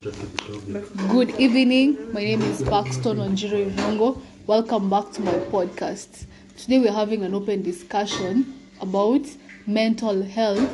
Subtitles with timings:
[0.00, 2.12] Good evening.
[2.12, 4.22] My name is Paxton Wanjiru Ivongo.
[4.46, 6.26] Welcome back to my podcast.
[6.56, 9.22] Today we're having an open discussion about
[9.66, 10.70] mental health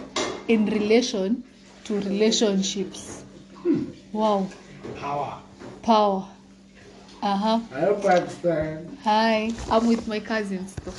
[0.46, 1.42] in relation
[1.84, 3.24] to relationships.
[4.12, 4.46] Wow,
[4.96, 5.40] Power.
[5.80, 6.28] power.
[7.22, 7.58] Uh huh.
[7.72, 8.98] Hello, Pakistan.
[9.04, 10.92] Hi, I'm with my cousins though.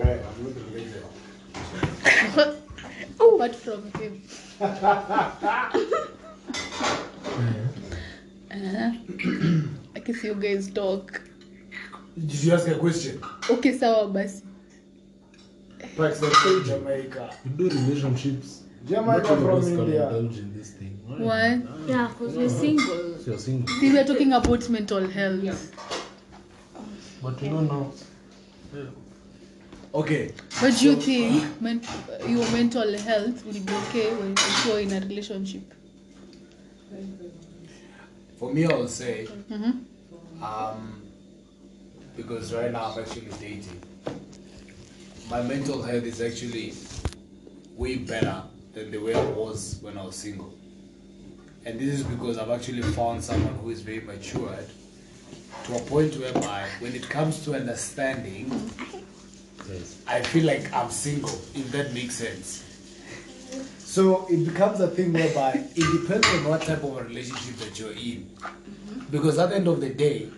[0.00, 1.02] Right, I'm not related.
[3.20, 4.22] Apart from him.
[7.24, 8.92] uh-huh.
[9.96, 11.20] I can see you guys talk.
[12.18, 13.20] Did you ask a question?
[13.48, 14.42] Okay, sawa basi.
[15.96, 17.30] Pakistan, say Jamaica.
[17.44, 18.62] You do relationships.
[18.86, 20.08] Jamaica Not from us India.
[20.08, 20.98] indulge in this thing.
[21.06, 21.60] Why?
[21.86, 23.18] Yeah, because we're single.
[23.18, 23.68] So you're single.
[23.80, 25.42] See, we're talking about mental health.
[25.42, 25.56] Yeah.
[27.22, 27.92] But you know now.
[29.94, 30.32] Okay.
[30.60, 31.82] But do you think men-
[32.26, 34.34] your mental health will be okay when
[34.66, 35.62] you're in a relationship?
[38.40, 40.42] For me, I would say, Mm-hmm.
[40.42, 41.02] um,
[42.16, 43.80] because right now I'm actually dating,
[45.30, 46.72] my mental health is actually
[47.76, 50.54] way better than the way I was when I was single.
[51.66, 54.66] And this is because I've actually found someone who is very matured
[55.64, 58.50] to a point whereby when it comes to understanding,
[59.68, 60.02] Yes.
[60.08, 62.64] I feel like I'm single, if that makes sense.
[63.90, 67.76] So it becomes a thing whereby it depends on what type of a relationship that
[67.76, 68.30] you're in.
[69.10, 70.28] Because at the end of the day,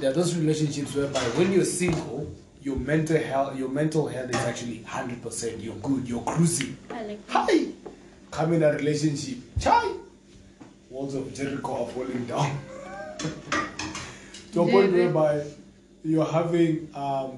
[0.00, 2.32] there are those relationships whereby when you're single,
[2.62, 5.60] your mental health your mental health is actually hundred percent.
[5.60, 6.78] You're good, you're cruising.
[6.88, 7.66] Like Hi!
[8.30, 9.36] Come in a relationship.
[9.60, 9.92] Chai!
[10.88, 12.58] Walls of Jericho are falling down.
[14.52, 15.44] to a point whereby
[16.02, 17.32] you're having um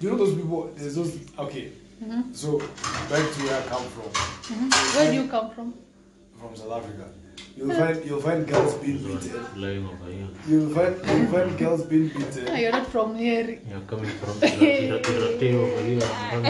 [0.00, 1.70] you know those people there's those okay.
[2.32, 2.58] So
[3.10, 4.04] back to where I come from.
[4.12, 4.96] Mm-hmm.
[4.98, 5.74] Where do you come from?
[6.38, 7.08] from South Africa.
[7.56, 9.60] You'll find you'll find girls being beaten.
[9.60, 10.28] Lying over here.
[10.46, 12.46] You'll find you'll find girls being beaten.
[12.48, 13.58] Ah, You're not from here.
[13.68, 16.02] You're coming from Irate Irate over here.
[16.30, 16.44] I'm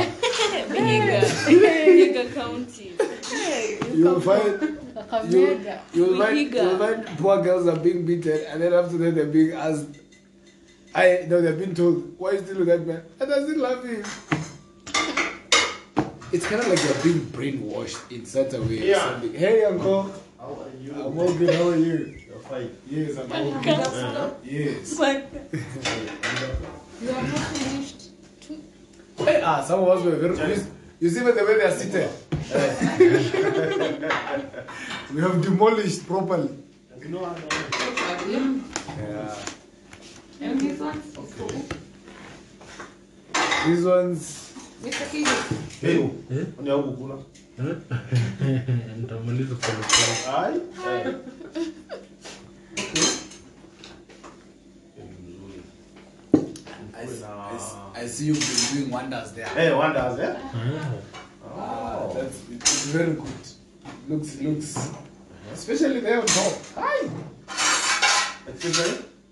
[0.68, 1.20] Vihiga.
[1.48, 2.92] Vihiga County.
[3.96, 5.80] You'll find you, Kakamega.
[5.94, 6.62] you'll find Vihiga.
[6.62, 9.96] you'll find poor girls are being beaten and then after that they're being asked
[10.94, 13.02] I no they're being told why you still with that man?
[13.20, 14.04] I doesn't love him.
[16.30, 18.88] It's kind of like you're being brainwashed in such a way.
[18.90, 18.98] Yeah.
[19.12, 19.32] Something.
[19.34, 20.92] Hey uncle, How are you?
[20.92, 21.54] I'm all good.
[21.54, 22.18] How are you?
[22.26, 22.70] You're fine.
[22.86, 24.34] Yes, I'm all good.
[24.44, 24.98] Yes.
[27.00, 28.10] You are not finished.
[29.18, 30.36] Hey, ah, some of us were very.
[30.36, 30.66] You,
[30.98, 32.10] you see by the way they are seated.
[35.14, 36.48] we have demolished properly.
[37.00, 37.34] You know, I
[38.26, 38.60] know.
[38.98, 39.34] Yeah.
[40.40, 41.00] And this one?
[43.66, 43.84] These ones.
[43.84, 44.47] Hey, ni au kukula.
[48.98, 50.16] Nitamaliza pole pole.
[50.28, 50.60] I,
[56.94, 59.46] I, I see you've been doing wonders there.
[59.48, 60.36] Hey, wonders, eh?
[61.56, 63.46] Ah, that's it's very good.
[64.08, 64.90] Looks looks,
[65.52, 66.52] especially there on top.
[66.76, 67.08] Hi,
[68.48, 68.78] Excuse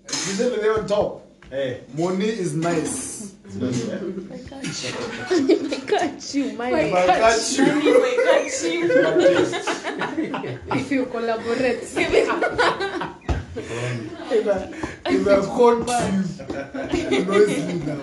[0.05, 1.26] especially there on top.
[1.49, 1.81] Hey.
[1.93, 3.33] Money is nice.
[3.45, 3.93] Excuse me.
[5.71, 8.83] I got you, my If I catch you, I got you.
[10.75, 11.83] If you collaborate.
[11.83, 11.95] if
[14.45, 14.59] I
[15.09, 15.87] if I caught
[16.93, 18.01] you, noisily now.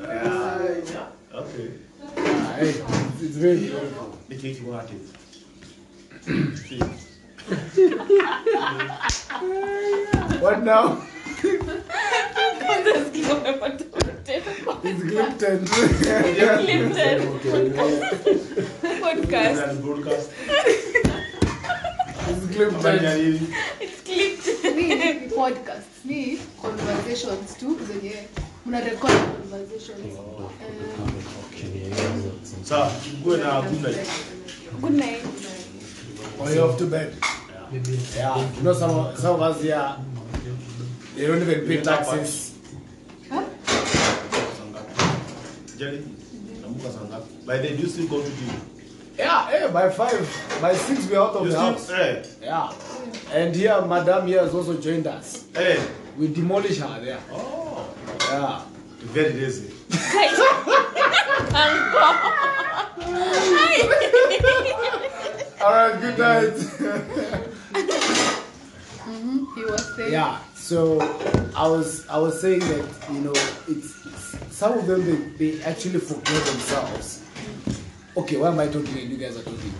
[0.00, 1.34] Yeah.
[1.34, 1.68] Okay.
[2.16, 4.18] Ah, hey, it's, it's very beautiful.
[4.28, 5.00] The cake you want it.
[10.40, 11.02] What now?
[13.72, 15.64] It's Glipton.
[19.00, 19.56] podcast.
[19.56, 20.30] That's broadcast.
[22.28, 23.54] it's Glipton.
[23.80, 24.46] It's clipped.
[24.76, 25.86] Ni podcast.
[26.04, 28.28] Ni conversations tu zenye
[28.66, 30.18] mna record conversations.
[32.64, 32.90] Sawa,
[33.22, 34.08] kuwe na good night.
[34.80, 35.22] Good night.
[36.40, 37.14] Or you off to bed.
[38.16, 38.36] Yeah.
[38.56, 39.94] You know some some of us here
[41.20, 42.56] they don't even pay taxes.
[43.28, 43.44] Huh?
[45.76, 46.00] Jerry,
[46.64, 47.20] namuka saa?
[47.44, 48.56] By then, do you still go to gym?
[49.18, 50.16] Yeah, hey, by five,
[50.62, 51.90] by six we're out of You the still, house.
[51.90, 52.72] hey, Yeah.
[53.36, 55.44] And here Madame here has also joined us.
[55.54, 55.76] hey.
[56.16, 57.20] We demolish her there.
[57.32, 57.84] Oh,
[58.32, 58.62] Yeah.
[59.12, 59.74] very lazy.
[65.60, 66.54] Alright, good night.
[69.10, 70.12] Mm-hmm, he was saying.
[70.12, 70.38] yeah.
[70.70, 71.00] So
[71.56, 73.32] I was I was saying that, you know,
[73.66, 73.90] it's
[74.54, 75.16] some of them they,
[75.50, 77.24] they actually forget themselves.
[78.16, 79.74] Okay, why am I talking and you guys are talking?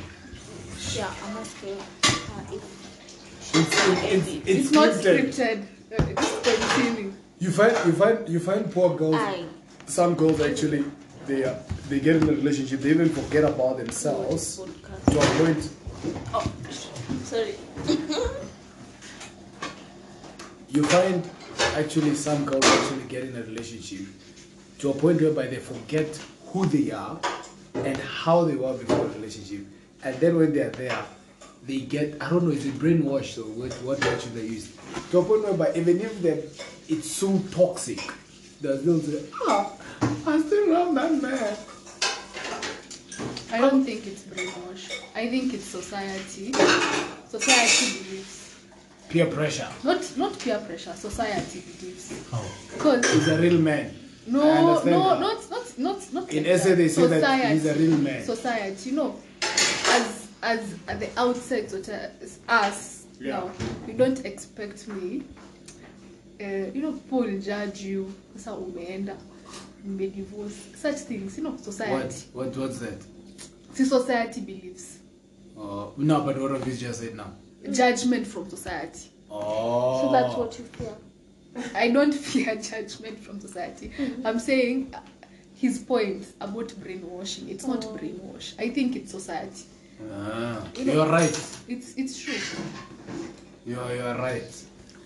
[0.96, 3.70] Yeah, I'm asking uh, if It's,
[4.02, 5.62] it's, it's, It's, not scripted.
[5.94, 7.06] scripted.
[7.06, 9.14] Uh, You find you find you find poor girls.
[9.14, 9.44] I
[9.87, 10.82] Some girls actually
[11.25, 11.54] they uh,
[11.88, 12.81] they get in a relationship.
[12.81, 15.06] They even forget about themselves podcast.
[15.06, 15.62] to a point.
[16.34, 16.52] Oh,
[17.22, 17.54] sorry.
[20.72, 21.28] You find
[21.75, 24.06] actually some girls actually get in a relationship
[24.78, 27.19] to a point whereby they forget who they are
[27.75, 29.67] and how they were before the relationship,
[30.05, 31.05] and then when they are there,
[31.67, 34.72] they get I don't know is it brainwashed or what what should they use
[35.11, 36.44] to a point whereby even if they
[36.88, 38.00] it's so toxic,
[38.61, 39.73] they'll say ah
[40.26, 41.56] I still love that man.
[43.52, 44.90] I don't think it's brainwash.
[45.16, 46.52] I think it's society.
[47.28, 48.39] Society beliefs.
[49.11, 49.69] Peer pressure.
[49.85, 50.93] Not not peer pressure.
[50.95, 52.12] Society gives.
[52.33, 52.49] Oh.
[52.73, 53.95] Because He's a real man.
[54.27, 54.91] No, no, that.
[54.91, 56.33] not not not not.
[56.33, 58.23] In like essay, they say society, that he's a real man.
[58.23, 63.41] Society, you know, as as at the outset, what as us Yeah.
[63.41, 63.51] now,
[63.89, 65.25] you don't expect me.
[66.41, 68.15] Uh, you know, will judge you.
[68.37, 69.17] Sasa umeenda,
[69.85, 71.37] ume divorce, such things.
[71.37, 72.27] You know, society.
[72.33, 73.03] What what what's that?
[73.75, 74.99] See, society believes.
[75.59, 77.33] Uh, no, but what have you just said now?
[77.71, 79.11] Judgment from society.
[79.31, 80.03] Oh.
[80.03, 80.95] So that's what you fear.
[81.75, 83.93] I don't fear judgment from society.
[84.25, 85.01] I'm saying uh,
[85.55, 87.49] his point about brainwashing.
[87.49, 87.97] It's not Oh.
[87.97, 88.55] brainwash.
[88.59, 89.65] I think it's society.
[90.11, 91.61] Ah, You know- you're right.
[91.69, 92.35] It's it's true.
[93.67, 94.43] You're you're right.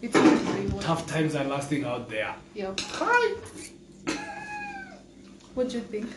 [0.02, 0.82] It's not brainwash.
[0.82, 2.34] Tough times are lasting out there.
[2.54, 2.72] Yeah.
[5.54, 6.08] What do you think?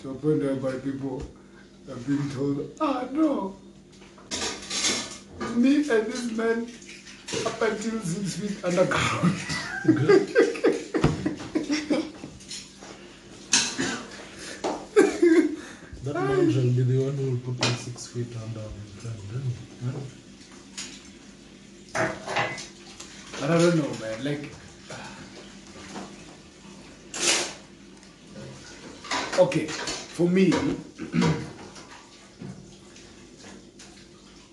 [0.00, 1.22] To a point whereby people
[1.90, 3.56] are being told, ah no.
[5.58, 6.70] Me and this man
[7.44, 9.34] up until six feet underground.
[16.04, 19.18] That man shall be the one who will put me six feet under his friend.
[19.84, 19.98] Huh?
[23.40, 24.18] But I don't know, man.
[24.24, 24.44] Like,
[29.40, 30.52] okay, for me,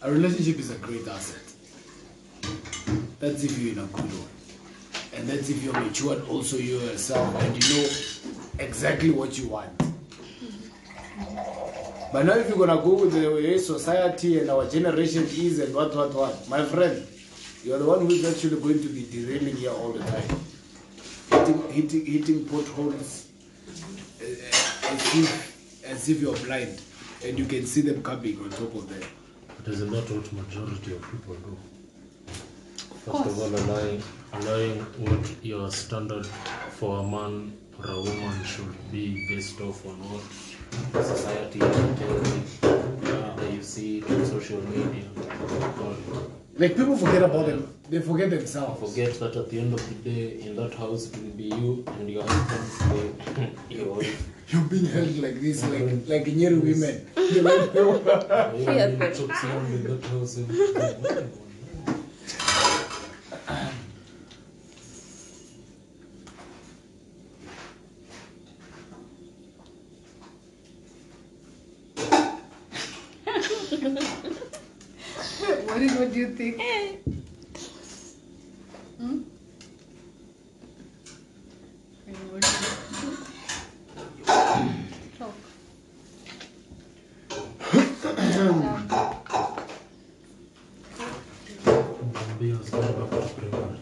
[0.05, 1.41] a relationship is a great asset.
[3.19, 4.29] That's if you're in a good one,
[5.15, 7.89] and that's if you're matured also you yourself and you know
[8.59, 9.75] exactly what you want.
[12.13, 15.73] But now, if you're gonna go with the way society and our generation is and
[15.73, 17.07] what, what, what, my friend,
[17.63, 20.39] you're the one who's actually going to be derailing here all the time,
[21.31, 23.29] hitting, hitting, hitting potholes
[24.21, 26.79] uh, uh, as if, as if you're blind
[27.25, 29.01] and you can see them coming on top of them.
[29.65, 31.57] But a lot what majority of people do?
[33.03, 34.03] First of all, allowing,
[34.33, 36.27] allowing what your standard
[36.69, 42.41] for a man or a woman should be based off on what society tells you,
[42.61, 45.09] that you see on social media.
[45.81, 45.95] Or
[46.57, 48.79] Like people forget about them, they forget themselves.
[48.79, 51.83] forget that at the end of the day, in that house, it will be you
[51.99, 53.19] and your husband,
[53.69, 54.01] the- your.
[54.47, 57.07] You're being held like this, like like Nyeri women.
[57.17, 61.25] You're like, Yeah, you talk someone in that house every-
[75.65, 76.55] What is what do you think?
[78.97, 79.19] Hmm?
[82.07, 83.15] Eh, what do you think?
[85.19, 85.33] Talk.
[88.37, 88.61] Um,
[92.37, 93.79] Mbio's going back to primary.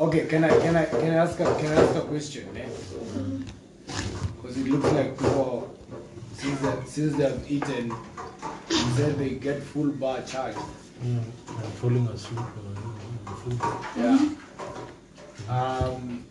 [0.00, 2.50] okay, can I can I can I ask a can I ask a question?
[2.56, 2.66] Eh?
[3.86, 5.78] Because it looks like people
[6.34, 7.94] since they, since they have eaten,
[8.96, 10.56] then they get full bar charge.
[11.04, 12.40] Yeah, I'm falling asleep.
[12.40, 13.60] uh, on the food.
[13.96, 14.18] Yeah.
[15.48, 16.24] Um,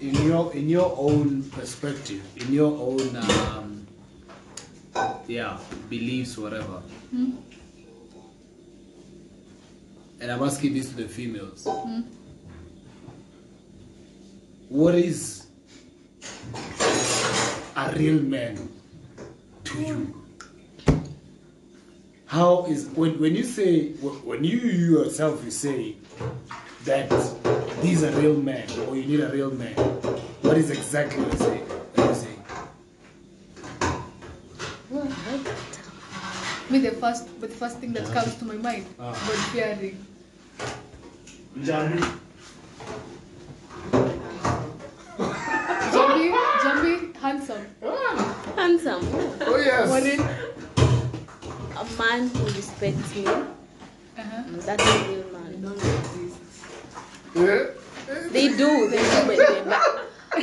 [0.00, 3.86] in your in your own perspective, in your own um,
[5.28, 5.58] yeah
[5.88, 6.82] beliefs, whatever.
[10.20, 11.66] And I'm asking this to the females.
[14.72, 15.46] What is
[17.76, 18.56] a real man
[19.64, 20.14] to you?
[22.24, 23.90] how is when, when you say
[24.24, 25.96] when you yourself you say
[26.84, 27.10] that
[27.82, 29.74] these are real men or you need a real man
[30.40, 31.58] what is exactly what you say
[31.92, 32.36] what you say
[36.70, 39.12] me the first but the first thing that comes to my mind Ah.
[39.12, 39.98] God fearing.
[45.92, 46.26] Jambi,
[46.62, 47.66] Jambi, handsome.
[48.56, 49.02] Handsome.
[49.46, 49.88] Oh yes.
[49.88, 50.20] What is?
[50.20, 53.26] A man who respects me.
[53.26, 54.42] Uh-huh.
[54.66, 55.52] That's a real man.
[57.34, 57.64] Yeah.
[58.30, 58.88] They do.
[58.90, 59.26] They do.
[59.26, 59.62] But they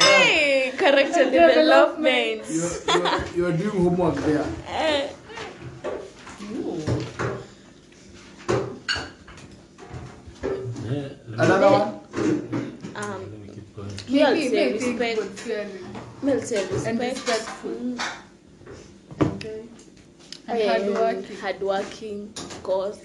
[0.00, 2.42] hey, character development.
[2.48, 2.70] You're,
[3.34, 4.46] you're, you're doing homework there.
[4.68, 5.08] Eh,
[10.86, 12.05] Yeah, let me, Another one.
[13.76, 14.14] Let me keep going.
[14.14, 15.18] me I'll Maybe- say maybe think respect.
[15.20, 15.70] good feeling
[16.22, 17.14] Me I'll say and respect.
[17.16, 17.70] respectful.
[17.70, 18.00] Mm,
[19.36, 19.62] Okay.
[20.48, 21.36] And hard working.
[21.40, 22.98] Hardworking, of course.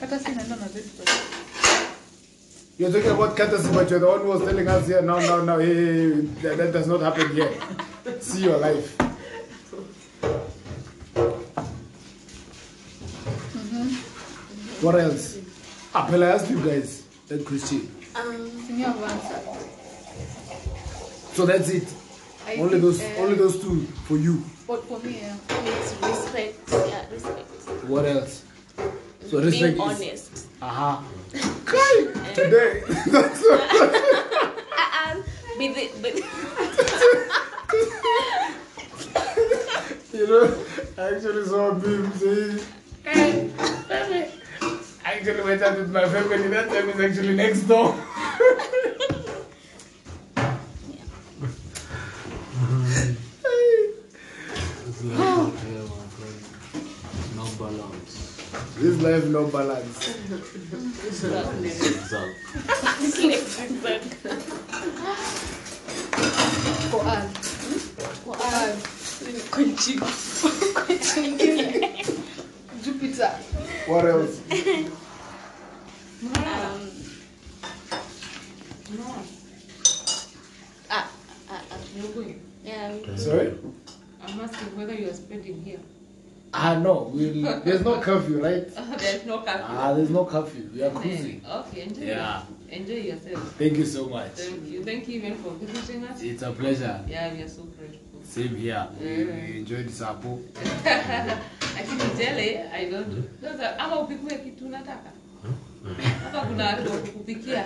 [0.00, 1.28] Kata sina none of this, but-
[2.78, 5.02] You're talking about courtesy, but you're the one who was telling us here.
[5.02, 5.58] No, no, no.
[5.58, 7.52] Hey, hey, hey, that, that does not happen here.
[8.20, 8.96] See your life.
[14.82, 15.38] What else?
[15.94, 17.04] Apple, I asked you guys.
[17.28, 17.88] That Christian.
[18.16, 19.42] Um, Senior have answered.
[21.34, 21.86] So that's it.
[22.46, 24.42] I only think, those, uh, only those two for you.
[24.66, 25.36] But for me, yeah.
[25.50, 26.58] it's respect.
[26.72, 27.48] Yeah, respect.
[27.88, 28.42] What else?
[29.30, 30.46] So respect Being honest.
[30.60, 31.04] Aha.
[32.34, 32.82] Today.
[33.06, 33.72] That's what-
[34.76, 35.22] Uh-uh.
[35.58, 36.14] Be the, but
[40.12, 40.54] you know,
[40.98, 42.58] I actually saw a meme saying,
[43.04, 43.48] hey,
[43.88, 44.24] family.
[44.24, 44.26] I
[45.04, 46.48] actually went out with my family.
[46.48, 47.94] That time is actually next door.
[54.86, 56.38] It's like out here, my friend.
[57.36, 58.14] No balance.
[58.76, 60.08] This life no balance.
[61.02, 62.34] Result.
[66.90, 67.24] For us.
[67.62, 67.78] Hmm?
[68.24, 68.76] For us.
[72.82, 73.30] Jupiter.
[73.86, 74.40] What else?
[76.36, 76.90] um,
[80.90, 81.10] Ah.
[81.96, 82.40] You're going.
[82.64, 83.54] yeah, Sorry?
[84.22, 85.80] I'm asking whether you are spending here.
[86.54, 87.10] Ah, no.
[87.12, 88.68] We'll, there's no curfew, right?
[88.98, 89.64] There's no curfew.
[89.68, 90.68] Ah, there's no curfew.
[90.74, 91.42] We are cruising.
[91.48, 92.02] Okay, enjoy.
[92.04, 92.42] Yeah.
[92.68, 93.54] Enjoy yourself.
[93.58, 94.32] Thank you so much.
[94.32, 94.84] Thank you.
[94.84, 96.20] Thank you even for visiting us.
[96.22, 97.02] It's a pleasure.
[97.08, 98.11] Yeah, we are so grateful.
[98.32, 98.88] Same here.
[98.96, 99.50] Mm.
[99.52, 100.40] We enjoyed this apple.
[101.76, 103.28] Lakini jele, I don't.
[103.42, 105.10] Sasa ama upikue kitu unataka.
[106.24, 107.64] Hapa kuna watu wa kukupikia.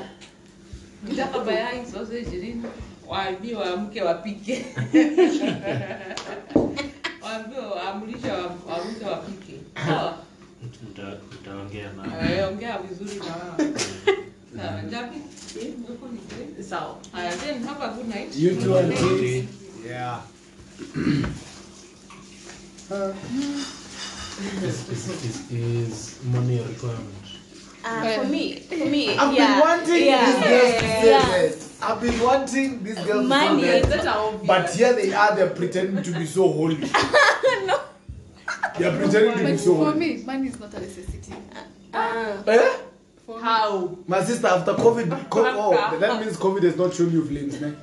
[1.09, 2.63] Nitaka mayai, sausage nini?
[3.09, 4.65] Waambie waamke wapike.
[7.23, 8.35] Waambie waamrisha
[8.69, 9.55] waamke wapike.
[9.87, 10.19] Sawa?
[11.31, 13.57] Tutaongea na Eh, ongea vizuri na wao.
[14.57, 15.23] Sawa, Jackie.
[15.91, 16.97] Uko ni Sawa.
[17.13, 18.37] Haya, then have a good night.
[18.37, 19.47] You too.
[19.89, 20.21] Yeah.
[24.63, 27.15] Is, is, is, is money a requirement?
[27.85, 31.49] uh, for me, for me, I've yeah, been wanting yeah, these girls to say yeah.
[31.49, 31.67] that.
[31.83, 34.47] I've been wanting these girls Money, to say That's that.
[34.47, 36.77] But here they are, they're pretending to be so holy.
[37.65, 37.81] no.
[38.79, 39.99] They're pretending to be But so for holy.
[39.99, 41.33] me, money is not a necessity.
[41.95, 42.77] Uh, Eh?
[43.25, 43.41] For.
[43.41, 43.97] How?
[44.07, 47.77] My sister, after COVID, co- oh, that means COVID has not shown you flames, man.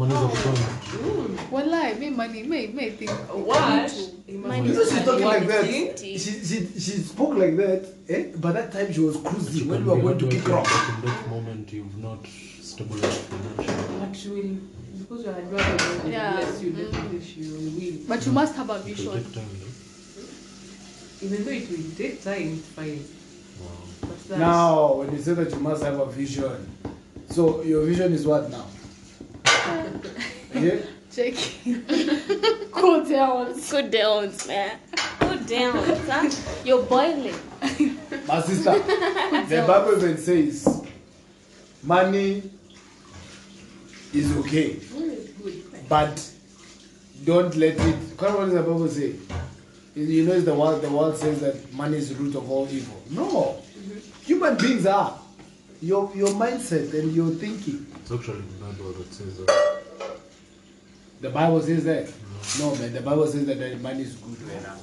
[0.00, 1.52] Money is a requirement.
[1.52, 3.10] Wallahi, me money, me, me think.
[3.10, 3.92] What?
[4.32, 5.66] Money You know, she's talking like that.
[5.66, 7.86] She, she, she spoke like that.
[8.08, 8.32] Eh?
[8.36, 11.02] By that time, she was cruising when we can were going to kick hardworking, rock.
[11.02, 13.98] but in that moment you've not stabilized financially.
[14.00, 14.56] What will
[15.00, 16.32] because you are hard working, Yeah.
[16.36, 18.08] bless you, definitely she will.
[18.08, 19.12] But you must have a It will vision.
[19.12, 19.66] take time, no?
[21.26, 23.04] Even though it will take time, it's fine.
[23.60, 24.38] Wow.
[24.38, 26.56] Now, when you say that you must have a vision,
[27.28, 28.64] so your vision is what now?
[30.54, 30.76] Yeah?
[31.12, 31.34] Check.
[32.72, 33.60] cool down.
[33.68, 34.78] Cool downs, man.
[35.18, 36.30] Cool downs, huh?
[36.64, 37.34] You're boiling.
[38.26, 40.82] My sister, the Bible even says
[41.82, 42.42] money
[44.12, 44.78] is okay,
[45.88, 46.30] but
[47.24, 47.96] don't let it.
[48.20, 49.14] What does the Bible say?
[49.94, 50.80] You- You know, it's the world.
[50.82, 53.02] The world says that money is the root of all evil.
[53.10, 53.98] No, mm-hmm.
[54.24, 55.18] human beings are.
[55.82, 57.86] Your your mindset and your thinking.
[58.10, 60.18] It's actually the Bible that says that.
[61.20, 62.12] The Bible says that.
[62.58, 62.92] No, man.
[62.92, 64.36] The Bible says that, that money is good.
[64.48, 64.76] right now.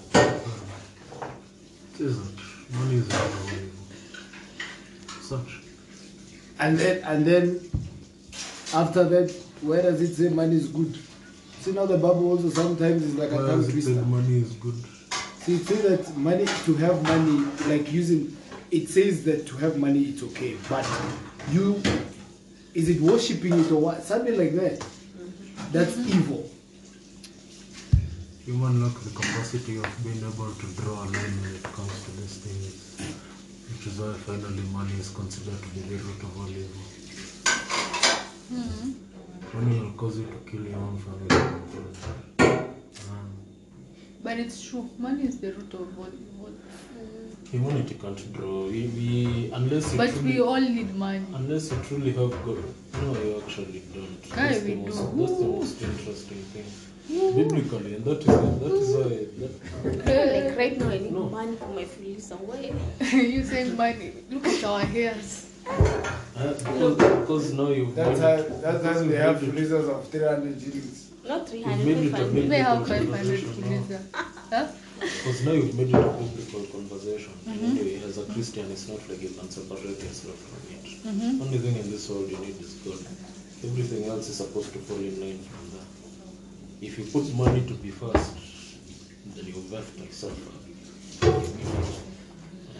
[1.96, 2.40] It isn't.
[2.72, 3.18] Money is the.
[5.22, 5.60] Such.
[6.60, 7.60] And then and then
[8.74, 9.30] after that,
[9.60, 10.98] where does it say money is good?
[11.60, 14.02] See now the Bible also sometimes is like a Where tongue does it twister.
[14.04, 14.76] money is good?
[15.40, 18.38] See, it says that money to have money, like using,
[18.72, 20.88] it says that to have money it's okay, but
[21.52, 21.82] you,
[22.78, 24.04] is it worshipping it or what?
[24.04, 24.86] Something like that.
[25.72, 26.48] That's evil.
[28.46, 32.12] Human lack the capacity of being able to draw a line when it comes to
[32.12, 33.02] these things.
[33.74, 36.86] Which is why finally money is considered to be the root of all evil.
[39.56, 41.36] Money will cause you to kill your own family.
[43.10, 43.32] Um,
[44.24, 44.88] But it's true.
[45.00, 46.54] Money is the root of all evil.
[47.52, 48.66] Humanity can't draw.
[48.66, 51.26] We, we unless you But truly, we all need money.
[51.34, 52.64] unless you truly have God.
[53.02, 54.38] No, you actually don't.
[54.38, 55.20] Aye, that's, we the most, do.
[55.22, 56.66] that's the most interesting thing.
[57.10, 61.30] Biblically, and that is that is why that, Like right now, I need No.
[61.30, 62.74] money for my fees away.
[63.12, 64.12] you saying money.
[64.30, 65.46] Look at our hairs.
[65.70, 69.50] uh, because, because now you've That's how, it- that's because how we you've have made
[69.50, 71.12] it- freezers of 300 shillings.
[71.28, 74.00] Not You've made it 300, big- You may have Biblical 500 conversation, kuliza.
[74.52, 74.68] Huh?
[75.00, 77.34] Because now you've made it a biblical conversation.
[77.48, 77.66] Mm-hmm.
[77.66, 80.84] Anyway, as a Christian, it's not like you can separate yourself from it.
[81.04, 81.42] Mm-hmm.
[81.42, 83.00] Only thing in this world you need is God.
[83.64, 85.88] Everything else is supposed to fall in line from that.
[86.86, 88.34] If you put money to be first,
[89.36, 90.52] then you have to suffer.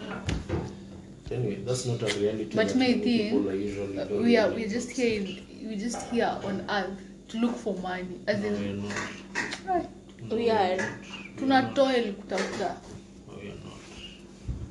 [0.02, 0.20] Yeah.
[1.30, 2.54] Anyway, that's not a reality.
[2.56, 6.38] But my thing, are usually Uh, we are we're just here in, we're just here
[6.44, 6.98] on earth
[7.28, 8.20] to look for money.
[8.26, 9.66] As No, in, you're not.
[9.66, 9.88] right.
[10.22, 10.78] No, We you're are.
[11.46, 11.74] Not.
[11.74, 12.76] tuna toil kutafuta.
[13.28, 13.78] No, you're not.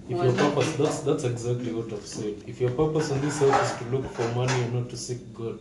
[0.09, 2.35] If your purpose, that's that's exactly what I've said.
[2.47, 5.33] If your purpose on this earth is to look for money and not to seek
[5.33, 5.59] God,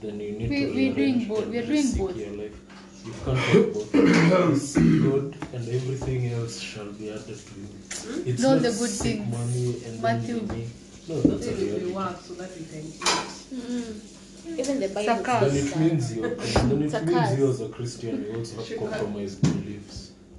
[0.00, 1.46] then you need We- to we're doing rearrange both.
[1.46, 2.16] We're doing both.
[2.16, 2.56] Your life.
[3.04, 3.94] You can't have both.
[4.50, 8.22] You seek God and everything else shall be added to you.
[8.26, 9.32] It's All not the good seek things.
[9.32, 10.40] money and Matthew.
[10.40, 10.70] then you need-
[11.08, 11.92] No, that's a Maybe we reality.
[11.92, 13.00] work so that we can eat.
[13.00, 14.58] Mm-hmm.
[14.60, 15.48] Even the Bible Sarcasm.
[15.48, 18.56] Then says it means you then it It's means you as a Christian you also
[18.62, 19.69] have compromised beliefs.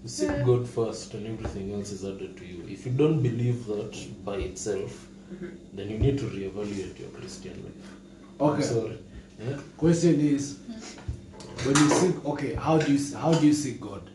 [0.03, 0.45] You seek hmm.
[0.45, 2.63] God first and everything else is added to you.
[2.67, 5.49] If you don't believe that by itself, mm-hmm.
[5.73, 7.91] then you need to reevaluate your Christian life.
[8.39, 8.63] I'm Okay.
[8.63, 8.97] sorry.
[9.39, 9.57] Yeah?
[9.77, 11.67] Question is, hmm.
[11.67, 14.09] when you seek, okay, how do you how do you seek God?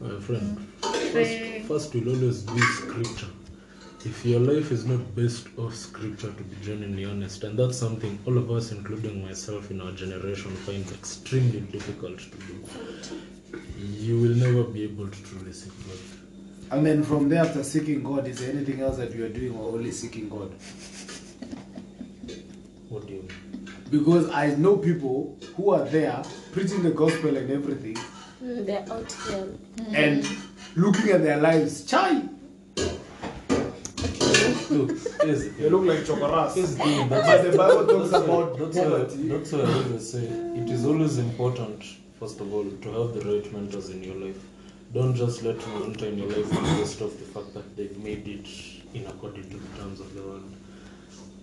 [0.00, 1.60] My friend, Pray.
[1.62, 3.32] first, first will always be scripture.
[4.04, 8.18] If your life is not based off scripture, to be genuinely honest, and that's something
[8.26, 12.64] all of us, including myself in our generation, find extremely difficult to do,
[13.98, 15.98] you will never be able to truly seek God.
[16.78, 19.56] And then from there, after seeking God, is there anything else that you are doing
[19.56, 20.52] or only seeking God?
[22.88, 23.68] What do you mean?
[23.90, 27.96] Because I know people who are there preaching the gospel and everything,
[28.44, 29.48] Mm, They're out here.
[29.94, 30.28] and
[30.76, 32.22] looking at their lives, chai,
[34.68, 34.90] Look,
[35.22, 36.54] here's they look like chocoras.
[36.54, 37.08] Here's the thing.
[37.08, 39.28] But the Bible talks that's why, about that's, why, poverty.
[39.28, 41.82] that's why I always say it is always important,
[42.18, 44.42] first of all, to have the right mentors in your life.
[44.94, 48.26] Don't just let one enter in your life based off the fact that they've made
[48.26, 48.46] it
[48.94, 50.50] in according to the terms of the world.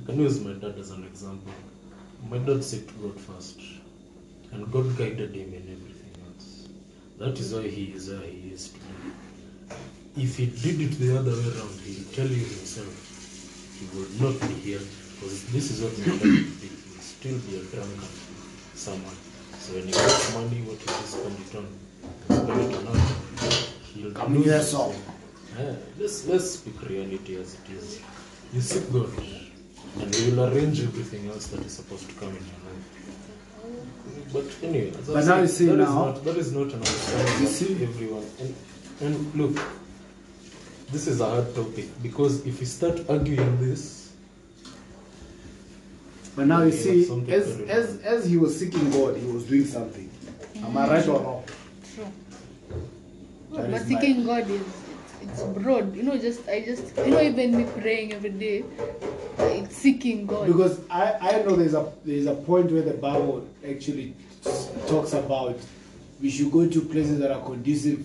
[0.01, 1.53] I can use my dad as an example.
[2.29, 3.59] My dad sought God first,
[4.51, 6.67] and God guided him in everything else.
[7.19, 9.77] That is why he is where he is today.
[10.15, 12.93] If he did it the other way around, he will tell you himself
[13.79, 16.67] he would not be here because this is what my dad would be.
[16.67, 18.15] He will still be a drunkard,
[18.73, 19.22] someone.
[19.63, 21.67] So when he gets money, what he will spend it on?
[22.28, 22.97] He'll spend it on.
[23.93, 24.62] He'll Come here.
[25.58, 28.02] Yeah, let's, let's speak reality as it is.
[28.54, 29.10] You seek God,
[30.02, 34.34] and He will arrange everything else that is supposed to come in your life.
[34.34, 36.73] But anyway, as But now you see that is now- not, that is not an
[36.73, 37.84] understanding You see?
[37.84, 38.26] everyone.
[38.41, 38.56] And,
[39.02, 39.63] and look,
[40.91, 44.02] this is a hard topic because if we start arguing this,
[46.35, 50.09] But now you see, as, as, as he was seeking God, he was doing something.
[50.63, 51.43] Am I right or wrong?
[51.93, 52.05] True.
[53.51, 54.61] That but is my- seeking God is
[55.23, 55.95] it's, it's broad.
[55.95, 58.63] You know, just I just you know even me praying every day,
[59.37, 60.47] it's seeking God.
[60.47, 64.15] Because I, I know there's a there's a point where the Bible actually
[64.87, 65.57] talks about
[66.21, 67.99] we should go to places that are conducive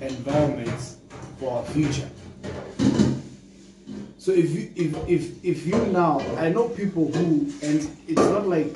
[0.00, 0.96] environments
[1.38, 2.08] for our future.
[4.18, 8.48] So if you if if if you now I know people who and it's not
[8.48, 8.74] like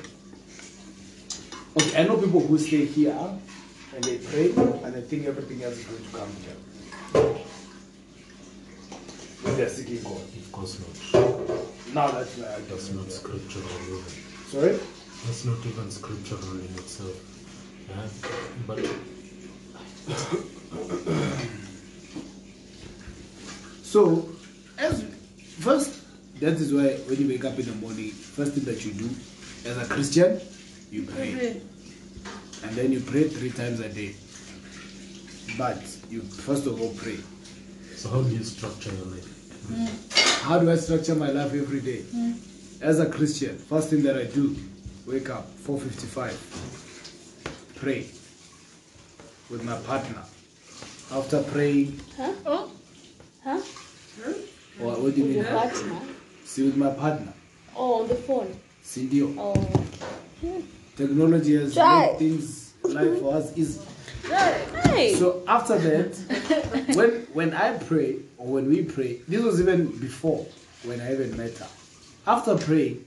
[1.76, 3.16] okay I know people who stay here
[3.94, 4.50] and they pray
[4.85, 7.37] and they think everything else is going to come to them.
[9.42, 10.22] When they're seeking God.
[10.22, 11.94] of course not.
[11.94, 13.66] Now that's where I That's not scriptural.
[13.87, 14.05] even.
[14.48, 14.78] Sorry?
[15.26, 17.16] That's not even scriptural in itself.
[17.90, 18.07] Yeah?
[18.66, 18.78] But
[23.83, 24.26] So,
[24.78, 25.05] as
[25.62, 26.01] first,
[26.40, 29.09] that is why when you wake up in the morning, first thing that you do
[29.68, 30.40] as a Christian,
[30.90, 31.33] you pray.
[31.33, 31.61] Pray.
[32.64, 34.14] And then you pray three times a day.
[35.59, 35.79] But
[36.11, 37.18] you first of all pray.
[37.96, 39.29] so how do you structure your life?
[39.68, 39.87] Hmm.
[40.48, 42.03] How do I structure my life every day?
[42.03, 42.33] Hmm.
[42.81, 44.57] As a Christian, first thing that I do,
[45.07, 46.35] wake up, 4.55,
[47.77, 48.07] pray
[49.51, 50.22] with my partner.
[51.12, 52.33] After praying, Huh?
[52.46, 52.70] Oh,
[53.44, 53.61] Huh?
[54.27, 54.35] Or
[54.79, 55.45] what do you With mean?
[55.45, 56.01] partner?
[56.45, 57.33] See, with my partner.
[57.77, 58.55] Oh, on the phone.
[58.83, 59.23] Cindy.
[59.23, 59.55] Oh.
[60.97, 62.07] Technology has Try.
[62.07, 63.81] made things life for us easy.
[64.85, 65.15] Hey.
[65.15, 66.15] So after that,
[66.95, 70.47] when when I pray or when we pray, this was even before
[70.85, 71.69] when I even met her.
[72.27, 73.05] After praying,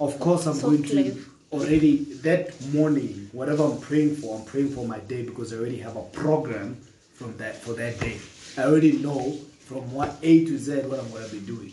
[0.00, 4.70] of course I'm So going to already that morning, whatever I'm praying for, I'm praying
[4.70, 6.76] for my day because I already have a program
[7.14, 8.18] from that for that day.
[8.56, 11.72] I already know from what A to Z what I'm gonna be doing.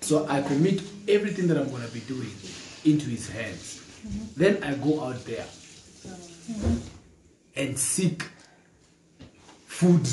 [0.00, 2.32] So I commit everything that I'm gonna be doing
[2.84, 3.82] into his hands.
[4.06, 4.24] Mm-hmm.
[4.36, 5.44] Then I go out there
[7.56, 8.26] and seek
[9.66, 10.08] food,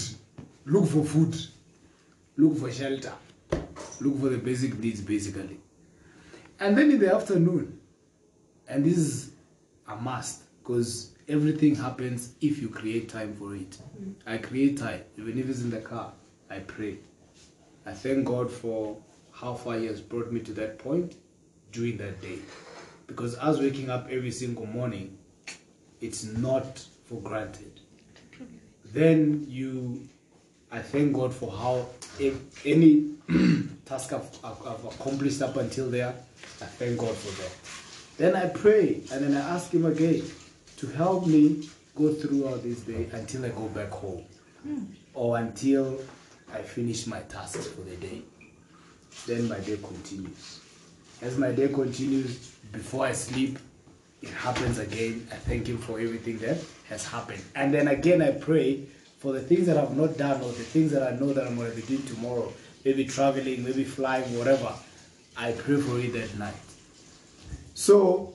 [0.65, 1.36] look for food,
[2.36, 3.13] look for shelter,
[4.02, 5.62] look for the basic needs basically.
[6.60, 7.80] And then in the afternoon,
[8.67, 9.32] and this is
[9.88, 13.72] a must because everything happens if you create time for it.
[13.72, 14.12] Mm-hmm.
[14.30, 16.12] I create time, even if it's in the car,
[16.49, 16.97] I pray.
[17.85, 18.97] I thank God for
[19.31, 21.15] how far He has brought me to that point
[21.71, 22.39] during that day.
[23.07, 25.17] Because us waking up every single morning,
[26.01, 27.79] it's not for granted.
[28.85, 30.07] Then you,
[30.71, 31.88] I thank God for how
[32.19, 33.12] if any
[33.85, 36.13] task I've, I've, I've accomplished up until there,
[36.62, 37.51] I thank God for that.
[38.17, 40.23] Then I pray and then I ask Him again
[40.77, 44.23] to help me go throughout this day until I go back home
[44.63, 44.85] hmm.
[45.13, 45.99] or until
[46.53, 48.21] I finish my tasks for the day.
[49.27, 50.59] Then my day continues.
[51.21, 53.59] As my day continues, before I sleep,
[54.21, 55.27] it happens again.
[55.31, 56.57] I thank Him for everything that
[56.88, 57.43] has happened.
[57.55, 58.85] And then again, I pray
[59.19, 61.55] for the things that I've not done or the things that I know that I'm
[61.55, 62.51] going to be doing tomorrow.
[62.85, 64.73] Maybe traveling, maybe flying, whatever.
[65.35, 66.53] I pray for it that night.
[67.73, 68.33] So,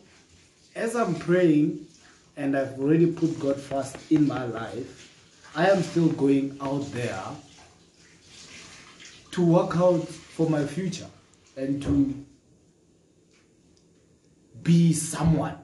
[0.75, 1.87] as I'm praying
[2.37, 5.11] and I've already put God first in my life,
[5.57, 7.23] I am still going out there
[9.35, 11.09] to work out for my future
[11.57, 12.25] and to
[14.63, 15.59] be someone.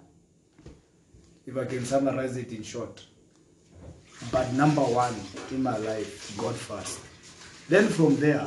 [1.46, 3.06] If I can summarize it in short.
[4.32, 5.14] But number one
[5.52, 6.98] in my life, God first.
[7.68, 8.44] Then from there,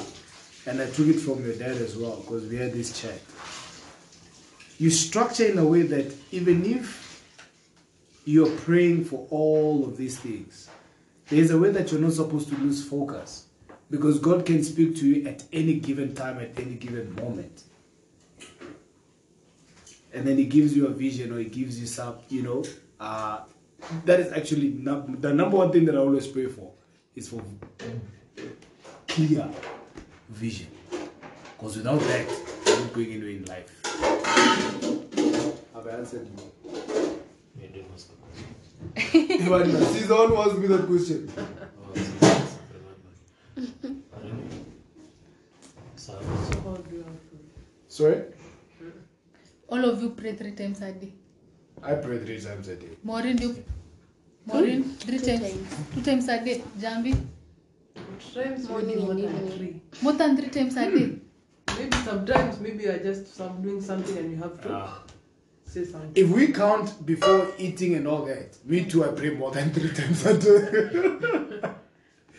[0.68, 3.20] and I took it from your dad as well, because we had this chat.
[4.78, 7.24] You structure in a way that even if
[8.26, 10.70] you're praying for all of these things,
[11.30, 13.48] there's a way that you're not supposed to lose focus.
[13.90, 17.64] Because God can speak to you at any given time, at any given moment.
[20.14, 22.64] And then He gives you a vision or He gives you some, you know,
[23.00, 23.42] uh,
[24.06, 26.72] that is actually num- the number one thing that I always pray for
[27.16, 27.42] is for
[29.08, 29.50] clear
[30.30, 30.68] vision.
[31.58, 32.28] Because without that,
[32.66, 33.70] you're not going anywhere in life.
[35.74, 36.72] Have I answered you?
[37.62, 39.46] You do ask a question.
[39.46, 41.32] Ivan, she's the one who asked me that question.
[41.38, 43.12] Oh, so that's remember.
[45.96, 46.14] So,
[47.04, 47.92] How do you have?
[48.00, 48.22] Sorry?
[49.70, 51.14] All of you pray three times a day.
[51.82, 52.98] I pray three times a day.
[53.04, 53.66] Maureen, do you?
[54.46, 55.42] Maureen, three Two times.
[55.42, 55.76] times.
[55.96, 56.64] Two times a day.
[56.80, 57.14] Jambi,
[58.34, 59.52] Times Morning maybe more than evening.
[59.58, 59.82] three.
[60.02, 61.20] more than three times a day.
[61.78, 65.04] Maybe sometimes maybe you're just some doing something and you have to Ah.
[65.66, 66.12] say something.
[66.16, 69.90] If we count before eating and all that, me too, I pray more than three
[69.92, 71.70] times a day.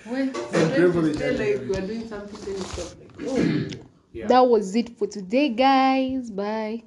[0.06, 0.32] Well, and
[0.74, 1.68] pray for the Sometimes you feel like church.
[1.70, 3.83] we're doing something then you stop like oh
[4.14, 4.28] Yeah.
[4.28, 6.30] that was it for today, guys.
[6.30, 6.84] Bye.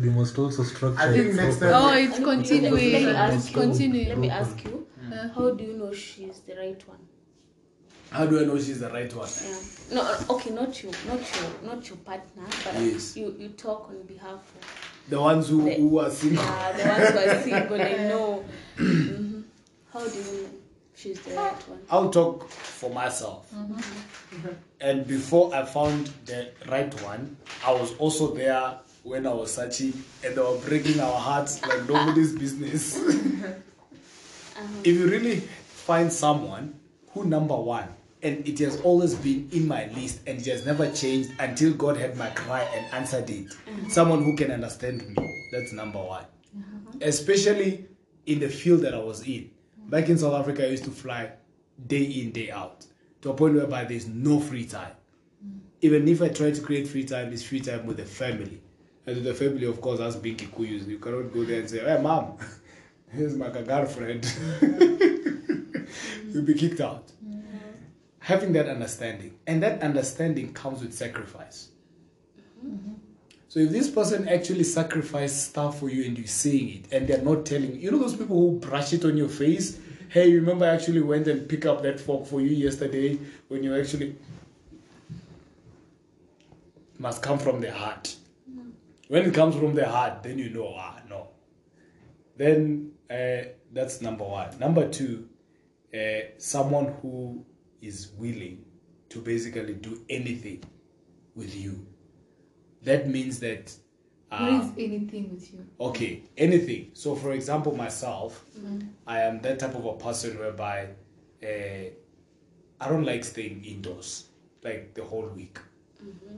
[0.00, 1.72] You must also structure I think it next properly.
[1.72, 2.92] time- Oh, it's continuing.
[2.92, 3.54] Let me ask It's you.
[3.60, 4.08] continuing.
[4.08, 4.86] Let me ask you.
[5.12, 6.98] Uh, How do you know she's the right one?
[8.10, 9.28] How do I know she's the right one?
[9.42, 9.94] Yeah.
[9.96, 13.16] No, uh, okay, not you, not your, not your partner, but Yes.
[13.16, 16.44] you, you talk on behalf of The ones who, The- who are single.
[16.44, 17.80] yeah, the ones who are single.
[17.82, 18.44] I know.
[18.78, 19.42] Mhm.
[19.92, 20.48] How do you know
[21.00, 21.80] she's the right one?
[21.90, 23.50] I'll talk for myself.
[23.54, 24.48] Mm-hmm.
[24.80, 29.92] And before I found the right one, I was also there when I was searching
[30.24, 33.00] and they were breaking our hearts like nobody's business.
[34.60, 34.80] Uh-huh.
[34.84, 36.78] if you really find someone
[37.12, 37.88] who, number one,
[38.22, 41.96] and it has always been in my list and it has never changed until God
[41.96, 43.46] heard my cry and answered it.
[43.46, 43.88] Uh-huh.
[43.88, 45.48] Someone who can understand me.
[45.50, 46.24] That's number one.
[46.54, 46.98] Uh-huh.
[47.00, 47.86] Especially
[48.26, 49.50] in the field that I was in.
[49.90, 51.32] Back in South Africa, I used to fly
[51.84, 52.86] day in, day out
[53.22, 54.92] to a point whereby there's no free time.
[55.80, 58.60] Even if I try to create free time, it's free time with the family.
[59.04, 61.80] And with the family, of course, has being Kikuyus, you cannot go there and say,
[61.80, 62.38] hey, mom,
[63.10, 64.32] here's my girlfriend.
[66.28, 67.10] You'll be kicked out.
[68.20, 69.34] Having that understanding.
[69.48, 71.70] And that understanding comes with sacrifice.
[72.64, 72.92] Mm-hmm.
[73.50, 77.20] So if this person actually sacrificed stuff for you and you're seeing it and they're
[77.20, 79.76] not telling you, you know those people who brush it on your face?
[80.08, 83.74] Hey, remember I actually went and picked up that fork for you yesterday when you
[83.76, 84.14] actually
[86.96, 88.14] must come from the heart.
[89.08, 91.30] When it comes from the heart, then you know, ah, no.
[92.36, 94.56] Then uh, that's number one.
[94.60, 95.28] Number two,
[95.92, 97.44] uh, someone who
[97.82, 98.64] is willing
[99.08, 100.62] to basically do anything
[101.34, 101.84] with you.
[102.82, 103.72] That means that.
[104.28, 105.66] What uh, is um, anything with you?
[105.80, 106.90] Okay, anything.
[106.94, 108.86] So, for example, myself, mm-hmm.
[109.06, 110.88] I am that type of a person whereby
[111.42, 111.46] uh,
[112.80, 114.28] I don't like staying indoors
[114.62, 115.58] like the whole week.
[116.02, 116.36] Mm-hmm.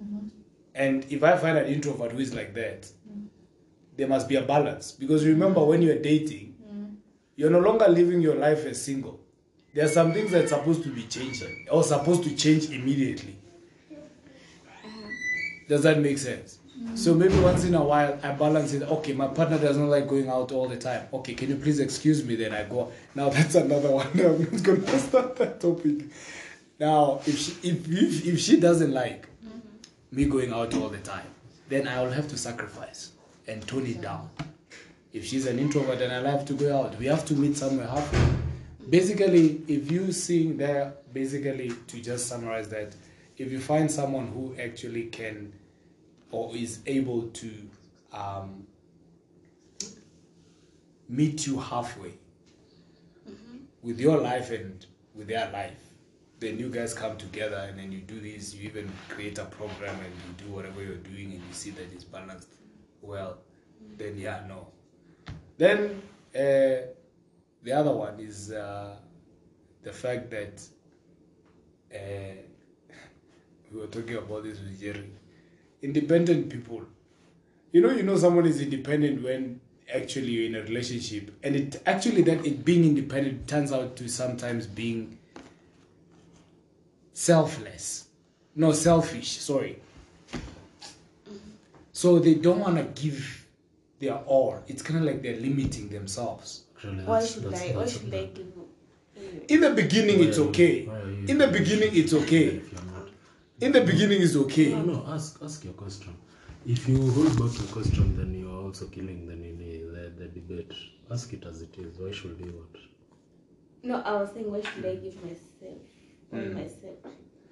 [0.00, 0.28] Mm-hmm.
[0.74, 2.88] And if I find an introvert who is like that,
[3.96, 4.92] there must be a balance.
[4.92, 6.54] Because remember, when you're dating,
[7.38, 9.20] you're no longer living your life as single.
[9.72, 13.36] There are some things that's supposed to be changing or supposed to change immediately.
[15.68, 16.58] Does that make sense?
[16.94, 18.82] So maybe once in a while I balance it.
[18.82, 21.06] Okay, my partner doesn't like going out all the time.
[21.12, 22.36] Okay, can you please excuse me?
[22.36, 22.92] Then I go.
[23.14, 24.06] Now that's another one.
[24.14, 26.04] I'm not going to start that topic.
[26.78, 29.28] Now, if she if if, if she doesn't like
[30.12, 31.26] me going out all the time,
[31.68, 33.12] then I will have to sacrifice
[33.46, 34.30] and tone it down.
[35.12, 37.86] If she's an introvert and I have to go out, we have to meet somewhere
[37.86, 38.36] halfway.
[38.88, 42.94] Basically, if you seeing there, basically to just summarize that,
[43.38, 45.52] if you find someone who actually can
[46.30, 47.50] or is able to
[48.12, 48.66] um,
[51.08, 52.12] meet you halfway
[53.82, 55.78] with your life and with their life,
[56.40, 58.54] then you guys come together and then you do this.
[58.54, 61.92] You even create a program and you do whatever you're doing and you see that
[61.92, 62.48] it's balanced
[63.00, 63.38] well.
[63.96, 64.68] Then yeah, no.
[65.56, 66.02] Then
[66.34, 66.86] uh,
[67.62, 68.96] the other one is uh,
[69.82, 70.62] the fact that
[71.94, 72.47] uh,
[73.72, 75.10] we were talking about this with Jerry.
[75.82, 76.82] Independent people.
[77.72, 79.60] You know, you know someone is independent when
[79.92, 84.08] actually you're in a relationship, and it actually that it being independent turns out to
[84.08, 85.18] sometimes being
[87.12, 88.06] selfless,
[88.54, 89.38] no selfish.
[89.38, 89.78] Sorry.
[91.92, 93.46] So they don't want to give
[93.98, 94.62] their all.
[94.68, 96.64] It's kind of like they're limiting themselves.
[96.76, 97.76] Actually, Why should that's- I?
[97.76, 98.46] Why should not- I give?
[99.48, 100.86] In the beginning, it's Why are you- okay.
[100.86, 102.60] why are you- In the beginning, it's okay.
[103.60, 103.76] If you're not.
[103.80, 104.74] In the beginning, it's okay.
[104.74, 106.14] No, no, ask, ask your question.
[106.66, 110.28] If you hold back your question, then you are also killing the, nini, the, the
[110.28, 110.72] debate.
[111.10, 111.98] Ask it as it is.
[111.98, 112.80] Why should you what?
[113.82, 115.78] No, I was saying, why should I give myself?
[116.30, 116.36] Hmm.
[116.36, 116.96] Only myself.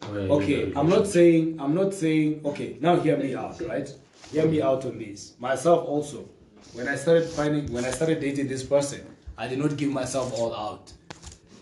[0.01, 3.17] Why are you Okay, in a I'm not saying I'm not saying okay, now hear
[3.17, 3.91] me out, right?
[4.31, 5.35] Hear me out on this.
[5.39, 6.29] Myself also.
[6.75, 9.07] When I started finding when I started dating this person,
[9.39, 10.93] I did not give myself all out.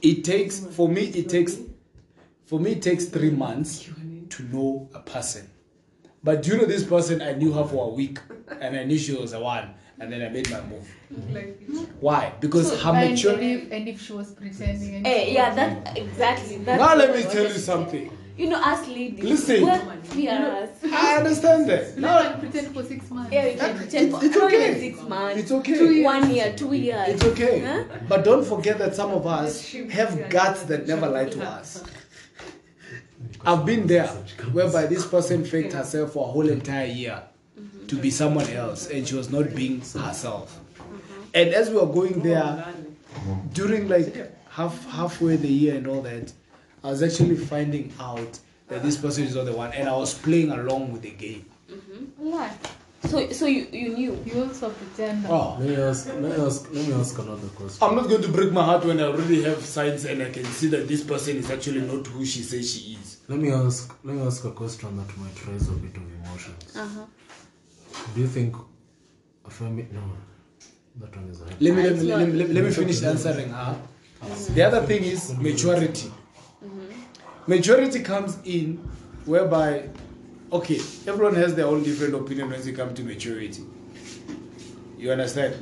[0.02, 1.58] It takes for me it takes
[2.46, 3.88] for me it takes three months
[4.34, 5.48] to know a person.
[6.22, 8.18] But do you know this person I knew her for a week
[8.60, 10.88] and I knew she was the one and then I made my move.
[12.00, 12.32] Why?
[12.40, 15.96] Because her and, mature and, if, and if she was pretending and Eh, yeah, that
[15.96, 16.58] exactly.
[16.58, 18.10] That's Now let me tell you something.
[18.36, 19.22] You know, us ladies.
[19.22, 19.62] Listen.
[19.62, 20.70] Well, we are us.
[20.92, 21.96] I understand that.
[21.96, 24.80] No, can pretend for six months Yeah, we can pretend for It's not okay.
[24.80, 25.40] six months.
[25.40, 25.78] It's okay.
[25.78, 26.04] Two years.
[26.04, 27.08] One year, two years.
[27.10, 27.60] It's okay.
[27.60, 27.84] Huh?
[28.08, 31.84] But don't forget that some of us have guts that never lie to us.
[33.44, 34.08] I've been there,
[34.52, 37.22] whereby this person faked herself for a whole entire year
[37.88, 40.60] to be someone else, and she was not being herself.
[40.78, 41.22] Mm-hmm.
[41.34, 42.74] And as we were going oh, there,
[43.52, 44.14] during like
[44.50, 46.32] half halfway the year and all that,
[46.82, 50.14] I was actually finding out that this person is not the one, and I was
[50.14, 51.44] playing along with the game.
[51.70, 52.04] Mm-hmm.
[52.30, 52.50] Why?
[53.06, 54.18] So, so you, you knew.
[54.24, 55.26] You also pretend.
[55.28, 56.06] Oh, Let me ask.
[56.06, 56.72] Let me ask.
[56.72, 57.86] Let me ask another question.
[57.86, 60.44] I'm not going to break my heart when I already have signs and I can
[60.44, 63.13] see that this person is actually not who she says she is.
[63.28, 63.94] Let me ask.
[64.04, 66.76] Let me ask a question that might raise a bit of emotions.
[66.76, 67.06] Uh-huh.
[68.14, 68.54] Do you think
[69.46, 69.86] a family?
[69.92, 70.00] No,
[71.00, 71.44] that one is a.
[71.44, 73.76] Let me, let me, not- let me, let me, let me finish answering her.
[74.50, 76.10] The other thing is maturity.
[77.46, 78.76] Maturity comes in
[79.26, 79.88] whereby,
[80.52, 83.62] okay, everyone has their own different opinion when it comes to maturity.
[84.98, 85.54] You understand?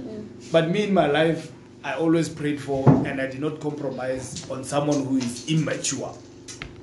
[0.53, 1.51] But me in my life,
[1.83, 6.15] I always prayed for and I did not compromise on someone who is immature.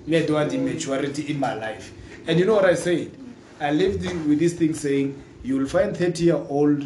[0.10, 1.94] Me, I don't want immaturity in my life.
[2.26, 3.12] And you know what I said?
[3.60, 6.84] I lived with this thing saying, you will find 30 year old,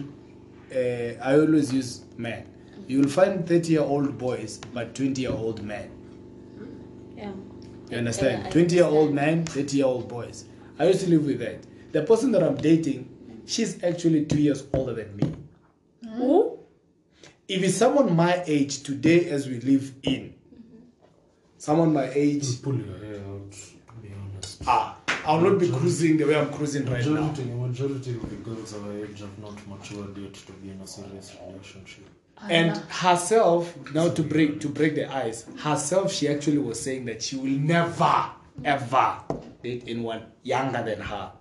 [0.76, 2.46] uh, I always use men.
[2.86, 5.90] You will find 30 year old boys, but 20 year old men.
[7.16, 7.32] Yeah.
[7.90, 8.44] You understand?
[8.44, 10.44] Yeah, 20 year old men, 30 year old boys.
[10.78, 11.60] I used to live with that.
[11.94, 13.08] The person that I'm dating,
[13.46, 15.34] she's actually two years older than me.
[16.18, 16.60] Who?
[17.48, 20.34] If it's someone my age today as we live in,
[21.64, 23.52] someone my age, Pull your hair out.
[24.02, 24.62] Be honest.
[24.68, 27.22] ah, I'll not be cruising the way I'm cruising right now.
[27.28, 30.88] Majority, majority of the girls our age have not matured yet to be in a
[30.88, 32.06] serious relationship.
[32.50, 37.24] And herself, now to break to break the ice, herself, she actually was saying that
[37.24, 38.14] she will never
[38.66, 39.18] ever
[39.64, 41.32] date anyone younger than her.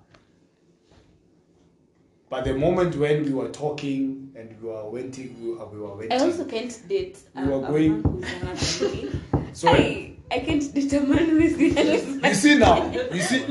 [2.32, 5.94] But the moment when we were talking and we were waiting, we were, we were
[5.96, 6.12] waiting.
[6.12, 9.50] I also can't date a, You a are going- man who's younger than me.
[9.52, 13.20] so I, I can't date a man who is younger than you see now, you
[13.20, 13.44] see,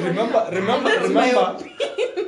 [0.00, 1.64] remember, remember, remember.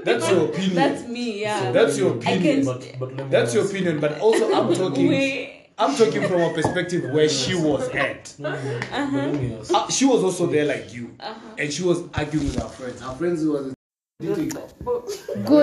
[0.05, 0.75] That's your opinion.
[0.77, 1.73] That's me, yeah.
[1.73, 2.57] That's your I opinion.
[2.57, 3.99] can- But, but let me That's your opinion.
[3.99, 5.09] But also, I'm talking.
[5.09, 5.71] Wait.
[5.77, 8.33] I'm talking from a perspective where she was at.
[8.45, 9.75] Ask.
[9.75, 11.17] Uh, she was also there like you,
[11.59, 13.01] and she was arguing with her friends.
[13.01, 13.74] Her friends was dating.
[14.21, 14.55] Good.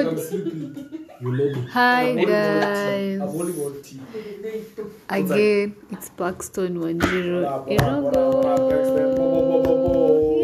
[0.07, 1.07] I'm sleeping.
[1.21, 1.55] You let.
[1.69, 3.19] Hi I'm guys.
[3.21, 4.01] only got tea.
[5.09, 9.15] Again, it's Paxton Wanjiro Bra, bra, bra, bra, Paxton.
[9.15, 10.43] Bo, bo, bo,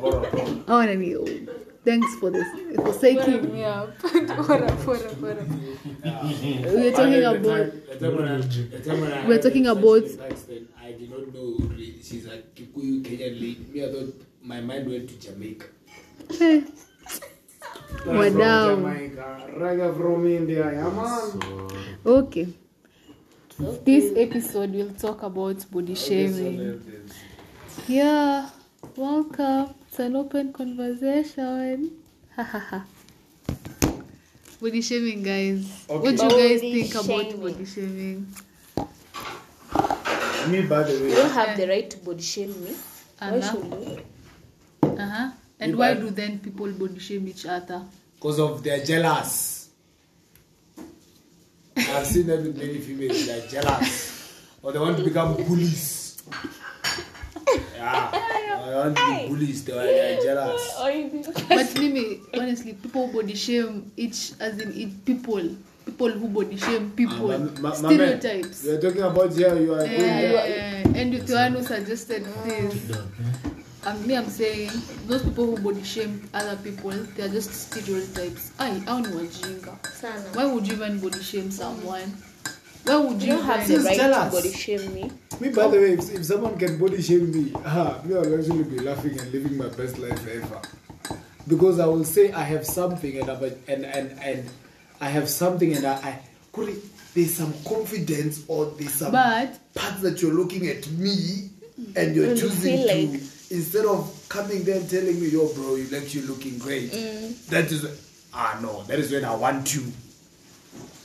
[0.00, 0.64] bra.
[0.66, 1.46] I want to be.
[1.84, 2.46] Thanks for this
[2.76, 3.90] for saying me up.
[4.04, 4.26] We're
[6.92, 10.24] talking about time- the time when I- the time when I We're talking about- a
[10.80, 11.58] I did not know
[12.02, 14.14] she's a Kikuyu Kenyan lady.
[14.44, 15.66] My mind went to Jamaica.
[18.06, 18.82] Wadau.
[19.54, 21.70] Reggae from India, yeah man.
[22.04, 22.48] Okay.
[23.84, 26.82] This episode will talk about body shaming.
[27.86, 28.50] Yeah,
[28.96, 29.74] welcome.
[29.86, 31.92] It's an open conversation.
[34.60, 35.84] Body shaming, guys.
[35.86, 38.26] What do you guys Body think about body shaming?
[40.50, 42.74] Me, by the You don't have the right to body shame me.
[43.20, 44.02] Why should you?
[44.82, 45.30] Uh huh.
[45.60, 47.82] And You why buy- do then people body shame each other?
[48.16, 49.68] because of they're jealous.
[51.76, 54.20] I've seen that with many females, they're jealous.
[54.62, 56.22] Or they want to become bullies.
[57.76, 58.10] Yeah,
[58.64, 60.62] they want to be bullies, they are they're jealous.
[61.48, 65.42] But Mimi, honestly, people body shame each, as in each people,
[65.84, 68.62] people who body shame people, Ah, ma- ma- ma- stereotypes.
[68.64, 70.38] We are talking about here, you are going there.
[70.46, 72.96] Eh, and you're the one who suggested this.
[73.84, 74.70] Um, me, I'm saying
[75.06, 78.52] those people who body shame other people, they are just stereotypes.
[78.58, 79.76] Ay, hao ni wajinga.
[79.92, 80.20] Sana.
[80.34, 82.14] Why would you even body shame someone?
[82.84, 84.26] Why would You you don't have the right jealous.
[84.26, 85.10] to body shame me.
[85.40, 88.62] Me, by the way, if, if someone can body shame me, ah, me, I'll actually
[88.64, 90.60] be laughing and living my best life ever.
[91.48, 93.34] Because I will say I have something and I,
[93.66, 94.50] and and and
[95.00, 96.18] I have something and I, I
[96.52, 101.50] could it, there's some confidence or there's some But parts that you're looking at me
[101.96, 103.20] and you're And you choosing feel to like-
[103.52, 106.90] instead of coming there and telling me, yo, bro, you like you looking great.
[106.90, 107.46] Mm.
[107.48, 107.86] That is
[108.34, 109.82] ah no, that is when I want to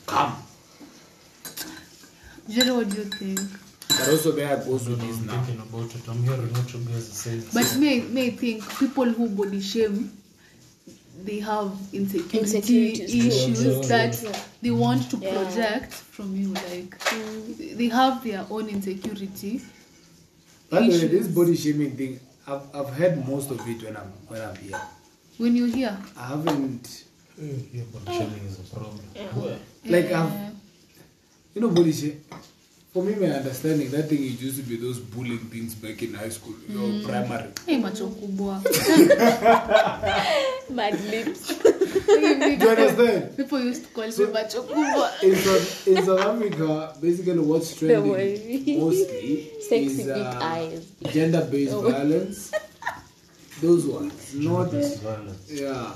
[0.05, 0.36] come.
[2.49, 3.39] Jerry, what do you think?
[3.89, 5.41] But also there goes with I'm this now.
[5.43, 6.07] thinking about it.
[6.07, 7.43] I'm hearing what you guys are saying.
[7.53, 10.12] But may may think people who body shame
[11.23, 14.31] they have insecurity Insecurities, true, issues true, that true.
[14.62, 15.33] they want to Yeah.
[15.33, 16.53] project from you.
[16.53, 16.97] Like
[17.77, 19.62] they have their own insecurity.
[20.69, 24.12] By the way, this body shaming thing, I've, I've heard most of it when I'm
[24.27, 24.81] when I'm here.
[25.38, 25.97] When you're here?
[26.17, 27.03] I haven't
[27.39, 28.97] Eh, yeah, but shaming is a problem.
[29.36, 29.60] Where?
[29.86, 30.31] like I've
[31.53, 32.23] you know body shame.
[32.93, 36.13] For me, my understanding that thing it used to be those bullying things back in
[36.15, 37.50] high school, you know, primary.
[37.65, 38.63] hey, macho kubwa.
[40.69, 41.58] Mad lips.
[41.60, 43.38] Do you understand?
[43.38, 45.23] People used to call me macho kubwa.
[45.23, 48.78] in South, in South Africa, basically what's trending worry.
[48.80, 50.91] mostly Sexy is big uh, eyes.
[51.12, 52.52] gender-based violence.
[53.62, 55.52] Those ones, not This violence.
[55.52, 55.93] yeah,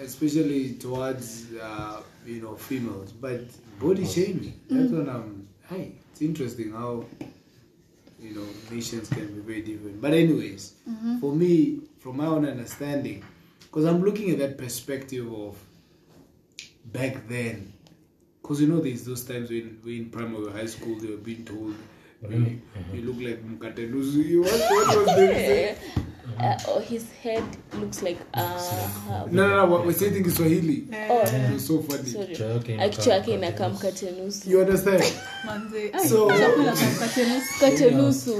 [0.00, 3.12] especially towards uh, you know females.
[3.12, 3.40] But
[3.80, 5.48] body shaming, that's when I'm.
[5.68, 7.04] Hey, it's interesting how
[8.20, 10.00] you know nations can be very different.
[10.00, 11.18] But anyways, mm-hmm.
[11.18, 13.24] for me, from my own understanding,
[13.60, 15.56] because I'm looking at that perspective of
[16.84, 17.72] back then.
[18.40, 21.16] Because you know, there's those times when we're in primary or high school, they were
[21.16, 21.74] being told,
[22.24, 22.44] mm-hmm.
[22.44, 22.60] you,
[22.92, 24.24] you look like Mkate nusu.
[24.28, 25.76] You- What, what was they say?
[26.38, 27.44] Uh, or his head
[27.80, 30.86] looks like uh, No, no, no, what we're in Swahili.
[30.92, 31.56] oh, yeah.
[31.58, 32.08] so funny.
[32.10, 32.26] sorry.
[32.36, 34.50] Kichwa yake inakaa mkate nusu.
[34.50, 35.04] You understand?
[36.08, 36.30] So-
[37.56, 38.34] mkate nusu.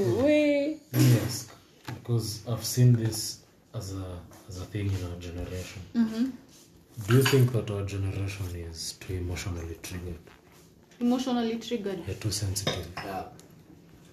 [0.93, 1.49] Yes,
[1.87, 3.41] because I've seen this
[3.75, 5.83] as a as a thing in our generation.
[5.95, 6.31] mm-hmm.
[7.09, 10.19] Do you think that our generation is too emotionally triggered?
[11.01, 12.07] Emotionally triggered.
[12.07, 12.87] They're too sensitive.
[12.97, 13.25] Yeah.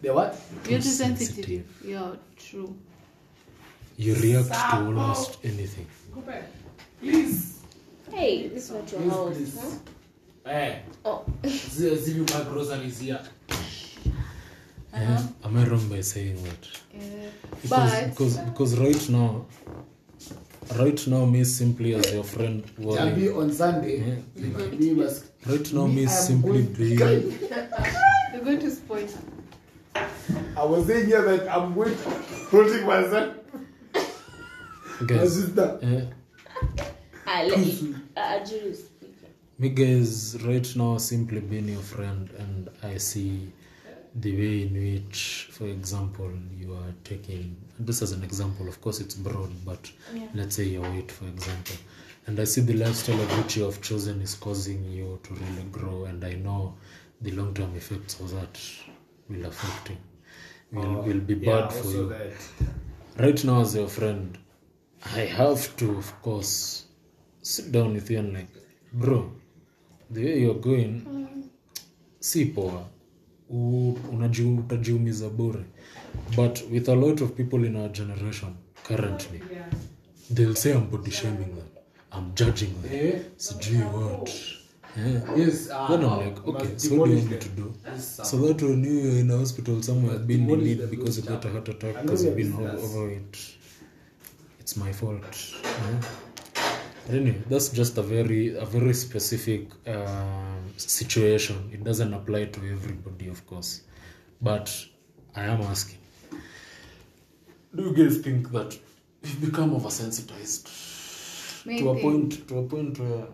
[0.01, 0.35] they're what?
[0.65, 1.35] You're too Too sensitive.
[1.35, 1.65] sensitive.
[1.85, 2.75] Yeah, true.
[3.99, 5.85] You react to almost anything.
[8.09, 9.35] Hey, this is not your Please, house.
[9.35, 9.59] please.
[10.45, 10.49] Huh?
[10.49, 11.25] Hey, Oh.
[11.43, 13.19] as if groceries here.
[14.93, 15.21] Yeah?
[15.43, 16.67] Am I wrong by saying that?
[16.95, 16.99] Uh,
[17.61, 19.45] Because, but because because right now,
[20.77, 23.37] right now me simply as your friend Jabi worrying.
[23.37, 23.97] on Sunday,
[24.37, 24.65] Yeah.
[24.79, 25.25] we must.
[25.45, 29.07] Right now me simply being you're going to spoil.
[30.55, 32.09] I was saying here that I'm going to
[32.49, 33.35] holding myself.
[34.99, 35.79] My Guys, sister.
[35.81, 36.05] eh,
[37.25, 37.95] Ah, let me.
[38.17, 38.81] Uh, Julius.
[39.59, 43.51] me guys, right now, simply being your friend, and I see
[44.15, 48.67] the way in which, for example, you are taking this as an example.
[48.67, 49.91] Of course, it's broad, but
[50.33, 51.75] let's say your weight, for example,
[52.27, 55.63] and I see the lifestyle of which you have chosen is causing you to really
[55.71, 56.73] grow, and I know
[57.21, 58.59] the long-term effects of that
[59.29, 59.97] will affect you.
[60.71, 62.09] Will, will be Yeah, bad for you.
[62.09, 62.33] that.
[63.17, 64.37] right now as your friend
[65.01, 66.83] i have to of course
[67.41, 68.51] sit down with you and like
[68.93, 69.31] bro
[70.11, 71.27] the way you're going mm.
[72.19, 72.85] si poa
[73.49, 75.63] utajiumiza bure
[76.35, 78.53] but with a lot of people in our generation
[78.87, 79.65] currently yeah.
[80.33, 81.67] they'll say i'm body shaming them
[82.11, 83.21] i'm judging them Eh?
[83.37, 84.31] sijui what
[84.97, 85.37] Yeah.
[85.39, 85.69] Yes.
[85.69, 88.61] Uh, then i'm like okay so what do you want me to do so that
[88.61, 91.69] when you are in a hospital somewhere been in need because you got a heart
[91.69, 92.83] attack because you've been overweight.
[92.83, 93.37] overweight
[94.69, 95.23] it's my fault
[95.65, 95.97] eh?
[97.07, 102.59] But anyway that's just a very a very specific uh, situation it doesn't apply to
[102.75, 103.81] everybody of course
[104.41, 104.67] but
[105.35, 105.97] i am asking
[107.75, 108.77] do you guys think that
[109.23, 110.63] we've become oversensitized
[111.65, 111.81] Maybe.
[111.81, 113.27] to a point to a point where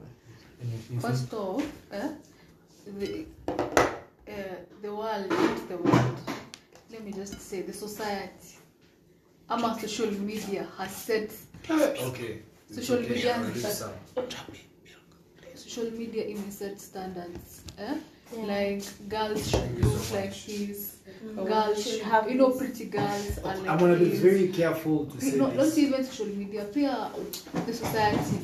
[1.00, 2.10] First off, eh,
[3.00, 6.18] the uh, the world, not the world.
[6.92, 8.58] Let me just say the society.
[9.50, 11.32] Ama social media has set
[11.70, 12.42] Okay.
[12.72, 13.94] Social Okay, media I'll has leave set- some.
[15.56, 17.62] social media even set standards.
[17.78, 17.96] Eh?
[18.38, 20.98] Like girls should look like this.
[21.36, 24.48] Girls should should have have you know pretty girls are like I'm gonna be very
[24.50, 25.78] careful to say no, not this.
[25.78, 26.96] even social media, peer
[27.66, 28.40] the society.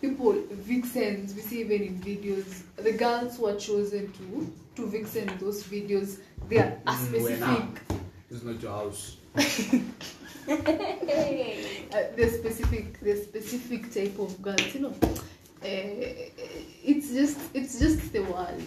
[0.00, 5.30] People, vixens, we see even in videos, the girls who are chosen to to vixen
[5.40, 6.18] those videos,
[6.48, 7.78] they are a Mm, we're not.
[7.78, 7.98] specific,
[8.30, 9.16] It's not your house.
[10.48, 14.74] uh, the specific, the specific type of girls.
[14.74, 15.16] You know, uh,
[15.62, 18.62] it's just it's just the world,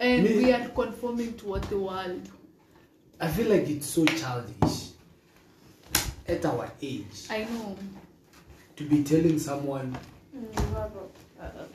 [0.00, 2.28] and Me- we are conforming to what the world.
[3.20, 4.90] I feel like it's so childish
[6.28, 7.76] at our age I know.
[8.76, 9.96] to be telling someone.
[10.36, 10.90] Mm,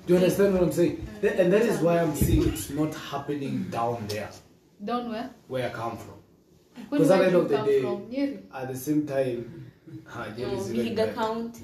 [0.05, 1.07] Do you understand what I'm saying?
[1.21, 4.29] Th- And that is why I'm saying it's not happening down there
[4.83, 5.29] Down where?
[5.47, 6.16] where I come from.
[6.89, 8.49] When Because at the where end of the day- from?
[8.61, 9.71] At the same time,
[10.09, 11.57] ah, there No, is even Vihiga count.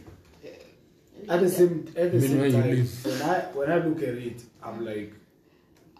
[1.30, 3.05] at the same at the same where you time, live.
[3.05, 5.14] when I when I look at it, I'm like,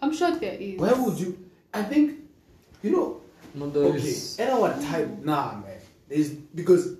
[0.02, 0.78] I'm sure there is.
[0.78, 1.38] Where would you?
[1.72, 2.18] I think,
[2.82, 3.20] you know,
[3.54, 5.78] No, there okay, is- at our time, nah, man.
[6.08, 6.96] There's because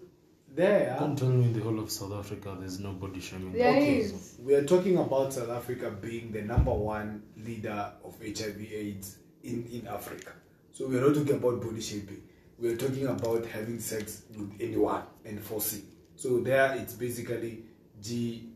[0.55, 0.97] there.
[0.99, 3.53] Don't tell me in the whole of South Africa there's nobody shaming.
[3.53, 4.37] There Okay, is.
[4.43, 9.87] we are talking about South Africa being the number one leader of HIV/AIDS in in
[9.89, 10.33] Africa.
[10.75, 12.21] So we are not talking about body shaping.
[12.59, 15.87] We are talking about having sex with anyone and forcing.
[16.17, 17.63] So there, it's basically
[18.03, 18.49] G,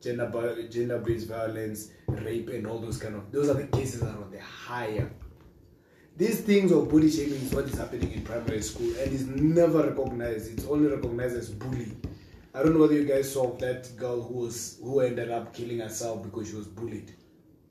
[0.00, 3.30] gender gender based violence, rape, and all those kind of.
[3.30, 5.10] Those are the cases that are on the higher.
[6.16, 9.86] These things of body shaming is what is happening in primary school and is never
[9.86, 10.50] recognized.
[10.50, 12.00] It's only recognized as bullying.
[12.54, 15.80] I don't know whether you guys saw that girl who was who ended up killing
[15.80, 17.12] herself because she was bullied.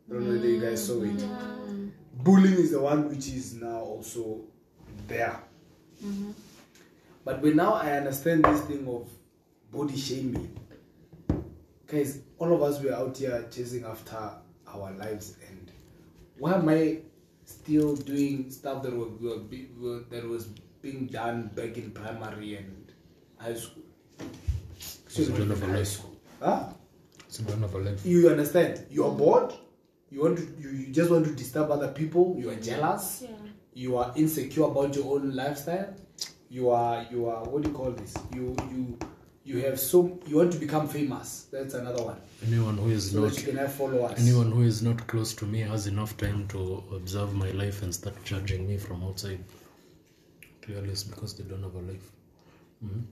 [0.08, 1.18] I don't know whether you guys saw it.
[1.18, 1.85] Mm-hmm.
[2.26, 4.42] Bullying is the one which is now also
[5.08, 5.40] there.
[7.24, 9.08] But when now I understand this thing of
[9.72, 10.58] body shaming,
[11.86, 14.18] guys, all of us were out here chasing after
[14.68, 15.72] our lives, and
[16.40, 17.02] why am I
[17.46, 19.42] still doing stuff that were, were,
[19.80, 20.46] were that was
[20.82, 22.92] being done back in primary and
[23.38, 23.84] high school?
[24.76, 26.16] It's not kind even of a high school.
[26.42, 26.70] Huh?
[27.28, 28.04] It's one of a life.
[28.04, 28.88] You understand?
[28.90, 29.54] You're bored.
[30.16, 30.44] You want to.
[30.64, 32.36] You, you just want to disturb other people.
[32.40, 33.24] You are jealous.
[33.24, 33.32] Yeah.
[33.74, 35.94] You are insecure about your own lifestyle.
[36.50, 37.06] You are.
[37.12, 37.44] You are.
[37.44, 38.14] What do you call this?
[38.34, 38.56] You.
[38.72, 38.98] You.
[39.44, 40.04] You have so.
[40.26, 41.34] You want to become famous.
[41.52, 42.22] That's another one.
[42.48, 44.14] Anyone who is So not you can have followers.
[44.18, 46.64] anyone who is not close to me has enough time to
[46.96, 49.44] observe my life and start judging me from outside.
[50.62, 52.10] Clearly, it's because they don't have a life.
[52.86, 53.04] Mhm.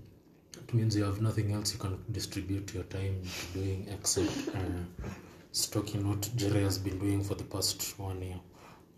[0.63, 5.11] It means you have nothing else you can distribute your time to doing except uh,
[5.53, 8.39] stalking what Jerry has been doing for the past one year.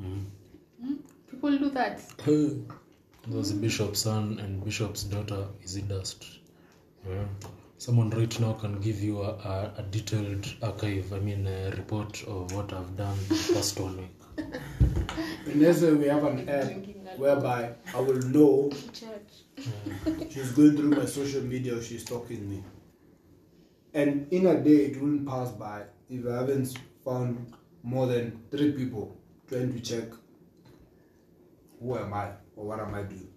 [0.01, 0.25] Mhm.
[1.29, 2.01] People do that.
[3.27, 6.25] There's Bishop's son and Bishop's daughter, Izzy Dust.
[7.07, 7.25] Yeah.
[7.77, 12.23] Someone right now can give you a, a, a detailed archive, I mean, a report
[12.23, 14.11] of what I've done the past one week.
[15.47, 16.71] And that's why we have an app
[17.17, 20.31] whereby I will know Church.
[20.31, 22.63] she's going through my social media or she's stalking me.
[23.93, 27.53] And in a day, it wouldn't pass by if I haven't found
[27.83, 30.09] more than three people trying to check
[31.79, 32.29] who am I.
[32.55, 33.29] or what am I doing?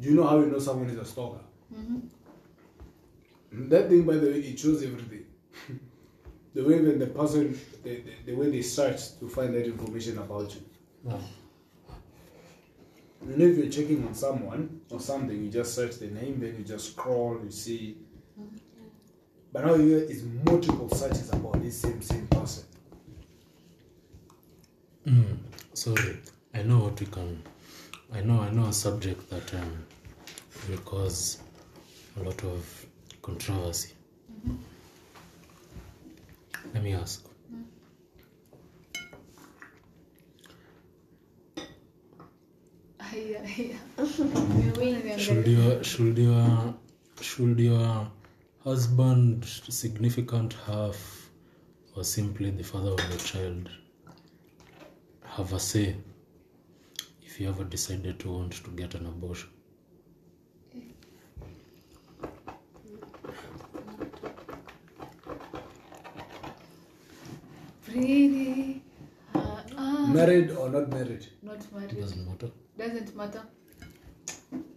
[0.00, 1.40] Do you know how you know someone is a stalker?
[1.72, 3.68] Mm-hmm.
[3.68, 5.26] That thing, by the way, it shows everything.
[6.54, 10.18] the way when the person, the, the, the way they search to find that information
[10.18, 10.62] about you.
[11.06, 11.18] Yeah.
[13.28, 16.56] You know, if you're checking on someone or something, you just search the name, then
[16.58, 17.98] you just scroll, you see.
[19.52, 22.64] But now here is multiple searches about this same same person.
[25.06, 25.36] Mm,
[25.74, 26.18] sorry,
[26.54, 27.42] I know what we can.
[28.14, 29.84] I know, I know a subject that um,
[30.68, 31.38] will cause
[32.18, 32.86] a lot of
[33.20, 33.90] controversy.
[36.72, 37.24] Let me ask.
[43.14, 43.76] Yeah.
[44.78, 45.18] aya.
[45.18, 46.74] Should your should your
[47.20, 48.10] should your
[48.64, 51.30] husband, significant half,
[51.96, 53.70] or simply the father of the child
[55.24, 55.96] have a say
[57.22, 59.48] if you ever decided to want to get an abortion?
[67.84, 68.82] Pretty.
[69.34, 71.26] Uh, ah, Married or not married?
[71.42, 72.00] not It married.
[72.00, 72.50] doesn't matter.
[72.78, 73.42] Doesn't matter.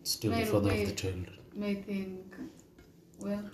[0.03, 1.27] Still the Wait, father of the child.
[1.53, 2.36] May think.
[3.19, 3.49] Well,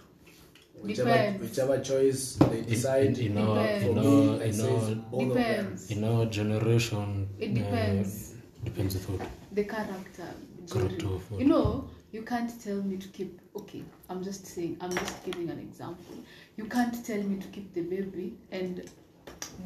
[0.81, 1.41] Whichever, Depends.
[1.49, 3.17] whichever choice they decide.
[3.19, 3.85] in, in our Depends.
[3.87, 5.27] in our me, I in say our it's of them.
[5.29, 5.91] depends.
[5.91, 7.29] in our generation.
[7.39, 8.33] It depends.
[8.33, 9.29] Uh, depends with what.
[9.51, 10.27] the character.
[10.71, 11.13] Character Jerry.
[11.15, 11.39] of what?
[11.41, 13.39] You know, you can't tell me to keep.
[13.55, 14.77] Okay, I'm just saying.
[14.81, 16.15] I'm just giving an example.
[16.57, 18.89] You can't tell me to keep the baby, and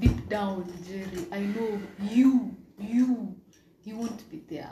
[0.01, 1.79] deep down, Jerry, I know
[2.11, 3.35] you, you,
[3.83, 4.69] you won't be there.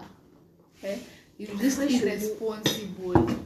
[0.77, 0.99] Okay,
[1.37, 2.07] you're just Why should you?
[2.07, 3.37] irresponsible.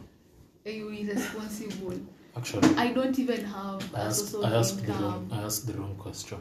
[2.38, 2.70] You're irresponsible.
[2.70, 5.30] Actually, I don't even have I a asked, source I asked the wrong.
[5.32, 6.38] I asked the wrong question.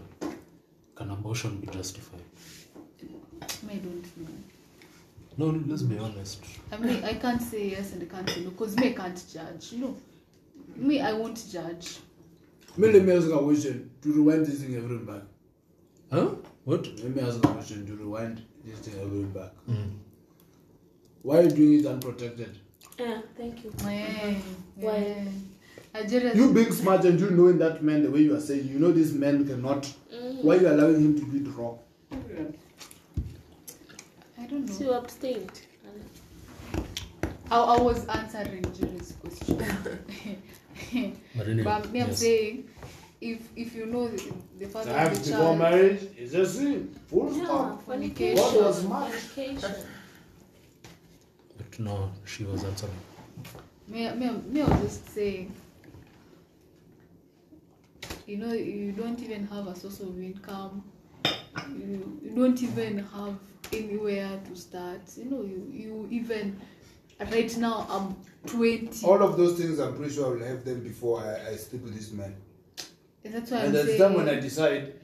[0.94, 2.20] Can abortion be justified?
[3.70, 4.28] I don't know.
[5.38, 6.42] No, let's be honest.
[6.72, 9.22] I mean, I can't say yes and I can't say no because me I can't
[9.32, 9.72] judge.
[9.72, 9.96] You know,
[10.76, 11.98] me I won't judge.
[12.76, 15.22] Me, let me ask a question to rewind this thing everything back.
[16.12, 16.28] Huh?
[16.64, 16.86] What?
[16.86, 19.52] Let me ask a question to rewind this thing everything back.
[19.70, 19.92] Mm.
[21.22, 22.58] Why are you doing it unprotected?
[22.98, 23.72] Yeah, thank you.
[23.82, 24.34] Yeah,
[24.76, 24.92] Why?
[24.96, 25.24] yeah.
[26.02, 26.34] Nigeria.
[26.34, 28.92] You being smart and you knowing that man the way you are saying, you know
[28.92, 29.82] this man cannot.
[30.14, 30.42] Mm.
[30.42, 31.78] Why you allowing him to do it wrong?
[34.38, 34.90] I don't So know.
[34.90, 35.52] you abstained.
[37.50, 39.62] I, I was answering Jerry's question.
[41.36, 42.18] But anyway, but me, I'm yes.
[42.20, 42.68] saying,
[43.20, 46.46] if if you know the, the father of Times the before child, marriage is a
[46.46, 46.94] sin.
[47.08, 47.82] Full Yeah, stop.
[47.84, 48.44] fornication.
[48.44, 49.62] What was marriage?
[51.56, 52.92] But no, she was answering.
[53.88, 55.52] me, me, me, I was just saying.
[58.26, 60.84] You know, you don't even have a source of income.
[61.68, 63.36] You, you don't even have
[63.72, 65.00] anywhere to start.
[65.16, 66.60] You know, you you even
[67.30, 68.16] right now I'm
[68.50, 69.06] twenty.
[69.06, 71.82] All of those things, I'm pretty sure I will have them before I, I sleep
[71.82, 72.34] with this man.
[73.24, 74.00] And that's why And I'm there's saying.
[74.00, 74.94] time when I decide,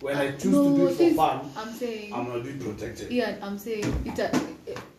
[0.00, 2.12] when I choose no, to do it this- for fun, I'm saying.
[2.12, 3.10] I'm not being protected.
[3.12, 4.18] yeah, I'm saying it.
[4.20, 4.38] uh,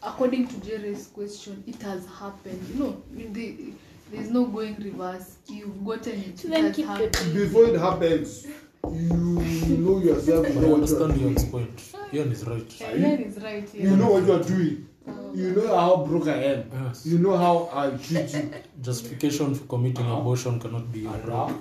[0.06, 2.62] According to Jerry's question, it has happened.
[2.74, 3.74] You know, the,
[4.14, 5.38] there's no going reverse.
[5.48, 6.40] You've gotten it.
[6.40, 7.32] So it then keep the.
[7.34, 8.48] Before it happens,
[8.92, 11.26] you know yourself, you know I what you are understand doing.
[11.34, 11.94] Ian's point.
[12.14, 12.80] Ian is right.
[12.82, 13.90] Yeah, Ian is right here.
[13.90, 14.88] You know what you are doing.
[15.36, 16.70] You know how broke I am.
[16.72, 17.06] Yes.
[17.06, 18.52] You know how I treat you.
[18.82, 20.22] Justification for committing Uh-huh.
[20.22, 21.54] abortion cannot be your Allah.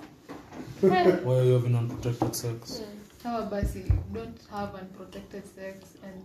[0.80, 2.82] Why are you having unprotected sex?
[3.24, 6.22] How about you don't have unprotected sex and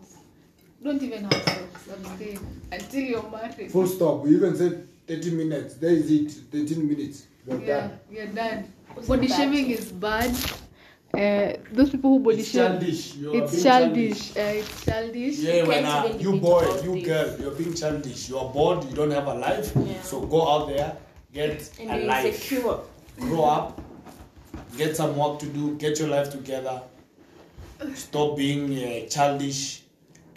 [0.83, 1.87] don't even have sex.
[1.95, 2.39] Abstain
[2.71, 3.71] until you're married.
[3.71, 4.23] Full stop.
[4.23, 5.75] We even said 30 minutes.
[5.75, 6.31] There is it.
[6.51, 7.27] 13 minutes.
[7.45, 7.99] We're yeah, done.
[8.11, 8.73] you're done.
[9.07, 9.37] Body it bad?
[9.37, 10.31] shaming is bad.
[11.13, 13.15] Uh, those people who body It's shame, childish.
[13.15, 14.31] You are it's being childish.
[14.37, 15.37] Uh, it's childish.
[15.39, 18.29] Yeah, You when can't uh, you boy, you girl, you're being childish.
[18.29, 19.71] You're bored, you don't have a life.
[19.75, 20.01] Yeah.
[20.01, 20.97] So go out there,
[21.33, 22.25] get And a you're life.
[22.25, 22.79] insecure.
[23.19, 23.81] Grow up,
[24.77, 26.81] get some work to do, get your life together.
[27.93, 29.83] Stop being uh, childish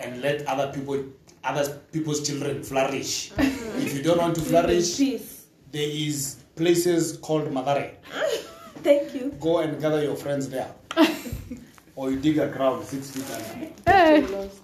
[0.00, 1.04] and let other people
[1.44, 3.32] other people's children flourish.
[3.38, 5.46] if you don't want to flourish, Peace.
[5.72, 7.94] there is places called Mathare.
[8.82, 9.34] Thank you.
[9.40, 10.70] Go and gather your friends there.
[11.94, 13.72] or you dig a ground six feet under.
[13.86, 14.60] Hey, Lost.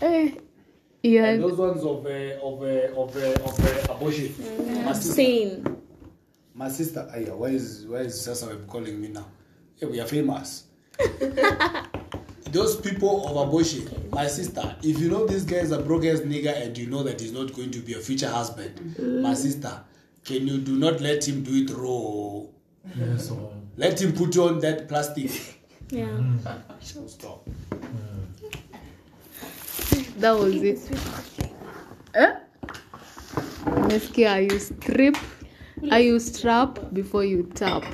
[0.00, 0.38] hey.
[1.04, 2.10] And those ones of uh,
[2.42, 4.34] of uh, of uh, of uh, abortion.
[4.84, 5.76] My sister, Sane.
[6.54, 9.26] my sister, Aya, why is why is Sasa calling me now?
[9.76, 10.64] Hey, we are famous.
[12.58, 16.18] Those people of abortion, my sister, if you know this guy is a broke ass
[16.22, 19.80] nigger and you know that he's not going to be a future husband, my sister,
[20.24, 22.42] can you do not let him do it raw?
[22.96, 25.60] Yes, or Let him put on that plastic.
[25.90, 26.08] Yeah.
[26.80, 27.48] Stop.
[30.18, 30.80] that was it
[32.14, 32.34] eh?
[33.66, 35.16] Umesikia, you strip
[35.92, 37.84] are you strap before you tap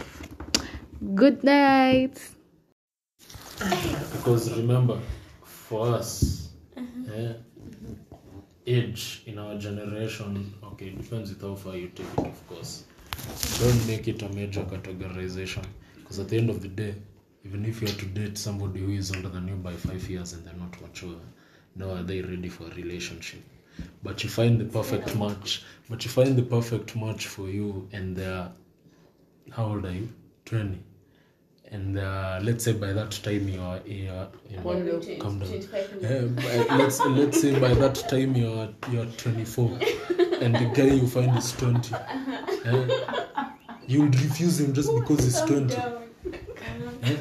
[1.15, 2.19] good night
[3.59, 5.01] Because remember,
[5.43, 7.35] for us, yeah,
[8.67, 12.85] age in our generation, okay, depends with how far you take it, of course.
[13.61, 15.65] Don't make it a major categorization.
[15.97, 16.95] Because at the end of the day,
[17.45, 20.33] even if you are to date somebody who is older than you by five years
[20.33, 21.17] and they're not mature,
[21.77, 23.41] now are they ready for a relationship?
[24.03, 25.63] But you find the perfect match.
[25.89, 28.51] But you find the perfect match for you, and they're
[29.51, 30.09] how old are you?
[30.45, 30.81] Twenty.
[31.75, 36.39] And uh, let's say by that time you are, you are you know, calm down.
[36.41, 39.81] Uh, let's let's say by that time you're you're 24,
[40.41, 41.93] and the guy you find is 20.
[42.65, 43.47] eh,
[43.89, 45.75] you'll refuse him just because he's 20.
[45.75, 47.17] Eh?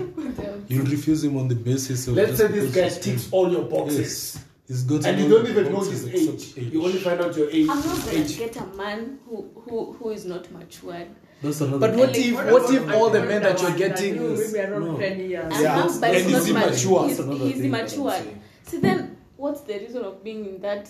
[0.67, 2.13] You'll refuse him on the basis of.
[2.13, 4.35] Let's say this guy ticks all your boxes.
[4.35, 4.45] Yes.
[4.67, 6.71] He's got And you don't even know his except age.
[6.71, 7.67] You only find out your age.
[7.67, 8.37] I'm not gonna age.
[8.37, 11.07] get a man who who who is not matured.
[11.43, 11.79] That's another.
[11.87, 14.69] But what if What what if all the men that you're getting you, is maybe
[14.71, 14.99] no.
[14.99, 15.83] Yeah.
[15.83, 17.07] And he's is he not mature?
[17.07, 17.25] He's, he's
[17.61, 18.11] thing that I'm immature.
[18.11, 18.41] saying.
[18.63, 20.89] So then, what's the reason of being in that?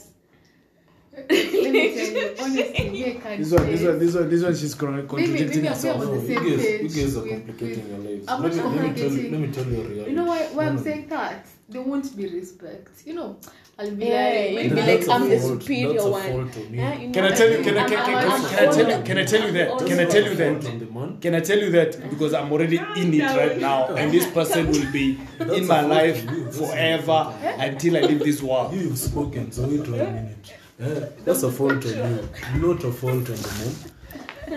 [1.15, 4.55] let me tell you honestly I can't This one, this one, this one, this one.
[4.55, 6.03] She's con- contradicting maybe I'm herself.
[6.03, 8.27] No, you guys, you guys are complicating your lives.
[8.27, 9.31] I'm let, me, let, me tell you, complicating.
[9.31, 10.09] let me tell you a reality.
[10.09, 10.83] You know why, why No, I'm no.
[10.83, 11.45] saying that?
[11.69, 12.89] There won't be respect.
[13.05, 13.37] You know,
[13.79, 16.21] I'll be Yeah, like, you'll maybe be Then like, that's a I'm the superior one.
[16.21, 16.79] fault on you.
[16.79, 17.63] Yeah, you Can I tell you?
[17.63, 19.03] Can I, I'm- can, can, can, can I tell you?
[19.03, 19.87] Can I tell you that?
[19.87, 20.65] Can I tell you that?
[20.67, 21.17] on the man.
[21.19, 22.09] Can I tell you that?
[22.09, 26.23] Because I'm already in it right now, and this person will be in my life
[26.53, 28.73] forever until I leave this world.
[28.73, 30.53] You, you've spoken, so wait one minute.
[30.79, 32.29] Eh, that's a fault on you,
[32.67, 33.92] not a fault on the man.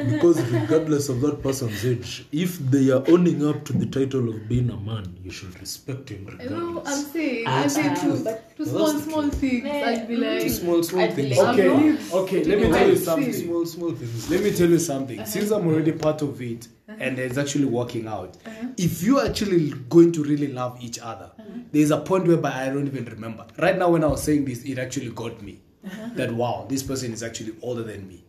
[0.05, 4.49] Because regardless of that person's age, if they are owning up to the title of
[4.49, 6.51] being a man, you should respect him regardless.
[6.51, 7.13] know, I'm regardless.
[7.13, 9.67] saying, I'm saying to, to small, small things.
[9.67, 11.39] I'll be like, Two small, small I'd be things.
[11.39, 12.45] Okay, okay.
[12.45, 13.33] Let me tell you something.
[13.33, 14.31] Small, small things.
[14.31, 15.21] Let me tell you something.
[15.21, 15.29] Uh-huh.
[15.29, 16.99] Since I'm already part of it uh-huh.
[17.01, 18.69] and it's actually working out, uh-huh.
[18.77, 21.31] if you're actually going to really love each other,
[21.73, 23.47] there's a point whereby I don't even remember.
[23.59, 25.61] Right now, when I was saying this, it actually got me
[26.15, 28.25] that wow, this person is actually older than me.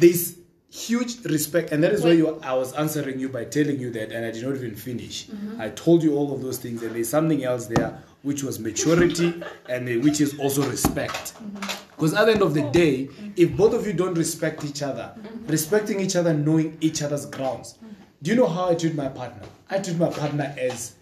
[0.00, 0.36] There's
[0.70, 4.12] huge respect, and that is why you, I was answering you by telling you that,
[4.12, 5.26] and I did not even finish.
[5.26, 5.60] Mm-hmm.
[5.60, 9.42] I told you all of those things, and there's something else there, which was maturity,
[9.68, 11.34] and uh, which is also respect.
[11.34, 11.86] Mm-hmm.
[11.96, 12.72] Because at the end of the oh.
[12.72, 13.30] day, mm-hmm.
[13.36, 15.14] if both of you don't respect each other,
[15.46, 17.76] respecting each other, knowing each other's grounds,
[18.22, 19.46] do you know how I treat my partner?
[19.68, 20.94] I treat my partner as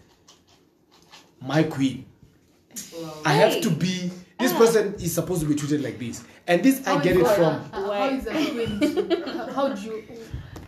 [1.41, 2.05] my queen.
[3.25, 4.11] I have to be.
[4.39, 7.29] This person is supposed to be treated like this, and this I get it a-
[7.29, 7.61] from.
[7.73, 9.21] uh, How is a queen?
[9.25, 10.03] how- how do you?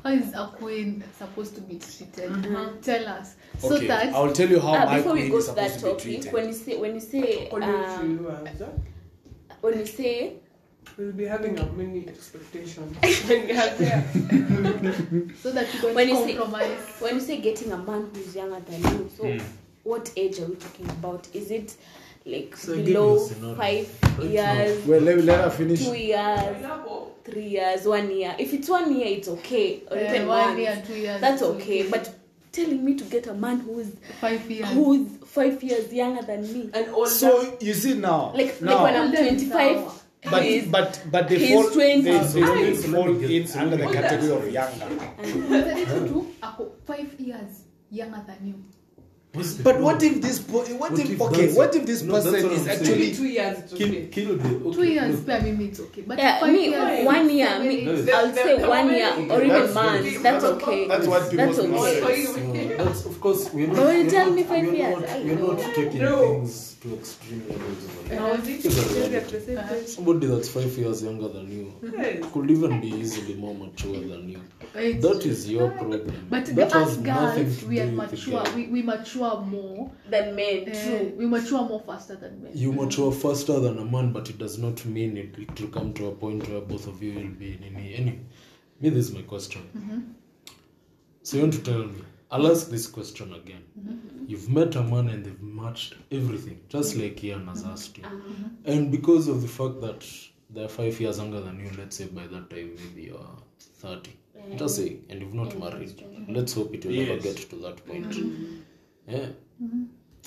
[0.03, 2.82] How is a queen supposed to be treated?
[2.82, 5.38] Tell us, so Okay, that I'll tell you how Ah, my before we queen go
[5.38, 6.34] is to that supposed to be topic, treated.
[6.34, 8.69] when you say when you say um, you, uh,
[9.61, 10.34] when you say
[10.97, 12.97] we'll be having a many expectations.
[13.30, 14.03] when we have there.
[15.41, 16.78] so that you don't When you say- compromise.
[16.99, 19.38] when you say getting a man who's younger than you, so Hmm.
[19.84, 21.28] what age are we talking about?
[21.34, 21.76] Is it
[22.26, 23.19] like So below
[23.55, 23.88] five
[24.22, 25.84] years, Well, let, let her finish.
[25.86, 26.65] two years,
[27.24, 28.36] three years, one year?
[28.38, 29.84] If it's one year, it's okay.
[29.89, 31.22] Or yeah, even one months, year, two years.
[31.22, 31.82] that's okay.
[31.82, 31.89] okay.
[31.89, 32.13] But
[32.51, 34.67] telling me to get a man who's five years.
[34.69, 37.09] who's five years younger than me, And older.
[37.09, 39.93] So you see now, like now, like when I'm 25, now.
[40.30, 42.01] but he's- but but they fall 20.
[42.01, 42.74] they, they Aye.
[42.76, 44.86] still fall in under the category of younger.
[45.17, 46.26] Mtu
[46.86, 48.55] five years younger than you.
[49.34, 49.84] What's But problem?
[49.86, 52.63] what if this po- what, What if, if okay what if this No, person is
[52.67, 54.07] I'm actually two years, it's Kill, okay.
[54.07, 54.49] kill the.
[54.67, 56.01] Okay, Two years, look, spare me, it's okay.
[56.01, 59.34] But Yeah, me, years, one year, me, No, I'll say the- one the- year the-
[59.34, 60.21] or even that's- months.
[60.21, 60.88] That's okay.
[60.88, 62.75] that's what people That's okay.
[62.77, 63.75] No, that's of course we're not.
[63.77, 66.19] But when you we're tell not- me five we're years, not, we're not taking No.
[66.19, 67.86] things to extreme levels.
[67.86, 68.11] Of.
[68.11, 69.86] Uh-huh.
[69.86, 72.25] Somebody that's five years younger than you Yes.
[72.34, 74.41] could even be easily more mature than you.
[74.73, 76.27] That is your problem.
[76.29, 78.43] But that has us nothing girls, to we are mature.
[78.55, 79.91] We, we mature more.
[80.09, 81.13] Than men, Uh, true.
[81.17, 82.51] we mature more faster than men.
[82.55, 85.93] You mature faster than a man, but it does not mean it, it will come
[85.93, 87.93] to a point where both of you will be in any.
[87.93, 88.19] Anyway,
[88.79, 89.61] me, this is my question.
[91.23, 92.01] So you want to tell me?
[92.32, 93.63] I'll ask this question again.
[94.27, 98.05] You've met a man and they've matched everything, just like Ian has asked you.
[98.65, 100.07] And because of the fact that
[100.49, 104.11] they're five years younger than you, let's say by that time maybe you're 30.
[104.55, 106.03] Just say, and you've not married.
[106.27, 108.15] Let's hope it will never get to that point.
[109.07, 109.27] Yeah.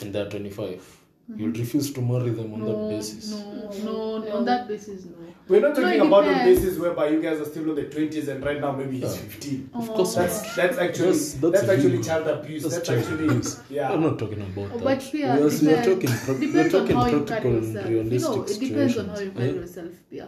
[0.00, 1.03] And they're 25.
[1.36, 3.30] You'll refuse to marry them on No, that basis.
[3.30, 5.12] no, no, no, on that basis, no.
[5.48, 8.28] We're not talking it about on basis whereby you guys are still in the 20s
[8.28, 9.70] and right now maybe he's 15.
[9.74, 10.22] Of course not.
[10.28, 12.62] That's that's actually That's- that's, that's actually child abuse.
[12.62, 13.60] That's, That's child actually abuse.
[13.70, 13.90] yeah.
[13.90, 14.84] We're not talking about Oh, that.
[14.84, 17.20] but yeah, we are, we are depends- talking, pro- we are depends on how you
[17.24, 17.88] practical carry and yourself.
[17.88, 18.94] realistic you know, it situations.
[18.94, 19.52] depends on how you carry eh?
[19.52, 19.92] yourself.
[20.10, 20.26] Yeah,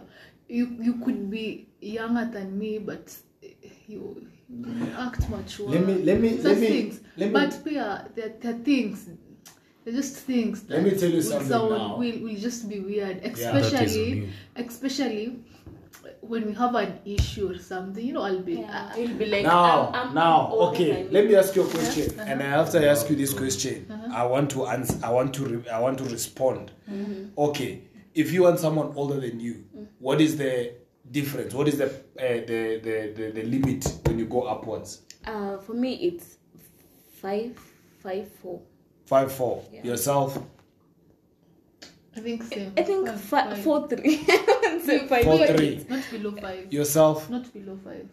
[0.49, 3.15] you you could be younger than me, but
[3.87, 5.69] you, you act mature.
[5.69, 7.01] Let me- let me- Such let me- things.
[7.17, 9.09] let me- but yeah, there, there are things.
[9.87, 10.65] They're just things.
[10.67, 11.97] Let me that tell you will something sound- now.
[11.97, 14.29] Will, will just be weird, especially new.
[14.57, 15.39] especially
[16.19, 18.05] when we have an issue or something.
[18.05, 18.55] You know, I'll be.
[18.55, 21.07] Yeah, I- you'll be like, now, I'm, I'm now, okay.
[21.09, 24.11] Let me ask you a question, and after I ask you this question, Uh-huh.
[24.13, 24.99] I want to answer.
[25.01, 25.45] I want to.
[25.45, 26.71] Re- I want to respond.
[26.91, 27.39] Mm-hmm.
[27.47, 27.83] Okay,
[28.13, 29.63] if you want someone older than you,
[29.99, 30.73] what is the
[31.09, 31.53] difference?
[31.53, 35.03] What is the uh, the, the the the limit when you go upwards?
[35.25, 36.35] Uh, for me, it's
[37.21, 37.57] five,
[38.03, 38.59] five, four.
[39.07, 39.63] Five four.
[39.73, 39.83] Yeah.
[39.83, 40.37] Yourself
[42.15, 42.73] I think same.
[42.77, 43.63] I think Five, fi- five.
[43.63, 44.17] four, three.
[44.87, 45.23] Say five.
[45.23, 45.85] Four, Five, three.
[45.89, 46.73] Not below five.
[46.73, 48.07] yourself Not below five.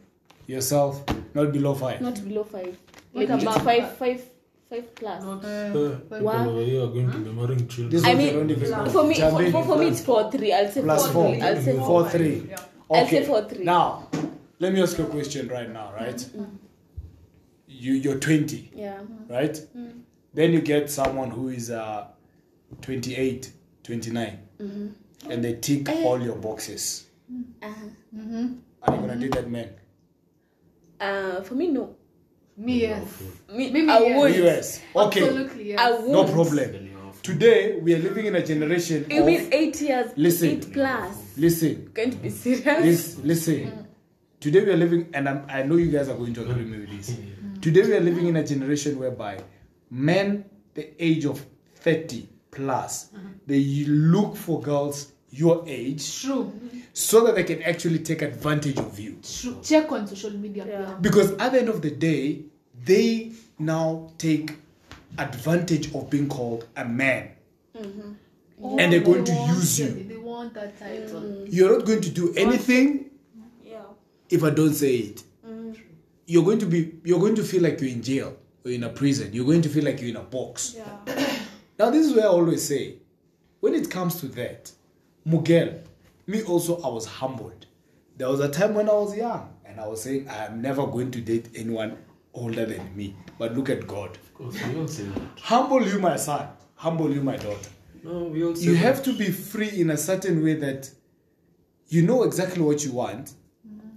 [0.47, 1.03] yourself
[1.35, 2.01] not below five.
[2.01, 2.77] Not below five.
[3.13, 4.21] What Like about five, five?
[4.21, 4.23] five,
[4.71, 5.25] five plus.
[5.25, 6.21] Uh, Five.
[6.21, 8.05] people over are going to be marrying children.
[8.05, 8.87] I one mean, they don't even know.
[8.91, 10.53] For me, for, for, for me, it's four, three.
[10.53, 11.33] I'll say plus four, four.
[11.33, 11.43] three.
[11.43, 11.87] I'll say four.
[11.87, 12.53] Four three.
[12.91, 13.21] I'll Okay.
[13.21, 13.65] say four, three.
[13.65, 14.09] Now,
[14.59, 16.21] let me ask you a question right now, right?
[17.67, 18.99] You you're 20, Yeah.
[19.29, 19.59] right?
[20.35, 22.07] Then you get someone who is uh
[22.83, 23.53] 28,
[23.85, 24.39] 29,
[25.31, 27.07] and they tick all your boxes.
[27.63, 28.49] Uh-huh.
[28.83, 29.71] Are you gonna date that man?
[31.01, 31.95] Uh, for me, no.
[32.57, 33.23] Me, yes.
[33.53, 34.19] Me, Maybe I yes.
[34.21, 34.37] would.
[34.37, 34.81] Yes.
[34.95, 35.23] Okay.
[35.23, 35.81] Absolutely, yes.
[35.81, 36.11] I would.
[36.11, 36.91] No problem.
[37.23, 40.13] Today we are living in a generation You of mean eight years?
[40.17, 40.51] Listen.
[40.51, 41.17] Eight plus.
[41.39, 41.91] listen.
[41.95, 42.85] Going to be serious?
[42.85, 43.89] Lis- listen.
[44.41, 46.67] Today we are living, and I'm, I know you guys are going to agree with
[46.69, 47.17] me with this.
[47.63, 49.39] Today we are living in a generation whereby
[49.95, 51.45] men, the age of
[51.77, 53.29] 30 plus, uh-huh.
[53.47, 56.53] they look for girls your age True.
[56.93, 59.19] so that they can actually take advantage of you.
[59.23, 59.59] True.
[59.63, 60.65] Check on social media.
[60.67, 60.81] Yeah.
[60.81, 60.95] Yeah.
[61.01, 62.43] Because at the end of the day,
[62.85, 64.57] they now take
[65.19, 67.31] advantage of being called a man.
[67.77, 68.79] Mm-hmm.
[68.79, 69.97] And they're oh, going to They want use it.
[69.97, 70.05] you.
[70.05, 71.21] They want that title.
[71.21, 71.47] Mm.
[71.51, 73.11] You're not going to do anything
[73.65, 73.83] Yeah.
[74.31, 75.23] if I don't say it.
[75.47, 75.77] Mm.
[76.27, 78.89] You're going to be you're going to feel like you're in jail or in a
[78.89, 79.33] prison.
[79.33, 80.77] You're going to feel like you're in a box.
[80.77, 81.27] Yeah.
[81.77, 82.99] Now this is where I always say,
[83.59, 84.71] when it comes to that,
[85.25, 85.81] Miguel,
[86.27, 87.67] me also I was humbled.
[88.17, 90.87] There was a time when I was young and I was saying I am never
[90.87, 91.99] going to date anyone
[92.33, 93.17] older than me.
[93.39, 94.11] But look at God.
[94.11, 95.23] Of course, we all say that.
[95.41, 96.47] Humble you, my son.
[96.77, 97.71] Humble you, my daughter.
[98.05, 98.79] No, we all say You that.
[98.79, 100.91] have to be free in a certain way that
[101.89, 103.33] you know exactly what you want,
[103.67, 103.89] mm-hmm.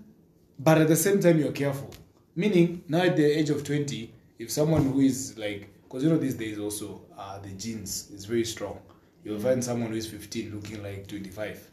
[0.58, 1.94] but at the same time you're careful.
[2.36, 6.18] Meaning, now at the age of 20, if someone who is like, because you know
[6.18, 8.80] these days also, uh, the genes is very strong.
[9.24, 11.72] You'll find someone who is 15 looking like 25.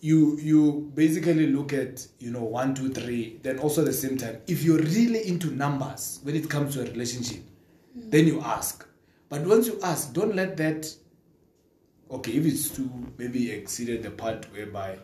[0.00, 3.38] You you basically look at you know one two three.
[3.42, 6.82] Then also at the same time, if you're really into numbers when it comes to
[6.82, 7.42] a relationship,
[7.94, 8.86] then you ask.
[9.30, 10.94] But once you ask, don't let that
[12.10, 14.98] okay, if it's too maybe exceeded the part whereby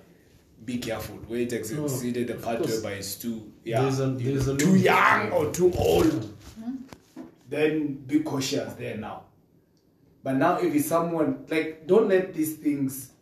[0.64, 1.16] be careful.
[1.28, 4.56] Where it ex- No, exceeded the part whereby it's too yeah There's a- there's a
[4.56, 6.12] too young or too old.
[6.58, 6.74] Hmm?
[7.48, 9.16] Then be cautious there now.
[10.22, 13.12] But now if it's someone like don't let these things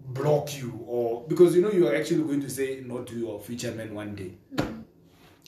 [0.00, 3.40] block you or because you know you are actually going to say no to your
[3.40, 4.32] future man one day.
[4.58, 4.72] Hmm.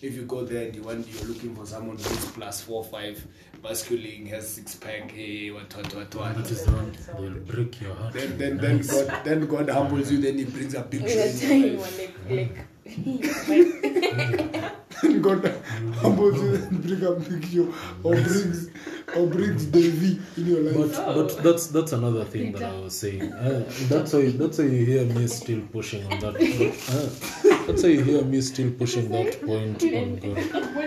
[0.01, 3.25] If you go there and you want you're looking for someone who's plus four, five,
[3.63, 6.37] masculine, has six pack, hey, what what what what.
[6.37, 8.13] That is the one they'll break your heart.
[8.15, 11.47] Then then then God then God humbles you, then he brings a big With a
[11.47, 12.13] tiny one, life.
[12.29, 12.67] like, like.
[15.23, 15.55] God
[15.95, 17.69] humbles you and bring a picture
[18.03, 18.71] or brings
[19.17, 20.97] or brings baby in your life.
[20.97, 23.33] But but that's that's another thing that I was saying.
[23.33, 26.37] Uh, that's why that's why you hear me still pushing on that.
[26.89, 30.39] Uh, that's why you hear me still pushing that point on God.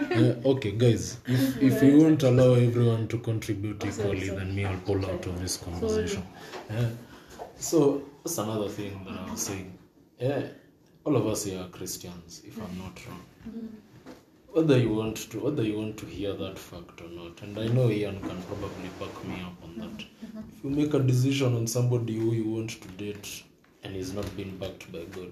[0.11, 4.77] Uh, okay, guys, if if you won't allow everyone to contribute equally, then me I'll
[4.79, 6.23] pull out of this conversation.
[6.69, 6.89] Uh,
[7.55, 9.77] so that's another thing that I was saying.
[10.19, 10.41] Yeah,
[11.05, 13.23] all of us here are Christians, if I'm not wrong.
[14.53, 17.67] Whether you want to whether you want to hear that fact or not, and I
[17.67, 20.05] know Ian can probably back me up on that.
[20.57, 23.43] If you make a decision on somebody who you want to date
[23.83, 25.31] and is not being backed by God,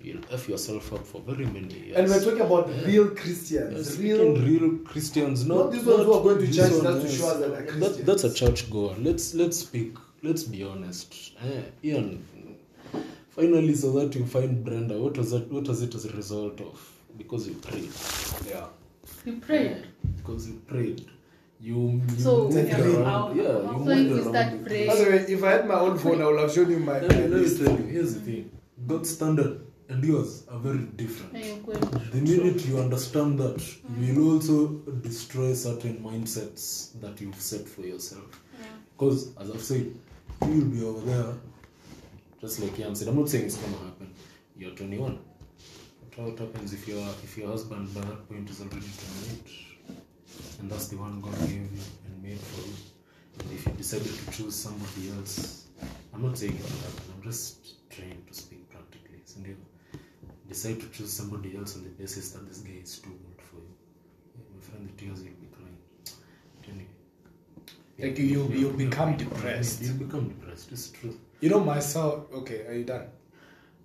[0.00, 1.96] you'll F yourself up for very many years.
[1.96, 4.68] And we're talking about real Christians, Speaking real.
[4.68, 7.38] real Christians, not, Not these ones who are going to church just to show us
[7.40, 8.94] that they're That, that's a church goer.
[8.98, 9.96] Let's let's speak.
[10.22, 11.32] Let's be honest.
[11.42, 12.24] Eh, Ian,
[13.36, 15.50] finally, so that you find Brenda, what was that?
[15.52, 16.80] What was it as a result of?
[17.18, 17.90] Because you prayed.
[18.48, 18.66] Yeah.
[19.24, 19.86] You prayed.
[20.16, 21.06] Because you prayed.
[21.60, 23.36] You, you So- moved Yeah, around.
[23.36, 25.68] Yeah, you So if moved you around start praying- By the way, if I had
[25.68, 27.86] my own phone, I would have shown you my, Let me, let me tell you,
[27.86, 28.50] here's the thing.
[28.86, 31.32] God's standard and yours are very different.
[32.12, 33.62] The minute you understand that,
[34.00, 34.68] you will also
[35.08, 38.42] destroy certain mindsets that you've set for yourself.
[38.96, 39.94] Because, as I've said,
[40.48, 41.32] you'll be over there,
[42.42, 43.08] just like Ian said.
[43.08, 44.12] I'm not saying it's gonna happen.
[44.56, 45.18] You're 21.
[46.16, 50.00] But what happens if your if your husband by that point is already 28,
[50.60, 51.68] and that's the one God gave you
[52.06, 52.74] and made for you?
[53.40, 55.68] And if you decided to choose somebody else,
[56.12, 57.14] I'm not saying it will happen.
[57.16, 59.20] I'm just trying to speak practically.
[59.24, 59.56] isn't it?
[60.48, 63.56] decide to choose somebody else on the basis that this guy is too old for
[63.56, 63.72] you.
[64.54, 65.78] My friend, the tears you'll be crying.
[66.68, 66.88] Anyway.
[67.98, 69.80] Like you- you- you become depressed.
[69.82, 70.70] You become depressed.
[70.72, 71.16] It's true.
[71.42, 72.32] You know myself.
[72.32, 73.08] Okay, are you done?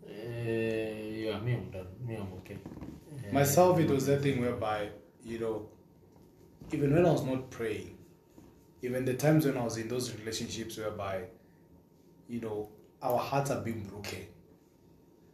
[0.06, 1.88] Uh, yeah, me, I'm done.
[2.06, 2.60] Me, I'm okay.
[2.64, 4.90] Uh, Myself, it was that thing whereby,
[5.26, 5.68] you know,
[6.72, 7.98] even when I was not praying,
[8.84, 11.24] even the times when I was in those relationships whereby,
[12.30, 12.70] you know,
[13.02, 14.28] our hearts are being broken.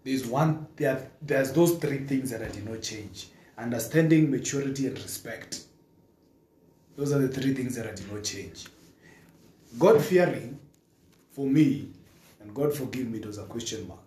[0.06, 4.98] There's one, there, there's those three things that I did not change understanding, maturity, and
[4.98, 5.66] respect.
[6.96, 8.66] Those are the three things that I did not change.
[9.78, 10.58] God fearing,
[11.32, 11.90] for me,
[12.44, 14.00] and God forgive me, it was a question mark.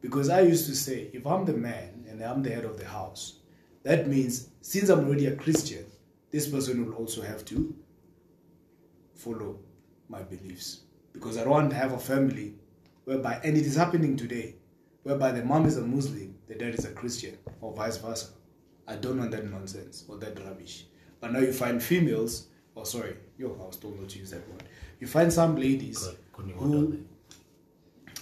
[0.00, 2.86] Because I used to say, if I'm the man and I'm the head of the
[2.86, 3.40] house,
[3.82, 5.84] that means since I'm already a Christian,
[6.30, 7.74] this person will also have to
[9.14, 9.58] follow
[10.08, 10.80] my beliefs.
[11.12, 12.54] Because I don't want to have a family
[13.04, 14.54] whereby, and it is happening today,
[15.02, 18.28] whereby the mom is a Muslim, the dad is a Christian, or vice versa.
[18.86, 20.84] I don't want that nonsense or that rubbish.
[21.20, 22.46] But now you find females,
[22.76, 24.62] oh sorry, yo, I was told not to use that word.
[25.00, 26.96] You find some ladies God, Connie, what who, eh?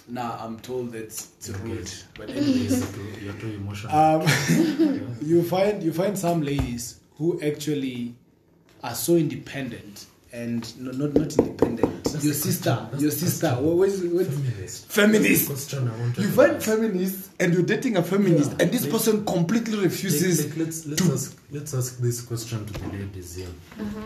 [0.09, 0.13] They?
[0.21, 2.79] now I'm told that it's rude, but anyways.
[3.23, 3.95] You're too- emotional.
[3.95, 8.15] Um, you find you find some ladies who actually
[8.83, 12.03] are so independent and no, not not independent.
[12.05, 12.99] That's your sister, question.
[13.01, 13.47] Your the sister.
[13.47, 13.65] question.
[13.65, 14.85] What, what is, what, Feminist.
[14.91, 15.45] feminist.
[15.47, 16.65] Question I wanted You find ask.
[16.65, 18.57] feminists and you're dating a feminist, Yeah.
[18.61, 20.39] and this Like- person completely refuses.
[20.45, 23.47] Like, like, let's let's to- ask let's ask this question to the ladies here.
[23.79, 24.01] Uh-huh.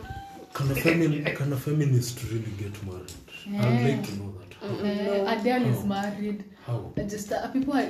[0.53, 3.11] Can a femin can a feminist really get married?
[3.59, 4.42] I'd like to know that.
[4.63, 4.69] How?
[4.69, 6.43] Uh, Adele is married.
[6.65, 6.91] How?
[7.13, 7.89] Just uh, people are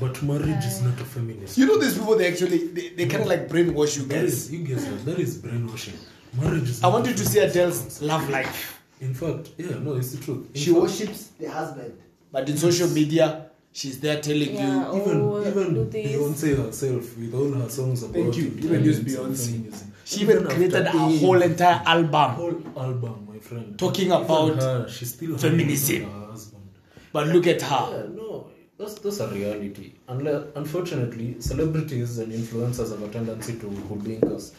[0.00, 1.58] But marriage is not a feminist.
[1.58, 4.32] You know, these people they actually they, they kind of like brainwash you that guys.
[4.32, 5.98] is you guys that, that is brainwashing.
[6.40, 6.82] Marriage is.
[6.84, 8.80] I not want you to see feminist Adele's love life.
[9.00, 10.48] In fact, yeah, no, it's the truth.
[10.54, 11.98] In She fact, worships the husband,
[12.32, 15.00] but in social media, she's there telling Yeah, you.
[15.02, 16.12] even oh, even do this.
[16.16, 18.44] Beyonce herself with all her songs about Thank you.
[18.44, 19.82] Even independence use Beyonce.
[20.04, 22.30] She even after created a whole entire album.
[22.30, 23.78] whole album, my friend.
[23.78, 26.04] Talking Even about her, she still feminism.
[26.10, 26.68] her husband.
[27.12, 28.08] But look at Yeah, her.
[28.14, 28.46] no,
[28.78, 29.92] that's that's a reality.
[30.08, 34.52] Unle- unfortunately, celebrities and influencers have a tendency to hoodwink us.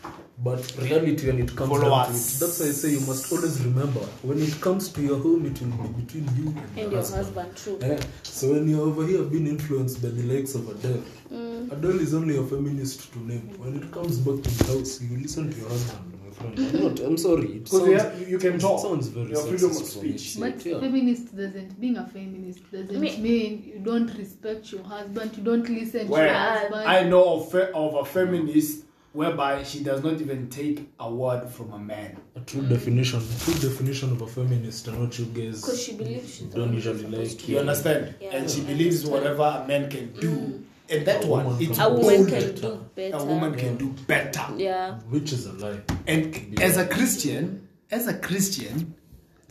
[0.44, 3.62] But reality, when it comes Follow to it, that's why I say you must always
[3.64, 7.02] remember when it comes to your home, it will be between you and, And your
[7.02, 7.78] husband, true.
[7.82, 8.00] Yeah.
[8.24, 11.04] So when you're over here being influenced by the likes of Adele,
[11.34, 11.72] Mm.
[11.72, 13.50] Adele is only a feminist to name.
[13.58, 16.14] When it comes back to the house, you listen to your husband, my friend.
[16.14, 17.00] I'm not.
[17.00, 17.48] I'm sorry.
[17.58, 18.80] It Because sounds, you, you can it talk.
[18.82, 20.40] sounds very Your freedom of sexist for me to speech.
[20.40, 20.80] But yeah.
[20.80, 25.68] feminist doesn't being a feminist doesn't Me- mean you don't respect your husband, you don't
[25.70, 26.88] listen to your husband.
[26.88, 28.84] I know of, of a feminist
[29.14, 32.18] whereby she does not even take a word from a man.
[32.36, 35.94] A true definition, a true definition of a feminist, and what you guys Because she
[35.96, 37.48] believes she's the don't usually like.
[37.48, 38.16] You understand?
[38.20, 38.36] Yeah.
[38.36, 40.32] And she believes whatever a man can do.
[40.32, 40.64] Mm.
[40.90, 42.30] And that A one, it's A woman bold.
[42.30, 43.16] can do better.
[43.18, 44.46] A woman can do better.
[44.58, 45.80] Yeah, Which is a lie.
[46.08, 48.94] And as a Christian, as a Christian,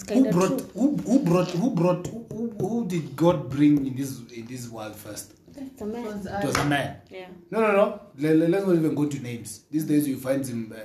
[0.08, 4.20] who brought who, who brought who brought who, who, who did God bring in this
[4.32, 5.32] in this world first?
[5.56, 6.04] It's a man.
[6.04, 6.96] Was It was a man.
[7.10, 7.26] Yeah.
[7.50, 8.00] No, no, no.
[8.18, 9.62] Let, let, us not even go to names.
[9.70, 10.80] These days you find some, uh,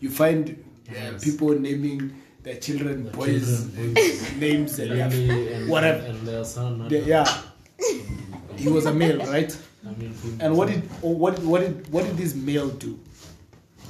[0.00, 0.50] you find
[0.88, 1.24] uh, Yes.
[1.24, 4.36] people naming their children The boys, children, boys.
[4.36, 6.04] names and and, whatever.
[6.06, 6.88] and their son.
[6.88, 7.26] They- yeah.
[8.56, 9.56] He was a male, right?
[9.88, 12.98] I mean, And what did what what did what did this male do?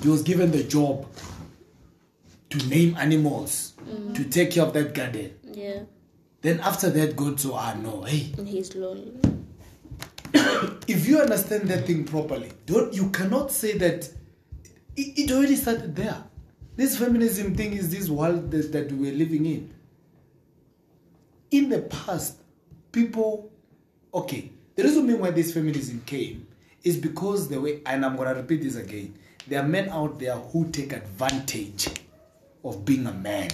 [0.03, 1.07] He was given the job
[2.51, 3.74] to name animals,
[4.14, 5.34] to take care of that garden.
[5.42, 5.80] Yeah.
[6.40, 9.12] Then after that, God saw, ah no, hey, And he's lonely.
[10.86, 14.05] if you understand that thing properly, don't you cannot say that
[14.96, 16.22] it, it already started there.
[16.76, 19.74] This feminism thing is this world that, that we're living in.
[21.51, 22.36] In the past,
[22.92, 23.51] people
[24.14, 26.47] okay, the reason why this feminism came
[26.85, 29.12] is because the way and I'm gonna repeat this again,
[29.49, 31.89] there are men out there who take advantage
[32.62, 33.51] of being a man,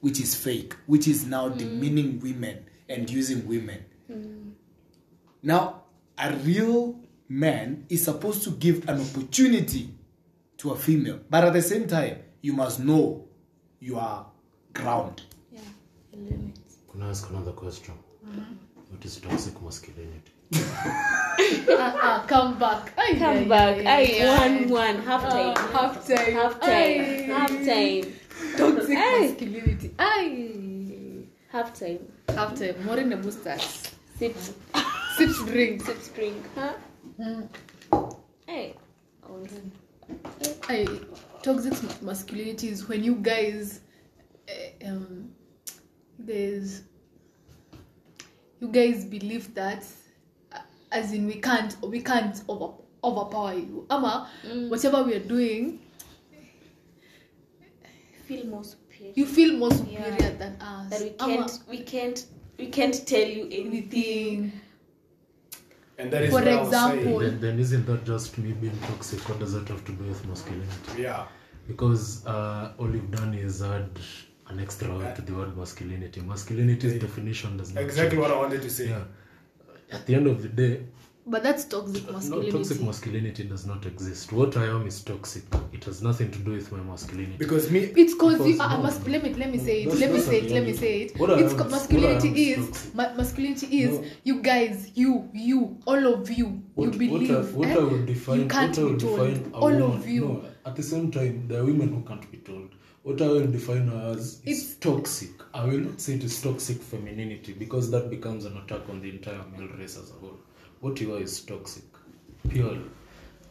[0.00, 1.58] which is fake, which is now mm.
[1.58, 3.84] demeaning women and using women.
[4.10, 4.54] Mm.
[5.44, 5.82] Now,
[6.18, 9.94] a real man is supposed to give an opportunity
[10.56, 13.28] to a female, but at the same time, you must know
[13.78, 14.26] your
[14.72, 15.22] ground.
[15.52, 15.60] Yeah.
[16.12, 16.78] Limits.
[16.90, 17.94] Can I ask another question?
[18.26, 18.40] Uh-huh.
[18.90, 20.31] What is toxic masculinity?
[20.54, 22.92] Ah, come back.
[22.96, 23.78] Ay, Come back.
[23.78, 24.38] ay, Aye, ay, ay.
[24.38, 24.96] one, one.
[25.02, 25.54] Half time.
[25.56, 26.32] Ah, half time.
[26.32, 26.68] Half Ay.
[26.68, 27.30] time.
[27.30, 28.04] Half time.
[28.56, 29.20] Toxic Ay.
[29.28, 29.90] masculinity.
[29.98, 30.28] Ay.
[31.50, 31.98] Half time.
[32.28, 32.84] Half time.
[32.84, 33.90] More in the boosters.
[34.18, 34.36] Sip,
[35.16, 35.82] Sip drink.
[35.82, 36.42] sip drink.
[36.54, 36.72] Huh?
[37.20, 37.48] Mm.
[38.46, 38.74] Hey.
[40.68, 40.86] I
[41.42, 43.80] toxic masculinity is when you guys
[44.48, 45.30] uh, um
[46.18, 46.82] there's
[48.60, 50.01] you guys believe that uh,
[50.92, 52.68] as in we can't we can't over
[53.04, 54.68] overpower you ama Mm.
[54.70, 55.78] whatever we are doing
[58.28, 59.12] feel more superior.
[59.16, 60.30] you feel more superior Yeah.
[60.42, 62.26] than us that we can't, we can't,
[62.58, 63.70] we can't tell you anything.
[63.72, 64.52] anything
[65.98, 67.40] And that is For what I was example- saying.
[67.40, 69.20] Then, then isn't that just me being toxic?
[69.28, 71.02] What does that have to do with masculinity?
[71.02, 71.26] Yeah.
[71.68, 73.90] Because uh, all you've done is add
[74.48, 76.20] an extra word to the word masculinity.
[76.20, 78.22] Masculinity's definition does not Exactly change.
[78.22, 78.88] what I wanted to say.
[78.88, 79.04] Yeah.
[79.92, 80.82] At the end of the day,
[81.24, 82.50] but that's toxic masculinity.
[82.50, 84.32] no, toxic masculinity does not exist.
[84.32, 85.44] What I am is toxic.
[85.72, 87.36] It has nothing to do with my masculinity.
[87.38, 89.84] Because me, It's cause you Because uh, no, must, let me let me say it.
[89.90, 90.50] That's- let me say it.
[90.50, 91.18] Let me say it.
[91.20, 94.04] What It's co- masculinity what is is ma- masculinity is No.
[94.24, 97.30] you guys, you, you, all of you, What, you believe.
[97.30, 97.74] what, I, what eh?
[97.80, 99.34] I would define, you can't what I would be told.
[99.34, 100.20] define all woman, of you.
[100.26, 102.70] No, at the same time, there are women who can't be told.
[103.02, 105.30] What I will define as is It's- toxic.
[105.52, 109.10] I will not say it is toxic femininity because that becomes an attack on the
[109.10, 110.38] entire male race as a whole.
[110.80, 111.84] What you are is toxic,
[112.48, 112.82] purely.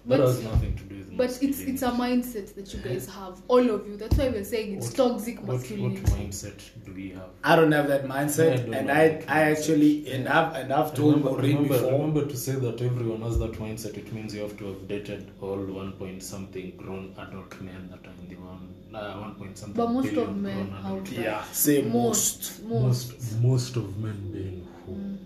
[0.08, 2.84] That But- has nothing to do with But it's it's a mindset that you eh?
[2.94, 3.98] guys have, all of you.
[3.98, 7.30] That's why we're saying it's What- toxic what, what mindset do we have?
[7.44, 10.74] I don't have that Yeah, I mindset, and I, that I actually, and I've, and
[10.74, 11.92] I've told remember, Maureen remember, before.
[11.92, 13.96] remember to say that everyone has that mindset.
[13.96, 18.00] It means you have to have dated all one point something grown adult men that
[18.08, 18.21] are in the one
[18.94, 19.76] uh, one point something.
[19.76, 21.14] But most of men grown have adult that.
[21.20, 22.62] Yeah, say most.
[22.64, 23.12] most, most.
[23.12, 25.18] most most of men being who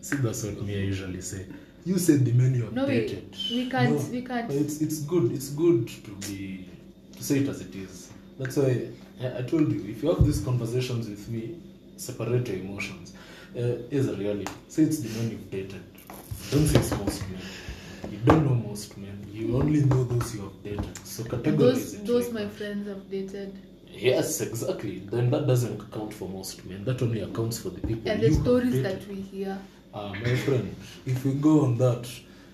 [0.00, 1.46] see that's what me I usually say
[1.86, 4.50] you said the men you have No, we, dated we can't, No, we can't.
[4.50, 6.68] it's it's good it's good to be
[7.16, 8.88] to say it as it is that's why
[9.22, 11.56] I, I told you if you have these conversations with me
[11.96, 13.14] separate your emotions
[13.56, 15.84] uh, is a reality say it's the men you've dated
[16.50, 17.40] don't say it's most men
[18.12, 21.94] you don't know most men you only know those you have dated so categorize Those,
[21.94, 22.52] it those like my that.
[22.58, 23.52] friends have dated,
[23.96, 24.94] Yes, exactly.
[25.10, 26.84] Then that doesn't count for most men.
[26.84, 28.10] That only accounts for the people.
[28.10, 29.56] and the stories that we hear.
[29.94, 30.74] Ah, my friend,
[31.06, 32.04] if we go on that,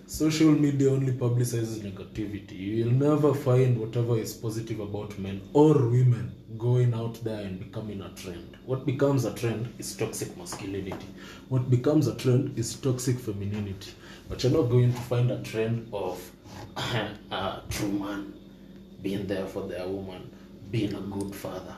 [0.07, 2.59] social media only publicizes negativity.
[2.59, 8.03] You'll never find whatever is positive about men or women going out there and becoming
[8.03, 8.59] a trend.
[8.67, 11.07] What becomes a trend is toxic masculinity.
[11.49, 13.93] What becomes a trend is toxic femininity.
[14.29, 16.21] But you're not going to find a trend of
[17.31, 18.33] a true man
[19.03, 20.31] being there for their woman,
[20.71, 21.75] being a good father,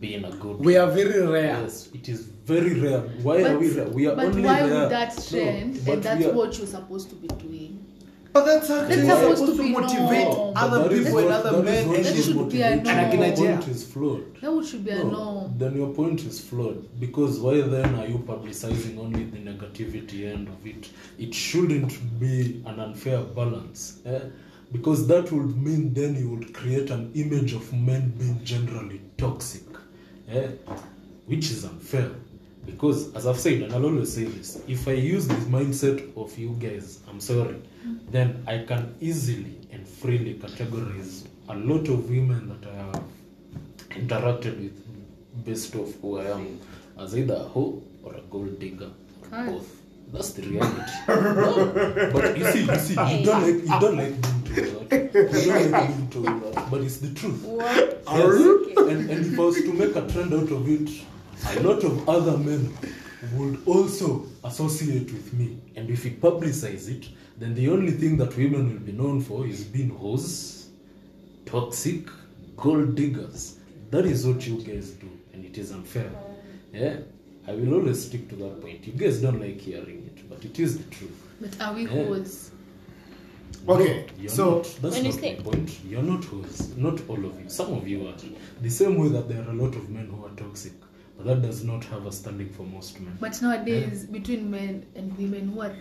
[0.00, 1.60] being a good We are very rare.
[1.62, 3.00] Yes, it is very rare.
[3.22, 3.88] Why are we rare?
[3.88, 4.82] We are but only why rare.
[4.82, 5.84] would that trend?
[5.84, 7.84] but and that's we are- what you're supposed to be doing.
[8.32, 10.52] But that's actually That's supposed supposed to to motivate norm.
[10.56, 11.88] Other that is people and other men.
[11.88, 12.84] what And That is should be a motivating.
[12.84, 12.88] norm.
[12.88, 14.40] And I Your point is flawed.
[14.40, 15.54] That should be a No, norm.
[15.58, 20.48] then your point is flawed because why then are you publicizing only the negativity end
[20.48, 20.88] of it?
[21.18, 23.98] It shouldn't be an unfair balance.
[24.04, 24.20] eh?
[24.70, 29.62] Because that would mean then you would create an image of men being generally toxic,
[30.28, 30.48] eh?
[31.26, 32.10] which is unfair.
[32.70, 36.36] Because, as I've said, and I'll always say this, if I use the mindset of
[36.38, 37.56] you guys, I'm sorry,
[38.10, 43.04] then I can easily and freely categorize a lot of women that I have
[43.90, 46.60] interacted with based off who I am
[46.98, 48.90] as either a hoe or a gold digger.
[49.32, 49.44] or.
[49.46, 49.74] Both.
[50.12, 50.92] That's the reality.
[51.08, 55.14] No, but you see, you see, you don't like you don't like being told that.
[55.14, 56.70] You don't like being told that.
[56.70, 57.42] But it's the truth.
[57.44, 58.02] What?
[58.08, 58.78] Yes.
[58.78, 60.88] And, and if I was to make a trend out of it,
[61.46, 62.72] a lot of other men
[63.34, 65.58] would also associate with me.
[65.76, 67.08] And if we publicize it,
[67.38, 70.68] then the only thing that women will be known for is being hoes,
[71.46, 72.08] toxic,
[72.56, 73.56] gold diggers.
[73.90, 76.10] That is what you guys do, and it is unfair.
[76.72, 76.98] Yeah,
[77.46, 78.86] I will always stick to that point.
[78.86, 81.16] You guys don't like hearing it, but it is the truth.
[81.40, 82.04] But are we Yeah.
[82.04, 82.50] hoes?
[83.66, 84.62] Okay, No, you're so- not.
[84.82, 85.70] that's When you not say- my point.
[85.88, 86.68] You're not hoes.
[86.76, 87.48] Not all of you.
[87.48, 88.14] Some of you are.
[88.62, 90.72] The same way that there are a lot of men who are toxic,
[91.18, 93.16] but that does not have a standing for most men.
[93.20, 94.12] But nowadays, yeah.
[94.18, 95.74] between men and women, who are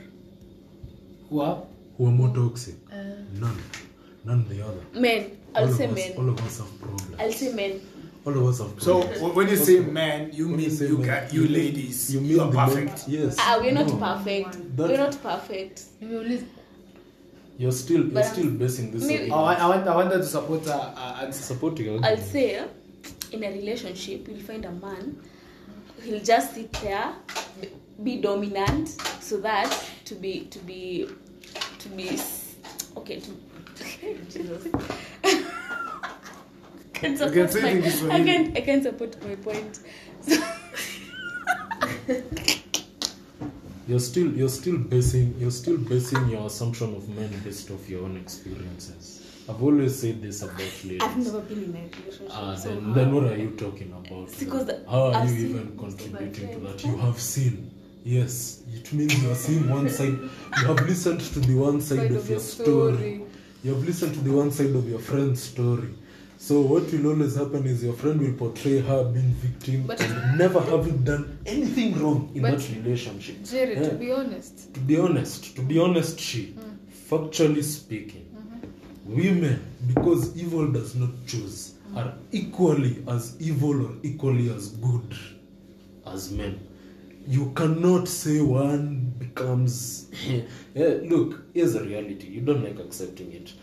[1.29, 1.63] Who are?
[1.97, 2.75] who are more toxic?
[2.91, 2.95] uh,
[3.33, 3.57] None.
[4.25, 4.81] None the other.
[4.93, 5.31] Men.
[5.55, 6.11] I'll of say us, men.
[6.17, 7.15] All of us have problems.
[7.19, 7.79] I'll say men.
[8.25, 9.19] all of us have problems.
[9.19, 12.13] So when you say men, you When mean you, you men, got you mean- ladies.
[12.13, 13.07] You You, mean are perfect.
[13.07, 13.37] men- yes.
[13.39, 13.95] Uh, we're not No.
[13.97, 14.75] perfect.
[14.77, 15.83] That- We're not perfect.
[17.59, 20.25] You're still you're But still basing this maybe- I, want- I want I wanted to
[20.25, 22.57] support Uh, uh, supporting I'll say.
[22.57, 22.65] say
[23.31, 25.21] in a relationship, you'll find a man,
[26.03, 27.13] he'll just sit there,
[27.61, 27.69] be-
[28.03, 28.89] be dominant,
[29.21, 29.71] so that
[30.05, 31.07] to be to be
[31.79, 32.19] to be
[32.95, 33.31] okay to
[34.29, 34.67] Jesus.
[36.93, 38.21] can You can support say my, it in Kiswahili.
[38.21, 39.79] I can I can support my point.
[43.87, 48.03] You're still you're still basing you're still basing your assumption of men based off your
[48.03, 49.16] own experiences.
[49.49, 51.01] I've always said this about ladies.
[51.01, 52.27] I've never been in a relationship.
[52.31, 52.93] Ah, so then, how?
[52.93, 54.29] then what are you talking about?
[54.39, 56.83] Because the- How are I've you even most of my contributing to that?
[56.83, 57.71] You have seen.
[58.03, 60.17] Yes, it means you are seeing one side.
[60.59, 62.93] You have listened to the one side, Side of, of your story.
[62.95, 63.21] story.
[63.63, 65.89] You have listened to the one side of your friend's story.
[66.37, 70.37] So what will always happen is your friend will portray her being victim But- and
[70.37, 73.43] never having done anything wrong in But- that relationship.
[73.43, 73.89] Jerry, Yeah.
[73.89, 76.55] to be honest, To be honest, to be honest, she,
[77.09, 78.26] factually speaking,
[79.07, 85.15] women, because evil does not choose, are equally as evil or equally as good
[86.05, 86.59] as men.
[87.27, 90.09] You cannot say one becomes.
[90.25, 90.41] yeah,
[91.03, 92.27] look, here's a reality.
[92.27, 93.53] You don't like accepting it.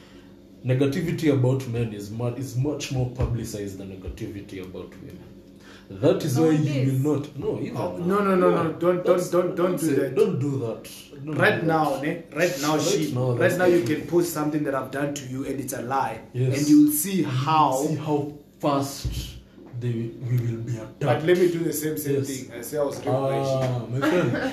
[0.65, 5.34] Negativity about men is is much more publicized than negativity about women.
[5.91, 7.03] That is why you Nowadays.
[7.03, 7.39] will not.
[7.39, 8.07] No, even Oh, now.
[8.07, 10.14] no, no, no, no, don't- don't- don't- don't do that.
[10.16, 10.89] Don't do that.
[11.24, 12.03] Don't Right do now, that.
[12.03, 12.22] ne?
[12.35, 15.26] right now, Right she, now, right now, you can post something that I've done to
[15.26, 16.59] you, and it's a lie, Yes.
[16.59, 17.76] and you'll see how.
[17.87, 19.07] See how fast
[19.80, 21.01] they we will be attacked.
[21.01, 22.26] But let me do the same same Yes.
[22.28, 22.51] thing.
[22.59, 23.43] I say I was raped by a.
[23.43, 24.53] Ah, my friend,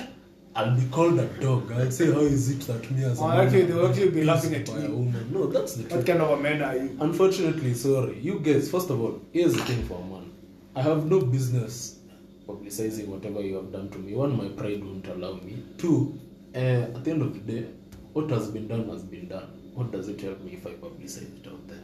[0.54, 1.72] I'll be called a dog.
[1.72, 4.10] I'll say, how is it that me as a Oh, man okay, am they'll actually
[4.10, 4.84] be laughing at me.
[4.86, 5.30] a woman?
[5.32, 6.90] No, that's the What kind of a man are you?
[7.00, 8.70] Unfortunately, sorry, you guys.
[8.70, 10.28] First of all, here's the thing for a man.
[10.74, 11.98] I have no business
[12.46, 14.14] publicizing whatever you have done to me.
[14.14, 15.62] One, my pride won't allow me.
[15.78, 16.18] Two,
[16.54, 17.68] uh, at the end of the day,
[18.12, 19.48] what has been done has been done.
[19.74, 21.80] What does it help me if I publicize it out there?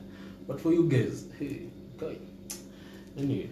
[0.46, 1.66] But for you guys, hey,
[1.98, 2.16] guy.
[3.18, 3.50] Anyway,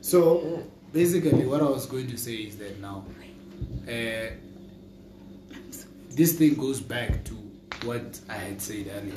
[0.00, 0.62] So
[0.92, 3.04] basically, what I was going to say is that now,
[3.86, 4.30] uh,
[6.10, 7.34] this thing goes back to
[7.84, 9.14] what I had said earlier,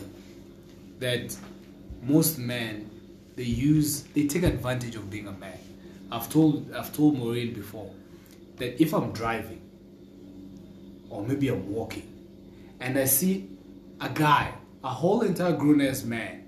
[0.99, 1.35] that
[2.01, 2.89] most men
[3.35, 5.57] they use they take advantage of being a man.
[6.11, 7.91] I've told I've told Maureen before
[8.57, 9.61] that if I'm driving
[11.09, 12.07] or maybe I'm walking
[12.79, 13.49] and I see
[14.01, 14.53] a guy,
[14.83, 16.45] a whole entire grown ass man,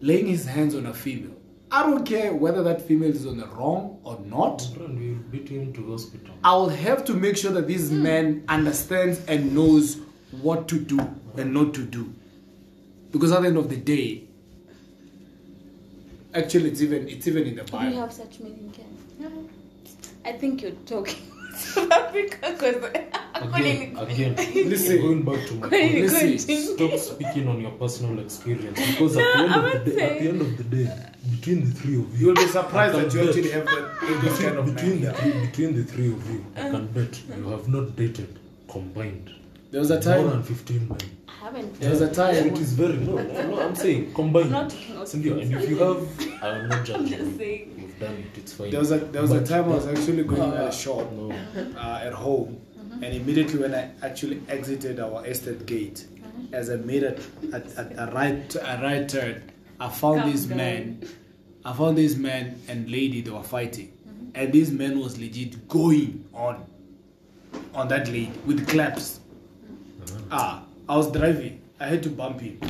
[0.00, 1.36] laying his hands on a female.
[1.70, 4.66] I don't care whether that female is on the wrong or not.
[4.78, 4.88] we'll
[5.30, 6.34] beat him to hospital.
[6.44, 8.02] I will have to make sure that this hmm.
[8.02, 9.98] man understands and knows
[10.42, 10.98] what to do
[11.36, 12.12] and not to do.
[13.10, 14.25] Because at the end of the day,
[16.36, 17.90] actually it's even it's even in the Bible.
[17.90, 19.30] we have such men in Kenya?
[20.24, 21.22] I think you're talking
[21.54, 22.76] South Africa because
[23.36, 24.34] Again, again,
[24.70, 24.96] Listen.
[25.02, 25.94] going back to my point.
[25.94, 26.38] Listen,
[26.76, 30.18] Stop speaking on your personal experience because at, No, the end of the day, at
[30.20, 33.20] the end of the day, between the three of you, You'll be surprised that you
[33.20, 36.46] bet- actually have that between, kind of between, the three, between the three of you,
[36.56, 39.30] I can bet you have not dated combined
[39.70, 40.98] There was a time more than 15 men.
[41.46, 41.78] I haven't.
[41.78, 42.34] There was a time.
[42.34, 44.46] It is very no, no, no I'm saying combined.
[44.46, 44.70] I'm not
[45.06, 47.72] talking and if you have, I am not judging you.
[47.78, 48.36] You've done it.
[48.38, 48.70] It's fine.
[48.72, 51.12] There was a there was a But- time I was actually going at a shop
[51.12, 51.30] No.
[51.30, 56.08] uh, at home, and immediately when I actually exited our estate gate,
[56.52, 57.16] as I made a,
[57.52, 60.58] a, a, a right a right turn, I found Calm this down.
[60.58, 61.08] man.
[61.64, 63.92] I found this man and lady they were fighting,
[64.34, 66.66] and this man was legit going on
[67.72, 69.20] on that lady with claps.
[70.30, 71.62] Ah, I was driving.
[71.80, 72.60] I had to bump him.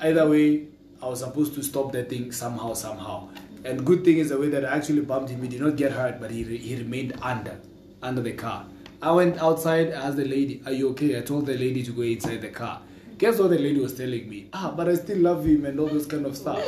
[0.00, 0.68] Either way,
[1.02, 3.30] I was supposed to stop that thing somehow, somehow.
[3.64, 5.42] And good thing is the way that I actually bumped him.
[5.42, 7.60] He did not get hurt, but he, re- he remained under,
[8.00, 8.64] under the car.
[9.02, 12.02] I went outside, asked the lady, "Are you okay?" I told the lady to go
[12.02, 12.80] inside the car.
[13.18, 14.48] Guess what the lady was telling me?
[14.52, 16.58] Ah, but I still love him and all those kind of stuff.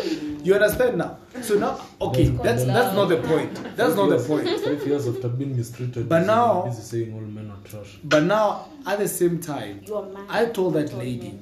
[0.42, 1.18] You understand now?
[1.42, 3.54] So now, okay, that's that's not the point.
[3.76, 4.48] That's not the point.
[4.60, 7.98] Five years after being mistreated, But now- busy saying all men are trash.
[8.02, 10.26] But now, at the same time, You're a man.
[10.28, 11.38] I told that lady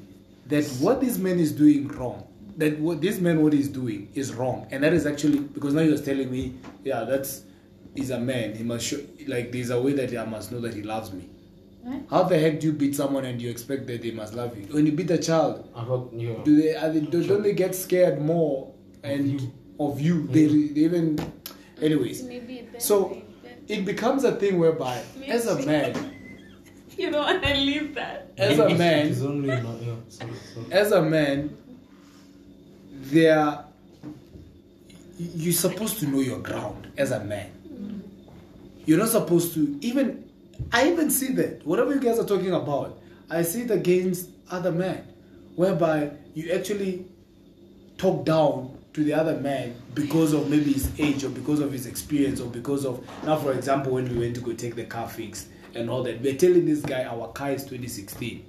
[0.48, 2.26] that what this man is doing wrong.
[2.58, 5.80] That what this man what he's doing is wrong, and that is actually because now
[5.80, 6.54] you're telling me,
[6.84, 7.44] yeah, that's
[7.94, 8.54] he's a man.
[8.56, 11.30] He must show like there's a way that I must know that he loves me.
[12.10, 14.64] How the heck do you beat someone and you expect that they must love you?
[14.74, 16.34] When you beat a child, About, yeah.
[16.44, 18.72] do they, are they do, don't they get scared more
[19.02, 19.52] and you.
[19.80, 20.16] of you?
[20.24, 20.32] Mm-hmm.
[20.32, 21.18] They, they even,
[21.80, 22.22] anyways.
[22.24, 23.22] Maybe then So
[23.68, 25.94] it becomes a thing whereby, as a man,
[26.98, 28.32] you don't want to leave that.
[28.36, 30.66] as a man, only not, yeah, sorry, sorry.
[30.72, 31.56] as a man,
[33.10, 33.64] there
[35.18, 37.50] you're supposed to know your ground as a man.
[37.68, 38.00] Mm.
[38.86, 40.27] You're not supposed to even
[40.72, 42.98] I even see that whatever you guys are talking about,
[43.30, 45.04] I see it against other men.
[45.56, 47.04] whereby you actually
[47.96, 51.84] talk down to the other man because of maybe his age or because of his
[51.86, 55.08] experience or because of now for example when we went to go take the car
[55.08, 58.44] fixed and all that we're telling this guy our car is 2016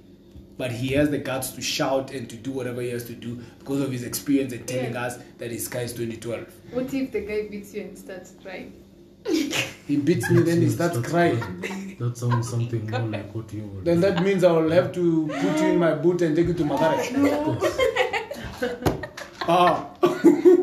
[0.56, 3.34] but he has the guts to shout and to do whatever he has to do
[3.58, 5.04] because of his experience and telling Yeah.
[5.06, 8.72] us that his car is 2012 What if the guy beats you and starts crying?
[9.86, 11.40] He beats me then he starts crying
[11.98, 13.84] That sounds something more like what you would.
[13.84, 16.54] then that means i will have to put you in my boot and take you
[16.54, 17.00] to Mathare.
[19.48, 19.86] ah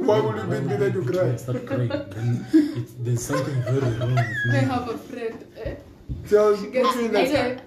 [0.08, 1.90] why would you beat me then you cry Start crying.
[1.90, 4.58] Then it's, there's something very wrong with me.
[4.58, 5.46] I have a friend.
[5.64, 5.76] Eh?
[6.26, 7.58] so She gets you in that know.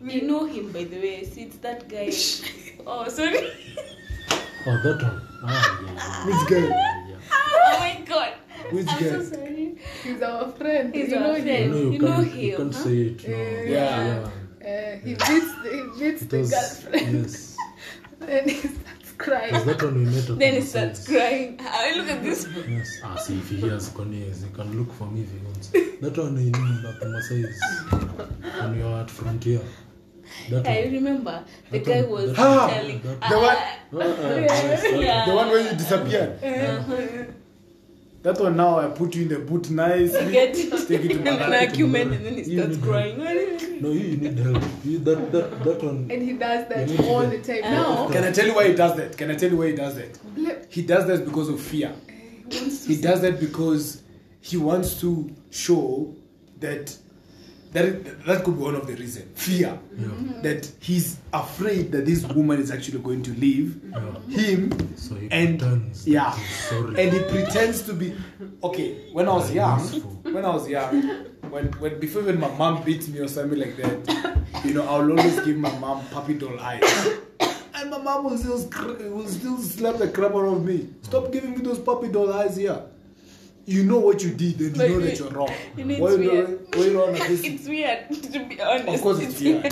[0.00, 1.24] We- You know him, by the way.
[1.24, 2.06] See, it's that guy.
[2.86, 3.40] oh, sorry.
[4.66, 5.18] Oh, that one.
[5.42, 6.26] Ah, yeah, yeah.
[6.26, 7.16] which guy yeah, yeah.
[7.32, 8.32] Oh my god.
[8.72, 9.76] Which I'm guy so sorry.
[10.04, 10.94] He's our friend.
[10.94, 11.48] He's you our know friend.
[11.48, 11.70] him.
[11.70, 12.84] know you, You know can't, you him, can't huh?
[12.84, 13.34] say it No.
[13.34, 13.68] Uh, Yeah.
[13.68, 14.06] Yeah.
[14.06, 14.30] yeah.
[14.68, 17.56] Uh, he beats he beats It the was, girlfriend yes.
[18.20, 19.54] then he starts crying.
[19.54, 21.08] Is that when we met Then he starts sides?
[21.08, 21.60] crying.
[21.62, 22.46] I look at this.
[22.68, 22.88] Yes.
[23.04, 25.68] Ah, see, if he hears Cornelius, he can look for me if he wants.
[26.02, 27.54] That one I knew at the Masais.
[28.60, 29.60] When you are at Frontier.
[30.50, 30.92] That I one.
[30.92, 33.00] remember the That guy one- was that telling.
[33.00, 35.24] that the one uh, ah, yes, Yeah.
[35.26, 37.34] the one where you disappeared
[38.22, 41.24] that one now i put you in the boot nicely Get take it to an
[41.24, 41.60] Mathare.
[41.68, 43.18] argument and then he You starts need crying.
[43.80, 44.62] No, you need help.
[44.84, 46.08] You, that, that, that one.
[46.10, 47.72] And he does that You need to all get- the time.
[47.72, 49.16] Now, Can I tell you why he does that?
[49.16, 50.18] Can I tell you why he does that?
[50.36, 51.94] le- He does that because of fear.
[52.08, 52.12] Eh,
[52.50, 54.02] he wants to He does that because
[54.40, 56.12] he wants to show
[56.58, 56.96] that
[57.72, 59.26] that that could be one of the reasons.
[59.34, 59.78] Fear.
[60.42, 63.80] That he's afraid that this woman is actually going to leave
[64.28, 65.60] him So he and
[66.04, 66.32] yeah,
[66.68, 67.02] sorry.
[67.02, 68.14] and he pretends to be
[68.62, 69.10] okay.
[69.12, 69.80] When I was young,
[70.22, 71.02] when I was young,
[71.50, 75.10] when, when before when my mom beat me or something like that, you know, I'll
[75.10, 76.82] always give my mom puppy doll eyes.
[77.74, 78.58] And my mom will still,
[79.14, 80.88] will still slap the crap out of me.
[81.02, 82.82] Stop giving me those puppy doll eyes here.
[83.68, 85.54] You know what you did and you But know that you're wrong.
[85.76, 86.46] you know it's Why you weird.
[86.48, 87.24] don't- why you don't wanna?
[87.52, 88.00] It's weird,
[88.32, 88.88] to be honest.
[88.94, 89.62] Of course it's weird.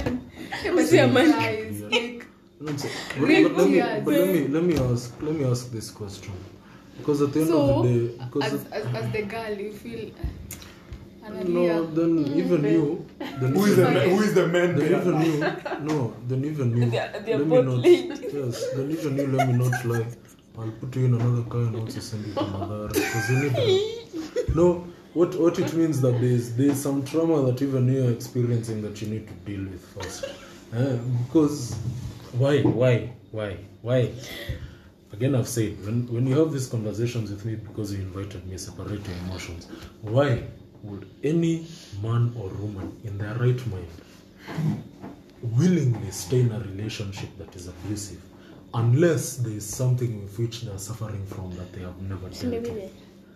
[0.77, 1.31] But see, a man.
[1.31, 2.27] guys, like,
[2.60, 2.74] Let
[3.28, 6.35] me, let me, but let me, let me ask, let me ask this question,
[6.98, 9.73] because at the end so, of the day, because as, as, as the girl, you
[9.73, 10.10] feel.
[11.24, 11.94] Uh, no, Analia.
[11.97, 14.09] then mm, even you, then Who is the man?
[14.10, 15.39] Who is the man then even you,
[15.89, 18.20] no, then even you, They are- they are let me both not, ladies.
[18.32, 20.06] yes, then even you, let me not lie.
[20.59, 24.55] I'll put you in another car and also send you to Mathare because you need.
[24.55, 28.81] No, what what it means that there's there's some trauma that even you are experiencing
[28.83, 30.24] that you need to deal with first.
[30.73, 30.97] Eh,
[31.27, 31.74] because
[32.33, 34.12] why why why why?
[35.12, 38.57] Again, I've said when when you have these conversations with me because you invited me,
[38.57, 39.69] separate your emotions.
[40.01, 40.43] Why
[40.83, 41.66] would any
[42.03, 44.83] man or woman in their right mind
[45.43, 48.23] willingly stay in a relationship that is abusive
[48.77, 52.44] unless there is something with which they are suffering from that they have never dealt
[52.44, 52.93] Maybe, with.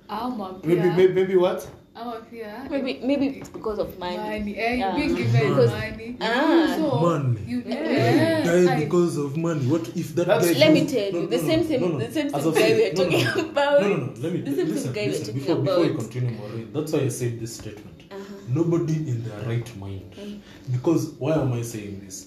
[0.09, 0.93] I'm a Maybe, fear.
[0.97, 1.69] maybe, maybe what?
[1.97, 2.67] I'm a fear.
[2.71, 4.17] maybe, maybe it's because of money.
[4.17, 4.57] Money.
[4.57, 4.97] Eh, Yeah.
[4.97, 5.67] you being given Money.
[5.67, 6.17] money.
[6.21, 6.75] Ah.
[6.77, 7.41] so Money.
[7.47, 8.43] You, They yeah.
[8.45, 9.67] die I- because of money.
[9.67, 10.59] What if that That's- guy?
[10.59, 11.99] Let me tell No, you, no, the no, same thing, no, no.
[11.99, 13.51] the same thing I've guy we are no, no, talking no.
[13.51, 13.81] about.
[13.83, 14.12] No, no, no.
[14.23, 14.93] Let me The same listen.
[14.93, 15.27] thing guy we're listen.
[15.27, 18.03] talking Before, before you continue, Maureen, that's why I said this statement.
[18.11, 18.35] Uh-huh.
[18.49, 20.12] Nobody in their right mind.
[20.19, 20.41] Mm.
[20.73, 22.27] Because why am I saying this?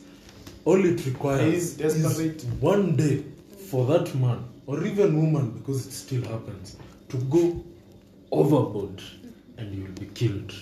[0.66, 3.24] All it requires He's is one day
[3.70, 6.78] for that man or even woman, because it still happens,
[7.10, 7.64] to go
[8.32, 9.02] overboard
[9.58, 10.54] and you'll be killed.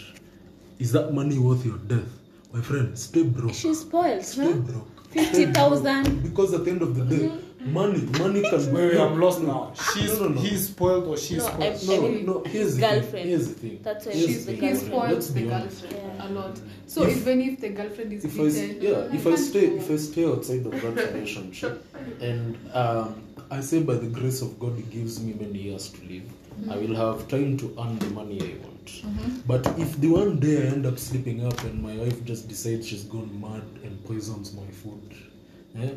[0.80, 2.10] Is that money worth your death?
[2.52, 3.54] My friend, stay broke.
[3.54, 4.58] She's spoiled, Stay huh?
[4.58, 5.12] broke.
[5.12, 6.24] 50,000.
[6.24, 7.51] Because at the end of the day, mm-hmm.
[7.66, 8.74] Money, money can.
[8.74, 9.74] Wait, wait, I'm lost now.
[9.94, 10.42] She's No, no, no.
[10.42, 11.64] he's spoiled or she's No, spoiled.
[11.64, 12.44] I'm- No, no.
[12.44, 13.00] Here's his the thing.
[13.02, 13.30] girlfriend.
[13.30, 13.80] Here's the thing.
[13.84, 14.88] That's why Here's she's the the he girlfriend.
[14.88, 15.82] spoils Let's the be honest.
[15.82, 16.28] girlfriend Yeah.
[16.28, 16.60] a lot.
[16.88, 19.68] So If- even if the girlfriend is if I beaten, yeah, if I can't stay
[19.70, 19.76] go.
[19.76, 21.86] if I stay outside of that relationship,
[22.22, 23.16] and um,
[23.50, 26.24] I say by the grace of God, He gives me many years to live,
[26.70, 29.48] I will have time to earn the money I want.
[29.48, 32.88] But if the one day I end up sleeping up and my wife just decides
[32.88, 35.16] she's gone mad and poisons my food,
[35.80, 35.92] eh,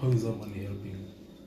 [0.00, 0.96] how is that money helping?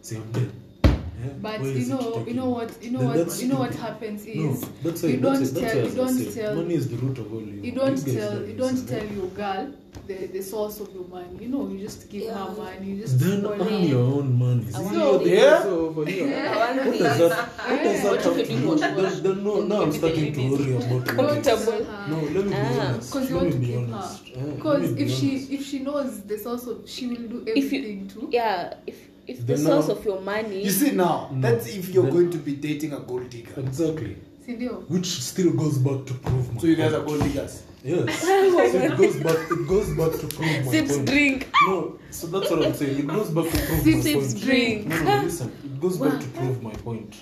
[0.02, 0.50] Say I'm dead.
[0.84, 1.28] Eh?
[1.40, 3.88] But you know, you know what, you know Then what, you know what stupid.
[3.88, 6.56] happens No, is that's you don't that's tell, that's you why as I don't tell,
[6.56, 7.66] money is the root of all evil.
[7.66, 9.72] you don't guys tell, you don't tell your girl
[10.08, 11.38] the, the source of your money.
[11.40, 13.90] You know, you just give her money, you just Then spoil earn it.
[13.90, 14.66] your own money.
[14.66, 15.24] See, want you're it.
[15.26, 15.62] the Yeah.
[15.62, 16.38] producer over here.
[16.38, 18.68] I want What does that, what does that What have to you do?
[18.68, 21.42] want Then, then no, now I'm starting to worry about Don't money.
[21.44, 21.86] tell Comfortable.
[21.86, 22.08] her.
[22.10, 22.88] No, let me be Ah.
[22.90, 23.14] honest.
[23.14, 24.28] Because you Let want me to be keep honest.
[24.30, 24.52] her.
[24.56, 28.08] Because if she if she knows the source of, she will do If you- everything
[28.08, 28.28] too.
[28.32, 28.98] Yeah, if
[29.28, 30.64] if the the source of your money.
[30.64, 31.42] You see now, No.
[31.42, 33.60] that's if you're Then- going to be dating a gold digger.
[33.60, 34.18] Exactly.
[34.48, 34.90] Sindio?
[34.90, 37.64] Which still goes back to prove my So you guys are gold diggers.
[37.84, 38.20] Yes.
[38.22, 38.28] so
[38.64, 39.52] it goes back.
[39.52, 41.08] It goes back to prove my Sips point.
[41.10, 41.50] drink.
[41.68, 43.00] No, so that's what I'm saying.
[43.00, 44.44] It goes back to prove Sips, my sips point.
[44.46, 44.88] drink.
[44.88, 45.52] No, no, listen.
[45.64, 47.16] It goes back to prove my point.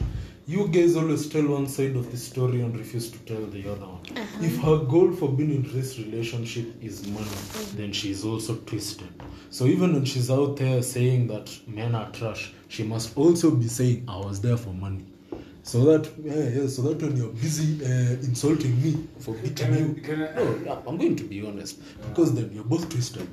[0.50, 3.86] You guys always tell one side of the story and refuse to tell the other
[3.86, 4.02] one.
[4.18, 4.46] Uh-huh.
[4.48, 7.38] If her goal for being in this relationship is money,
[7.76, 9.10] then she's also twisted.
[9.52, 13.68] So even when she's out there saying that men are trash, she must also be
[13.68, 15.06] saying, "I was there for money."
[15.62, 19.78] So that yeah, yeah, so that when you're busy uh, insulting me for beating Can
[19.78, 21.78] you, can I- no, I'm going to be honest
[22.08, 23.30] because then you're both twisted.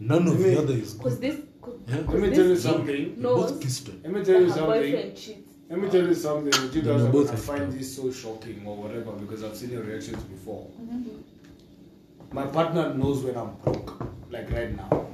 [0.00, 1.18] None of the other is good.
[1.18, 1.36] this.
[1.62, 1.96] Cause, Yeah?
[2.12, 3.16] Let me tell you something.
[3.22, 4.04] You're both twisted.
[4.04, 5.48] Let me tell you her something.
[5.68, 5.70] Boyfriend cheats.
[5.70, 6.50] Let me tell you something.
[6.50, 9.70] that You guys you are gonna find this so shocking or whatever because I've seen
[9.70, 10.68] your reactions before.
[10.80, 12.34] Mm-hmm.
[12.34, 15.06] My partner knows when I'm broke, like right now,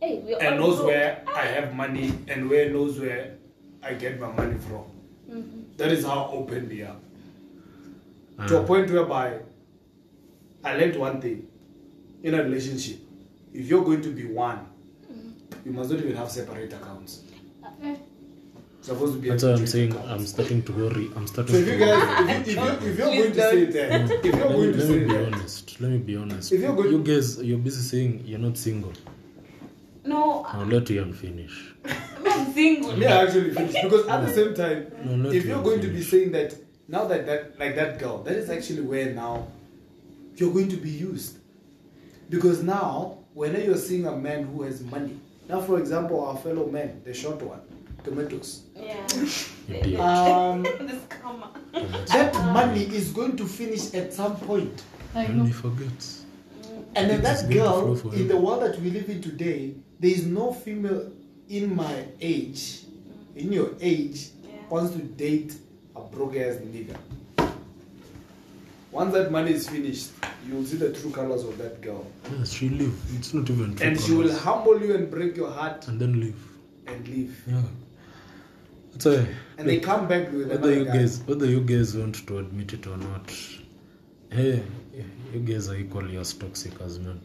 [0.00, 0.88] Hey, we and knows broke.
[0.88, 3.36] where I have money and where knows where
[3.82, 4.84] I get my money from.
[5.30, 5.60] Mm-hmm.
[5.76, 6.96] That is how open they are.
[8.38, 8.46] Ah.
[8.46, 9.38] To a point whereby
[10.64, 11.46] I learned one thing
[12.22, 12.98] in a relationship.
[13.52, 14.66] If you're going to be one,
[15.64, 17.22] you must not even have separate accounts.
[18.80, 19.28] Supposed to be.
[19.28, 19.96] That's why I'm saying.
[20.06, 21.10] I'm starting to worry.
[21.16, 21.90] I'm starting So if to you worry.
[21.90, 24.72] guys, if, you, if, you, if you're going to say that, if you're let me,
[24.72, 25.80] to let say me be that, honest.
[25.80, 26.52] Let me be honest.
[26.52, 28.92] If you're going- you guys, you're busy saying you're not single.
[30.04, 31.74] No, I'll let Ian finish.
[31.84, 32.90] I'm not single.
[32.90, 34.90] Let me actually finish because at the same time,
[35.22, 36.54] No, if you're going to be saying that
[36.86, 39.48] now that that like that girl, that is actually where now
[40.36, 41.38] you're going to be used.
[42.30, 45.18] Because now, whenever you're seeing a man who has money,
[45.48, 47.60] now for example, our fellow man, the short one,
[48.08, 49.06] tomatoes, Yeah.
[50.00, 51.50] Um, this karma.
[52.08, 54.82] that money is going to finish at some point.
[55.14, 55.44] I And know.
[55.44, 56.24] he forgets.
[56.96, 60.52] And then that girl, in the world that we live in today, there is no
[60.52, 61.12] female
[61.48, 62.80] in my age,
[63.36, 64.50] in your age, Yeah.
[64.70, 65.54] wants to date
[65.94, 66.96] a broke ass nigga.
[68.90, 70.10] Once that money is finished,
[70.48, 72.06] you will see the true colors of that girl.
[72.38, 72.96] Yes, she'll leave.
[73.16, 73.86] It's not even true.
[73.86, 76.40] And she will humble you and break your heart And then leave.
[76.86, 77.36] and leave.
[77.46, 77.62] Yeah.
[78.92, 79.28] That's why.
[79.58, 80.96] And they like, come back with whether you guy.
[80.98, 83.30] guys, whether you guys want to admit it or not,
[84.30, 84.62] hey,
[85.32, 87.20] you guys are equally as toxic as men.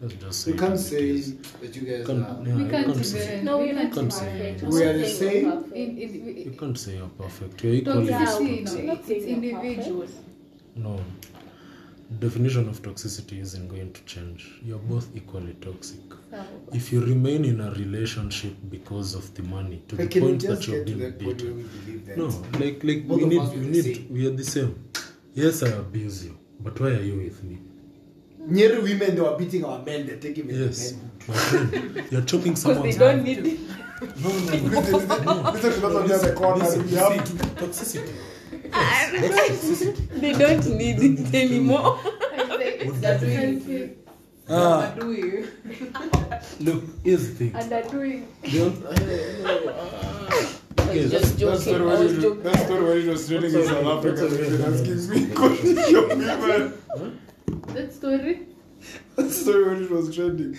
[0.00, 0.50] Let's just say.
[0.52, 1.36] You can't it say is.
[1.60, 2.42] that you guys Can't- are.
[2.46, 3.40] yeah, We can't can't even- say.
[3.42, 4.72] No, we're can't Can't say perfect.
[4.74, 5.50] We are the same.
[5.52, 5.72] perfect.
[5.76, 7.64] In, in, You can't say you're perfect.
[7.64, 8.84] You're equally as toxic.
[8.84, 10.08] no, it's Saying individual.
[10.76, 11.00] No.
[12.18, 14.60] Definition of toxicity isn't going to change.
[14.64, 16.00] You're both equally toxic.
[16.72, 20.84] If you remain in a relationship because of the money, to the point that you're
[20.84, 21.70] being beaten.
[22.16, 22.26] No,
[22.58, 24.12] like like Both we need we need same.
[24.12, 24.90] we are the same.
[25.34, 27.58] Yes, I abuse you, but why are you with me?
[28.48, 30.60] Nyeri women, they were beating our men, they're taking men.
[30.62, 31.10] Yes, men.
[31.28, 33.60] my friend, you're choking someone's they don't need it.
[34.22, 35.50] No, no, no.
[35.52, 38.14] Listen, listen, listen, listen, corner, we have see, toxicity.
[38.64, 40.20] Yes, toxicity.
[40.20, 41.96] They don't need it anymore.
[41.96, 43.90] What They're
[44.46, 45.90] do you doing it.
[45.94, 46.66] Ah, Doing.
[46.74, 47.54] look, here's the thing.
[47.54, 50.60] And they're doing don't- ah.
[50.92, 51.74] Yes, Just That joking.
[51.74, 52.42] I when was it was- joking.
[52.42, 55.10] that story when it was training in That's South Africa, that's all- they've been asking
[55.28, 57.18] me questions, your women.
[57.74, 58.40] that story.
[59.16, 60.58] That story when it was trending.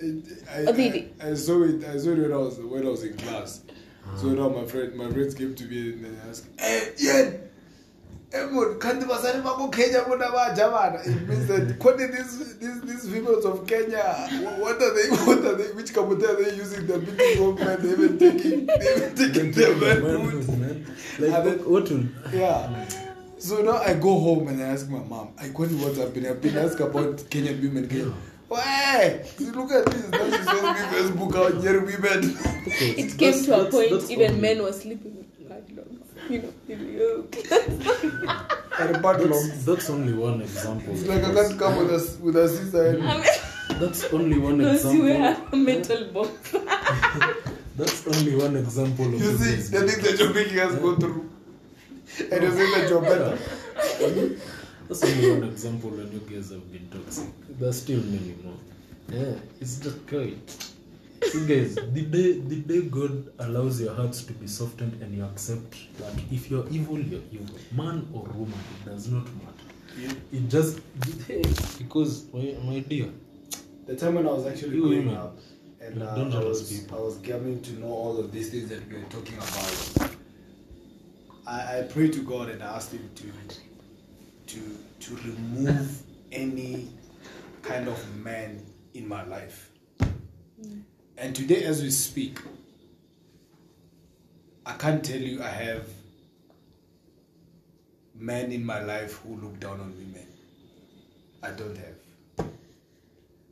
[0.00, 1.26] It, I.
[1.26, 1.84] I, I saw it.
[1.84, 3.60] I saw it when I was when I was in class.
[4.16, 7.47] So now my friend, my friends came to me and they asked, "Hey, Ian,
[8.30, 12.80] Emon, can't you basari mako Kenya muna ba jamana?" It means that quoting these these
[12.82, 14.28] these females of Kenya,
[14.60, 15.08] what are they?
[15.26, 15.72] What are they?
[15.72, 16.86] Which kabuta are they using?
[16.86, 17.80] They're beating old men.
[17.82, 20.48] They even taking they even taking their manhood.
[20.58, 20.86] man.
[21.18, 21.90] Like, then- what
[22.32, 22.84] Yeah.
[23.38, 26.28] So now I go home and I ask my mom, I quote what's happening.
[26.30, 27.88] I've been asked about Kenyan women.
[27.88, 28.12] Kenya.
[28.48, 29.22] Why?
[29.36, 30.08] See, look at this.
[30.10, 32.36] Now she's showing me Facebook out here women.
[32.66, 35.97] It came that's- to a point even men were sleeping with mad dogs.
[36.28, 38.48] You know, in the
[38.80, 40.92] and bad That's, that's only one example.
[40.92, 42.98] It's like I can't come with a, with a sister.
[43.78, 45.48] That's only one Because you example.
[45.50, 46.52] were a mental box.
[47.76, 49.70] That's only one example of you see, things.
[49.70, 51.30] the things that you're making us go through.
[52.30, 53.38] And you say that you're better.
[54.88, 57.28] That's only one example when you guys have been toxic.
[57.58, 58.54] There's still many more.
[59.10, 60.72] Yeah, it's just great.
[61.22, 65.24] See guys, the day the day God allows your hearts to be softened and you
[65.24, 67.56] accept that if you're evil, you're evil.
[67.72, 70.16] Man or woman, it does not matter.
[70.32, 70.80] It just
[71.26, 71.42] hey,
[71.78, 73.10] because my, my dear,
[73.86, 75.38] The time when I was actually You growing women, up,
[75.80, 76.98] and you're uh, I, dangerous was, people.
[76.98, 80.10] I was getting to know all of these things that we were talking about.
[81.46, 83.24] I, I prayed to God and I asked Him to
[84.54, 86.90] to to remove any
[87.62, 88.64] kind of man
[88.94, 89.70] in my life.
[91.20, 92.38] And today, as we speak,
[94.64, 95.88] I can't tell you I have
[98.14, 100.26] men in my life who look down on women.
[101.42, 102.46] I don't have.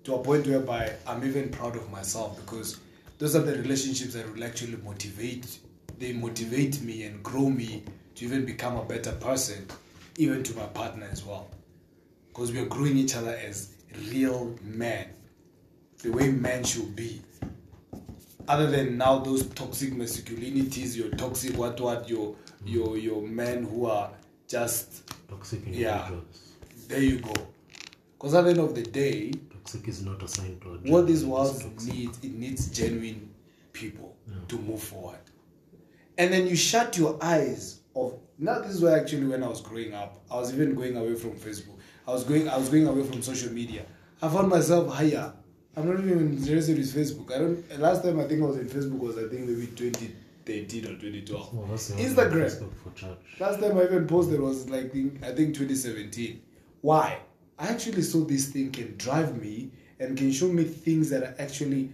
[0.04, 2.78] To a point whereby I'm even proud of myself because
[3.18, 5.58] those are the relationships that will actually motivate.
[5.98, 7.82] They motivate me and grow me
[8.14, 9.66] to even become a better person,
[10.18, 11.50] even to my partner as well.
[12.28, 13.72] Because we are growing each other as
[14.12, 15.08] real men,
[15.98, 17.22] the way men should be
[18.48, 23.86] other than now those toxic masculinities, your toxic what what your your your men who
[23.86, 24.10] are
[24.48, 26.10] just Toxic Yeah.
[26.88, 27.32] there you go.
[28.16, 31.24] Because at the end of the day, Toxic is not assigned to a what this
[31.24, 33.28] world needs, it needs genuine
[33.72, 34.34] people Yeah.
[34.48, 35.18] to move forward.
[36.18, 39.60] And then you shut your eyes of now this is why actually when I was
[39.60, 41.76] growing up, I was even going away from Facebook.
[42.06, 43.84] I was going I was going away from social media.
[44.22, 45.32] I found myself higher.
[45.76, 47.34] I'm not even interested with Facebook.
[47.34, 50.84] I don't last time I think I was in Facebook was I think maybe 2013
[50.84, 51.54] or 2012.
[51.54, 52.46] Well, Instagram.
[52.46, 53.18] Facebook for church.
[53.38, 54.86] Last time I even posted was like
[55.22, 56.40] I think 2017.
[56.80, 57.18] Why?
[57.58, 59.70] I actually saw this thing can drive me
[60.00, 61.90] and can show me things that are actually,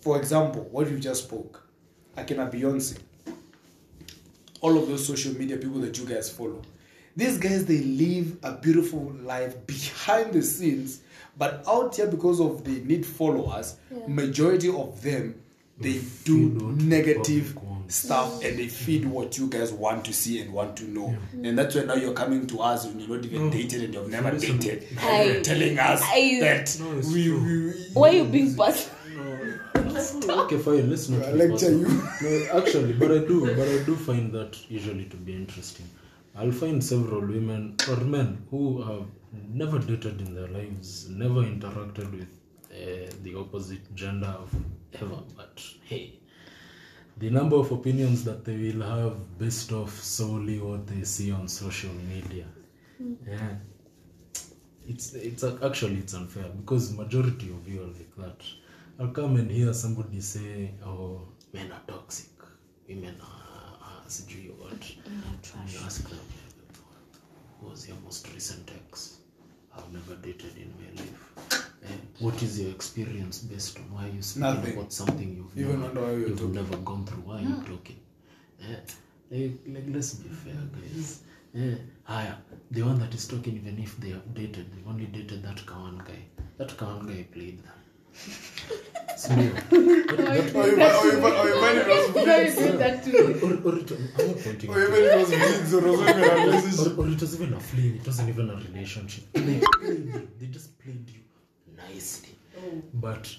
[0.00, 1.66] for example, what you just spoke.
[2.16, 2.98] I can have Beyonce.
[4.60, 6.62] All of those social media people that you guys follow.
[7.16, 11.00] These guys they live a beautiful life behind the scenes,
[11.36, 15.40] but out here because of they need followers, majority of them
[15.78, 17.58] they do negative
[17.88, 21.16] stuff and they feed what you guys want to see and want to know.
[21.42, 24.08] And that's why now you're coming to us when you're not even dated and you've
[24.08, 24.58] never Listen.
[24.58, 24.86] dated.
[25.00, 28.56] I- and you're telling us I- that No, we, we, we Why are you being
[28.56, 30.40] personal?
[30.42, 30.90] okay, fine.
[30.90, 31.88] Let's not I lecture you.
[32.22, 35.86] No, actually, but I do, but I do find that usually to be interesting.
[36.36, 39.06] I'll find several women or men who have
[39.52, 42.28] never dated in their lives, never interacted with
[42.72, 44.52] uh, the opposite gender of
[45.00, 45.20] ever.
[45.36, 46.18] But hey,
[47.18, 51.46] the number of opinions that they will have based off solely what they see on
[51.48, 52.46] social media.
[53.26, 53.56] Yeah.
[54.86, 58.42] It's it's actually it's unfair because majority of you are like that.
[58.98, 62.30] I'll come and hear somebody say, "Oh, men are toxic,
[62.88, 63.43] women are,
[64.14, 64.84] are sijui what."
[65.60, 66.18] And you ask them,
[67.60, 69.10] "Who was your most recent ex?"
[69.76, 71.20] I've never dated in my life.
[71.84, 73.84] Eh, what is your experience based on?
[73.94, 74.72] Why are you speaking Nothing.
[74.78, 76.54] about something you've Even never, wonder you're you've talking.
[76.54, 77.22] never gone through?
[77.26, 77.98] Why are you talking?
[78.62, 78.76] Eh,
[79.30, 81.20] like, like, let's be fair, guys.
[81.54, 81.74] Eh,
[82.04, 82.36] higher.
[82.70, 85.98] The one that is talking, even if they have dated, they've only dated that Kawan
[86.04, 86.22] guy.
[86.58, 87.78] That Kawan guy played them.
[89.16, 89.54] Sindio?
[92.34, 92.42] Or
[97.08, 99.24] it was even a fling, it wasn't even a relationship.
[99.32, 101.20] They played you, they just played you
[101.76, 102.34] nicely.
[102.94, 103.36] But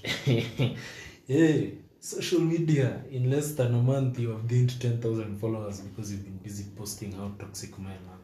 [1.26, 1.70] yeah,
[2.00, 6.38] social media, in less than a month, you have gained 10,000 followers because you've been
[6.38, 8.20] busy posting how toxic men are.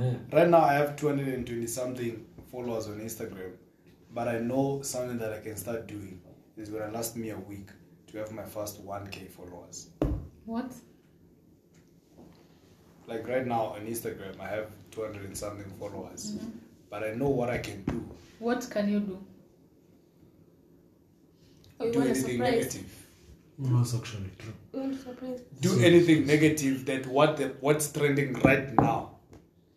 [0.00, 0.16] Yeah.
[0.32, 3.56] Right now, I have 220 something followers on Instagram,
[4.12, 6.20] but I know something that I can start doing
[6.56, 7.70] is going to last me a week
[8.08, 9.88] to have my first 1k followers.
[10.46, 10.72] What?
[13.06, 16.48] Like right now on Instagram, I have 200 and something followers, mm-hmm.
[16.90, 18.08] but I know what I can do.
[18.38, 19.18] What can you do?
[21.80, 22.52] Oh, you do anything surprise?
[22.52, 23.06] negative.
[23.60, 23.74] Mm-hmm.
[23.74, 24.52] Well, that's actually true.
[24.72, 25.40] You want a surprise?
[25.60, 29.10] Do anything negative that what the, what's trending right now.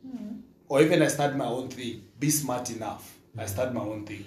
[0.06, 0.40] Mm-hmm.
[0.70, 2.04] Or even I start my own thing.
[2.20, 3.14] Be smart enough.
[3.38, 4.26] I start my own thing.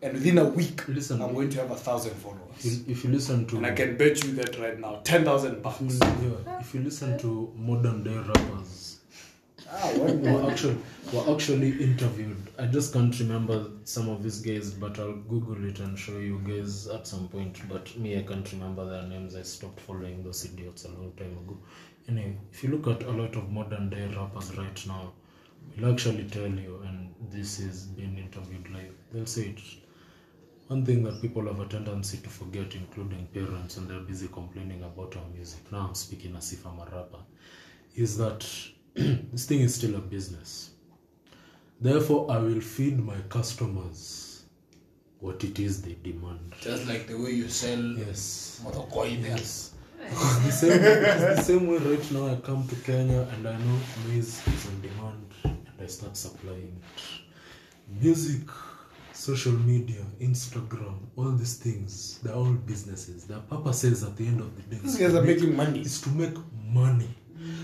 [0.00, 1.20] And within a week, Listen.
[1.22, 2.88] I'm going to have a thousand followers.
[2.88, 5.80] if you listen to And I can bet you that right now, 10,000 bucks.
[5.80, 9.00] if you, yeah, if you listen to modern day rappers,
[9.70, 10.78] Ah, were actually
[11.12, 12.36] were actually interviewed.
[12.58, 16.40] I just can't remember some of these guys, but I'll Google it and show you
[16.46, 17.60] guys at some point.
[17.68, 19.34] But me, I can't remember their names.
[19.34, 21.58] I stopped following those idiots a long time ago.
[22.08, 25.12] Anyway, if you look at a lot of modern day rappers right now,
[25.76, 28.94] will actually tell you, and this is being interviewed live.
[29.12, 29.60] They'll say it.
[30.68, 34.82] One thing that people have a tendency to forget, including parents, and they're busy complaining
[34.82, 35.60] about our music.
[35.72, 37.20] Now I'm speaking as if I'm a rapper,
[37.96, 38.46] is that
[38.94, 40.70] this thing is still a business.
[41.80, 44.44] Therefore, I will feed my customers
[45.20, 46.52] what it is they demand.
[46.60, 48.60] Just like the way you sell Yes.
[48.64, 49.36] motokoi there.
[49.36, 49.72] Yes.
[50.44, 50.80] The same.
[50.82, 52.28] The same way right now.
[52.28, 56.80] I come to Kenya and I know maize is on demand, and I start supplying
[56.82, 57.02] it.
[58.02, 58.46] Music,
[59.18, 63.24] social media, Instagram, all these things, they're all businesses.
[63.24, 64.80] Their purposes at the end of the day.
[64.82, 65.80] These is guys to are make- making money.
[65.80, 66.34] is to make
[66.64, 67.08] money.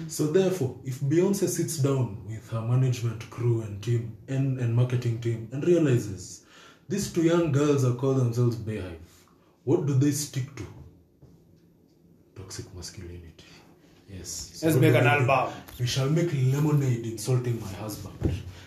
[0.08, 5.20] So therefore, if Beyonce sits down with her management crew and team and, and marketing
[5.20, 6.44] team and realizes
[6.88, 8.98] these two young girls are call themselves BeyHive,
[9.64, 10.66] what do they stick to?
[12.36, 13.44] Toxic masculinity.
[14.08, 14.60] Yes.
[14.64, 15.52] Let's make an album.
[15.80, 18.18] We shall make lemonade insulting my husband.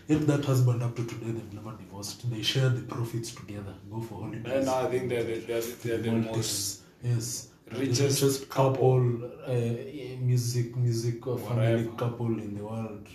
[0.08, 2.30] Yet that husband up to today they've never divorced.
[2.32, 4.54] They share the profits together, go for holidays.
[4.54, 6.82] And I think they're the, they're, they're the most.
[7.04, 9.02] yes richest the richest couple,
[9.46, 9.52] uh,
[10.32, 11.98] music music or family Whatever.
[12.04, 13.06] couple in the world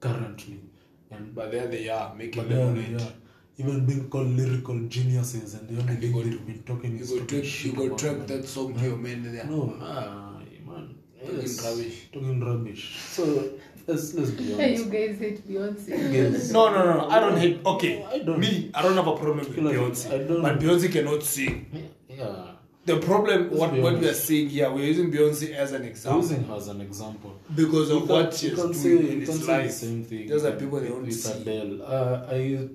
[0.00, 0.60] currently,
[1.10, 3.00] and But there they are making lemonade.
[3.00, 3.06] yeah,
[3.56, 7.42] even being called lyrical geniuses, and the only And thing they've been talking is talking
[7.42, 9.46] shit you go track that song to your man there.
[9.46, 10.94] No, ah, man,
[11.24, 12.08] Talking yes, rubbish.
[12.12, 12.84] talking rubbish.
[13.16, 13.24] So
[13.86, 14.84] let's let's be Hey, honest.
[14.86, 15.88] you guys hate Beyonce.
[16.12, 16.50] Yes.
[16.50, 17.08] No, no, no, no.
[17.08, 17.60] I don't hate.
[17.64, 18.38] Okay, I don't.
[18.38, 20.12] me, I don't have a problem with like Beyonce.
[20.12, 21.88] I don't- But Beyonce cannot sing.
[22.08, 22.52] Yeah,
[22.86, 25.88] The problem, Let's what, what we are seeing here, we're using Beyonce as an I'm
[25.88, 27.32] example using her as an example.
[27.54, 29.66] because You of can't- what you she's can't doing say- in you can't his say
[29.66, 31.32] the same thing Those are with- people they don't with see.
[31.40, 31.82] Adele.
[31.82, 32.68] Uh, I,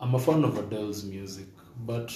[0.00, 1.46] I'm a fan of Adele's music,
[1.86, 2.12] but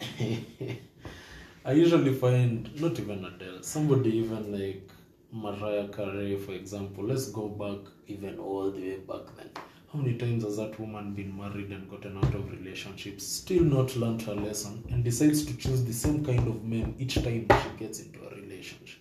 [1.64, 4.88] I usually find not even Adele, somebody even like
[5.36, 7.04] Mariah Carey, for example.
[7.04, 9.50] Let's go back even all the way back then.
[9.92, 13.96] How many times has that woman been married and gotten out of relationships, still not
[13.96, 17.78] learned her lesson, and decides to choose the same kind of men each time she
[17.78, 19.00] gets into a relationship?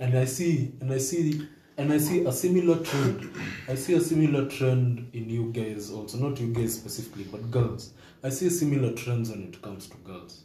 [0.00, 3.30] and I see and I see and I see a similar trend.
[3.68, 7.92] I see a similar trend in you guys also, not you guys specifically, but girls.
[8.22, 10.44] I see similar trends when it comes to girls.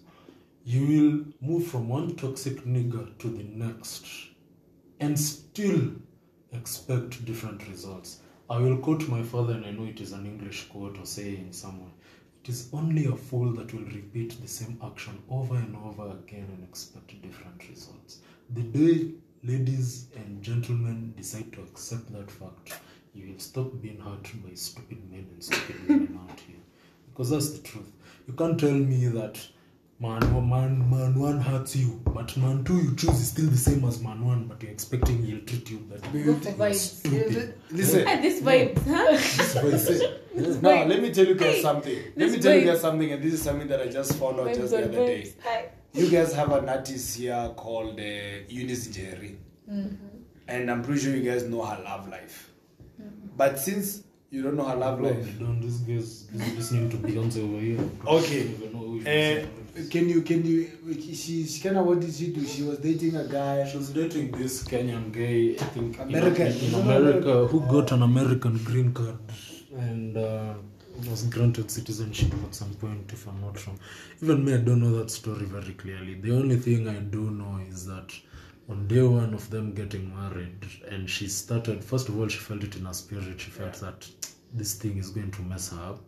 [0.63, 4.05] You will move from one toxic nigger to the next
[4.99, 5.91] and still
[6.53, 8.19] expect different results.
[8.49, 11.51] I will quote my father, and I know it is an English quote or saying
[11.51, 11.91] somewhere.
[12.43, 16.47] It is only a fool that will repeat the same action over and over again
[16.53, 18.19] and expect different results.
[18.51, 19.11] The day
[19.43, 22.79] ladies and gentlemen decide to accept that fact,
[23.15, 26.57] you will stop being hurt by stupid men and stupid women out here.
[27.09, 27.91] Because that's the truth.
[28.27, 29.39] You can't tell me that
[29.99, 30.19] man,
[30.49, 34.01] man, man one hurts you, but man two you choose is still the same as
[34.01, 36.73] man one, but you're expecting he'll treat you that way.
[36.73, 37.55] Stupid.
[37.71, 39.11] Listen, Ah, this vibe, huh?
[39.11, 40.21] This vibe.
[40.61, 41.95] Now let me tell you guys something.
[41.95, 44.37] Let this me tell you guys something, and this is something that I just found
[44.39, 45.33] out Vibes just the other other day.
[45.43, 45.69] Hi.
[45.93, 48.03] You guys have an artist here called uh,
[48.49, 52.51] Eunice Jerry, and I'm pretty sure you guys know her love life.
[53.37, 54.03] But since
[54.35, 56.25] you don't know her love life, Don't this guy's
[56.57, 57.79] listening to Beyonce over here.
[58.05, 58.43] Okay.
[59.11, 60.69] Uh, can you can you?
[60.93, 62.45] She, she kind of what did she do?
[62.45, 63.65] She was dating a guy.
[63.69, 66.47] She was dating this Kenyan guy, I think, in- American.
[66.47, 69.17] in, America, who got an American green card
[69.77, 70.53] and uh,
[71.09, 73.79] was granted citizenship at some point, if I'm not wrong.
[74.21, 76.15] Even me, I don't know that story very clearly.
[76.15, 78.09] The only thing I do know is that
[78.69, 82.63] on day one of them getting married, and she started, first of all, she felt
[82.63, 83.39] it in her spirit.
[83.39, 84.07] She felt that
[84.53, 86.01] this thing is going to mess her up.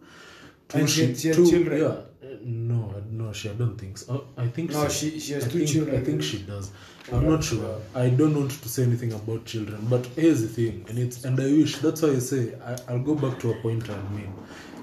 [0.74, 1.80] And she she two- children?
[1.82, 3.50] Yeah, uh, no, no, she.
[3.50, 4.26] I don't think so.
[4.38, 4.90] Uh, I think No, so.
[4.90, 5.96] she- she has I two think- children.
[6.02, 6.72] I think she does.
[7.14, 7.80] I'm not sure.
[7.96, 11.40] I don't want to say anything about children, but here's the thing, and it's and
[11.40, 14.30] I wish that's why I say I, I'll go back to a point I made.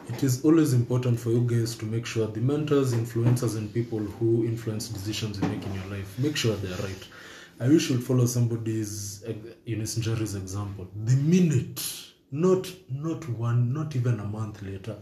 [0.08, 3.98] It is always important for you guys to make sure the mentors, influencers, and people
[3.98, 7.04] who influence decisions you make in your life make sure they're right.
[7.60, 9.24] I wish you'd follow somebody's
[9.64, 10.88] Eunice Njeri's example.
[11.04, 11.82] The minute,
[12.32, 14.96] not not one, not even a month later,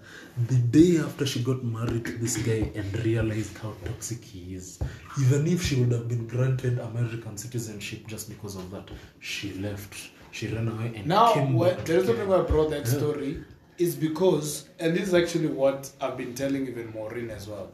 [0.48, 4.78] the day after she got married to this guy and realized how toxic he is,
[5.20, 8.88] even if she would have been granted American citizenship just because of that,
[9.20, 10.10] she left.
[10.30, 11.86] She ran away and Now, came what, back.
[11.86, 12.98] the reason why I brought that Yeah.
[12.98, 13.44] story
[13.78, 17.70] is because, and this is actually what I've been telling even Maureen as well.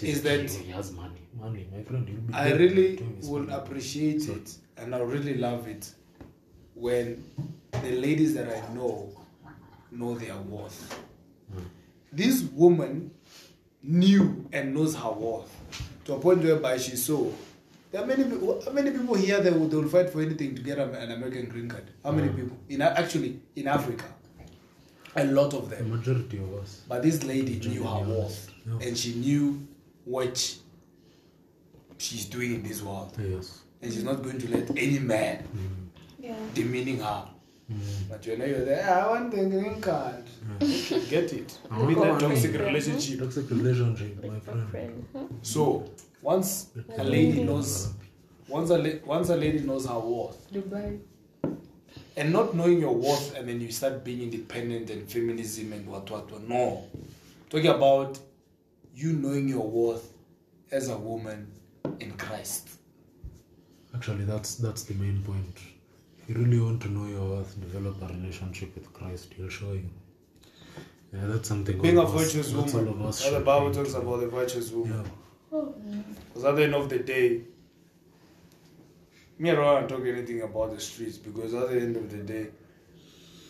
[0.00, 1.19] Is that- he has money.
[1.38, 2.08] Money, my friend.
[2.08, 5.92] He'll be I really the he's would appreciate So- it, and I really love it
[6.74, 7.24] when
[7.70, 9.10] the ladies that I know
[9.90, 10.98] know their worth.
[11.52, 11.62] Hmm.
[12.12, 13.10] This woman
[13.82, 15.50] knew and knows her worth
[16.04, 17.30] to a point whereby she saw.
[17.90, 18.60] There are many people.
[18.64, 21.12] How many people here that will, they will fight for anything to get an an
[21.12, 21.90] American green card?
[22.04, 22.40] How many hmm.
[22.40, 22.56] people?
[22.68, 24.04] In actually in Africa,
[25.16, 25.90] a lot of The them.
[25.90, 26.82] majority of us.
[26.88, 28.48] But this lady knew her worth.
[28.66, 28.86] Yeah.
[28.86, 29.66] and she knew
[30.04, 30.56] what
[32.00, 33.60] she's doing in this world Yes.
[33.82, 36.24] and she's not going to let any man mm.
[36.26, 36.34] Yeah.
[36.54, 37.24] demeaning her.
[37.72, 37.78] Mm.
[38.10, 40.24] But you know you're there, ah, I want the green card.
[40.62, 41.58] Okay, Get it.
[41.70, 43.20] I With want that toxic relationship.
[43.20, 44.68] Toxic relationship, my friend.
[44.70, 45.06] Friend.
[45.14, 45.26] Hmm?
[45.42, 45.62] So
[46.22, 46.50] once
[46.98, 47.92] a lady knows
[48.48, 50.98] once a la- once a lady knows her worth Dubai.
[52.16, 56.10] and not knowing your worth and then you start being independent and feminism and what
[56.10, 56.84] what what no.
[57.48, 58.18] Talking about
[58.94, 60.12] you knowing your worth
[60.72, 61.46] as a woman
[62.00, 62.68] in Christ.
[63.94, 65.58] Actually, that's that's the main point.
[66.22, 69.34] If you really want to know your worth, develop a relationship with Christ.
[69.36, 69.88] He'll show you.
[71.12, 71.80] Yeah, that's something.
[71.80, 73.00] Being a of us- virtuous that's all woman.
[73.00, 74.00] of us That's the Bible be talks into.
[74.06, 75.04] about the virtuous woman.
[75.50, 75.62] Yeah.
[76.28, 77.42] Because at the end of the day,
[79.38, 82.10] me, I don't want to talk anything about the streets because at the end of
[82.10, 82.46] the day,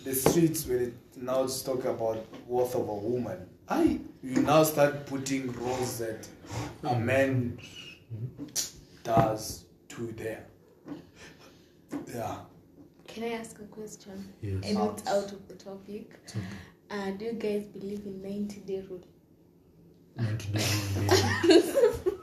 [0.04, 4.62] the streets when it now it's talk about worth of a woman, I you now
[4.62, 6.26] start putting roles that
[6.84, 7.58] a man
[9.02, 10.46] does to there.
[12.14, 12.38] Yeah.
[13.08, 14.32] Can I ask a question?
[14.40, 14.64] Yes.
[14.64, 16.18] And it's out of the topic.
[16.90, 19.02] Uh, do you guys believe in 90 day rule?
[20.16, 20.64] 90 day
[20.96, 21.62] rule.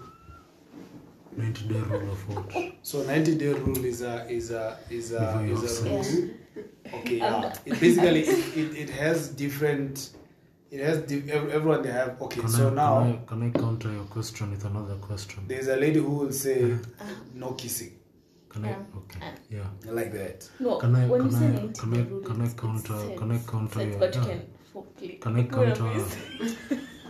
[1.38, 2.73] 90 day rule of what?
[2.81, 6.30] So 90 day rule is a is a is a Before is a have rule.
[6.93, 7.53] Okay, yeah.
[7.65, 10.09] It basically it, it, it has different.
[10.69, 12.22] It has di- ev- everyone they have.
[12.22, 15.44] Okay, Can, so I, now can, I, can I counter your question with another question?
[15.48, 17.06] there's a lady who will say uh-huh.
[17.34, 17.94] no kissing
[18.49, 18.69] Can I?
[18.72, 19.19] Okay.
[19.22, 19.31] Uh-huh.
[19.49, 19.91] Yeah.
[19.94, 20.49] like that.
[20.60, 23.19] No, Can I- can you say I- can I- can I it's- it's counter- sense.
[23.19, 24.23] can I counter Sense, your- but yeah.
[24.26, 24.41] can
[24.73, 25.22] forklift.
[25.22, 25.84] Can I counter?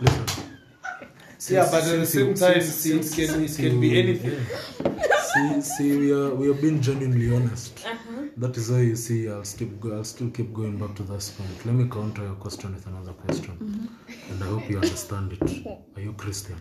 [0.00, 1.54] Listen.
[1.54, 4.38] yeah, but at the same time, since- it can it can be anything.
[4.38, 5.17] yeah.
[5.32, 7.84] See, see, we are we are being genuinely honest.
[7.86, 8.22] Uh-huh.
[8.36, 11.30] That is why you see, I'll still go, I'll still keep going back to this
[11.30, 11.66] point.
[11.66, 14.32] Let me counter your question with another question, Mm-hmm.
[14.32, 15.66] and I hope you understand it.
[15.96, 16.56] Are you Christian?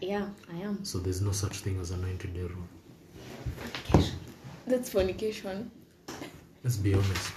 [0.00, 0.84] Yeah, I am.
[0.84, 2.68] So there's no such thing as a 90-day rule.
[4.66, 5.70] That's fornication.
[6.64, 7.32] Let's be honest.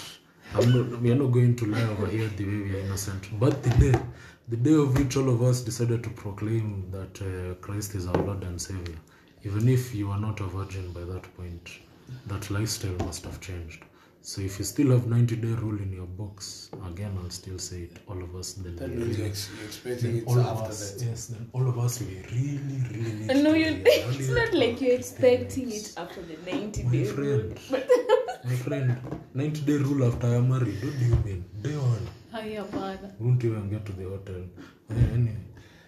[0.56, 3.40] I'm not, we are not going to lie over here the way we are innocent.
[3.40, 4.00] But the day,
[4.48, 8.18] the day of which all of us decided to proclaim that uh, Christ is our
[8.24, 8.96] Lord and Savior,
[9.44, 11.70] even if you are not a virgin by that point,
[12.28, 13.84] that lifestyle must have changed.
[14.22, 17.84] So if you still have 90 day rule in your box, again I'll still say
[17.84, 17.98] it.
[18.08, 20.40] All of us then That we means you're, really, ex- you're expecting then it all
[20.40, 21.06] of after us, that.
[21.06, 23.82] yes, then all of us we really, really need No, to you.
[23.86, 27.60] It's not like you're expecting it after the 90 My day friend.
[27.72, 27.88] But
[28.46, 28.98] My friend,
[29.34, 30.84] 90 day rule after I am married.
[30.84, 31.46] What do you mean?
[31.62, 32.08] Day one.
[32.34, 33.14] Ah, Haya bana.
[33.20, 34.42] won't even get to the hotel.
[34.90, 35.38] Anyway.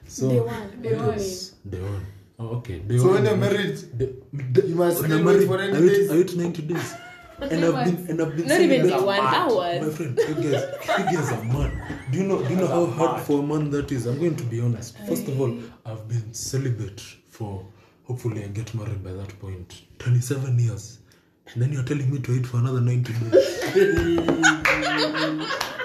[0.07, 1.17] So, Day one, day one.
[1.69, 2.05] Day one.
[2.41, 2.79] Oh, okay.
[2.79, 5.87] They So when you're married, the, the, you must wait married, for 90 I wait,
[5.89, 6.09] days.
[6.09, 6.93] I wait 90 days.
[7.41, 10.63] And I've been, and I've been Not even that- one, My friend, you guys,
[10.99, 11.71] you guys are mad.
[12.11, 12.41] Do you know?
[12.43, 14.05] Do you know how hard for a man that is?
[14.07, 14.97] I'm going to be honest.
[15.07, 15.53] First of all,
[15.85, 16.99] I've been celibate
[17.29, 17.65] for.
[18.05, 19.81] Hopefully, I get married by that point.
[19.99, 20.99] 27 years,
[21.53, 23.61] and then you're telling me to wait for another 90 days.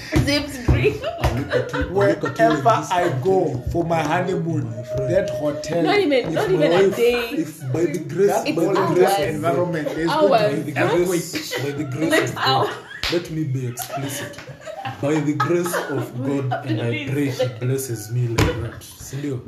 [0.26, 1.00] James Green.
[1.04, 1.78] I look at you.
[1.78, 6.32] I look at you wherever I go for my honeymoon, my that hotel, Not even,
[6.34, 7.28] not my even a day.
[7.30, 8.94] If by the grace, that It's by the grace, hours.
[8.96, 10.30] dress of God, environment, there's Hours.
[10.30, 10.72] going the to be
[11.06, 12.70] grace, by the grace Next hour.
[13.12, 14.38] Let me be explicit.
[15.02, 18.80] By the grace of God, and I pray He blesses me like that.
[18.80, 19.44] Sindio?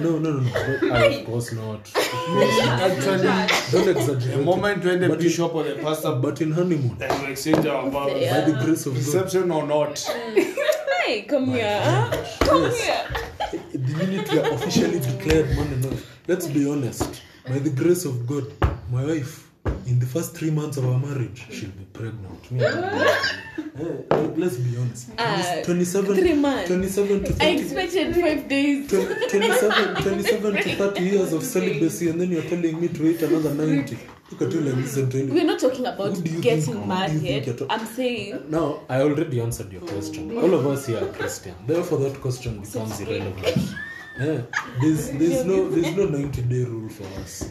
[0.00, 0.50] No, no, no, no.
[0.52, 1.80] But uh, of course not.
[1.88, 2.80] Of course not.
[2.80, 4.36] actually Don't exaggerate.
[4.38, 7.90] the moment when the But in- or the pastor But in honeymoon, by exchange our
[7.90, 8.44] vows, Yeah.
[8.46, 11.80] the grace of God, reception or not, Hey, come here.
[11.82, 12.10] huh?
[12.40, 12.80] Come Yes.
[12.80, 13.60] here.
[13.72, 17.22] the minute we are officially declared man and let's be honest.
[17.46, 18.44] By the grace of God,
[18.92, 19.47] my wife,
[19.86, 22.50] in the first three months of our marriage, she'll be pregnant.
[22.50, 22.64] Me.
[22.64, 25.10] Eh, let's be honest.
[25.18, 26.68] Uh, 27, three months.
[26.68, 28.88] 27 to 30, I expected five days.
[28.90, 33.22] 20 27, 27 to 30 years of celibacy, and then you're telling me to wait
[33.22, 33.96] another 90.
[34.30, 35.32] Look at you like this and really.
[35.32, 37.22] We're not talking about getting married.
[37.22, 37.60] yet.
[37.70, 40.36] I'm saying Now, I already answered your question.
[40.36, 41.54] All of us here are Christian.
[41.66, 43.74] Therefore, that question becomes irrelevant.
[44.20, 44.42] Yeah,
[44.82, 47.48] there's, there's no there's no 90 day rule for us.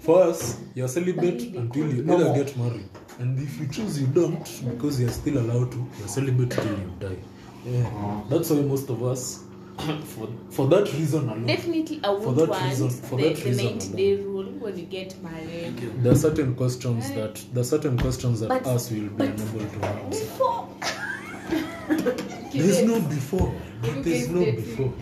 [0.00, 4.44] For us, you're celibate until you either get married, and if you choose you don't
[4.70, 7.16] because you're still allowed to, you're celibate till you die.
[7.66, 9.42] Yeah, that's why most of us,
[10.04, 13.36] for for that reason alone, definitely I For would that want reason- for the, that
[13.36, 15.76] the reason 90 day rule when you get married.
[16.02, 19.60] there are certain questions that there are certain questions that But- us will be unable
[19.68, 20.24] to answer.
[20.24, 20.68] Before,
[22.52, 23.54] There's no before.
[23.82, 24.92] There's no before.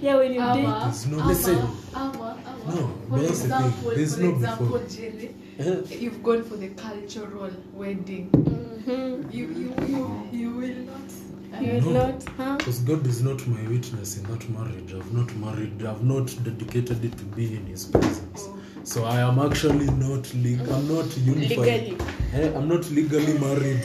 [0.00, 1.58] yeah, when you date, Ama, There's no ama, listen.
[1.58, 2.47] ama, ama.
[2.68, 4.88] No, for that's the example, for no example, before.
[4.88, 5.82] Jerry, Eh?
[5.98, 8.30] you've gone for the cultural wedding.
[8.30, 9.30] mm-hmm.
[9.30, 11.62] You, you, you, you will not.
[11.62, 12.10] you will No.
[12.10, 12.56] not, huh?
[12.58, 14.94] Because God is not my witness in that marriage.
[14.94, 15.84] I've not married.
[15.84, 18.48] I've not dedicated it to be in His presence.
[18.84, 20.72] So I am actually not legal.
[20.74, 21.58] I'm not unified.
[21.58, 21.96] Legally.
[22.34, 23.84] Eh, I'm not legally married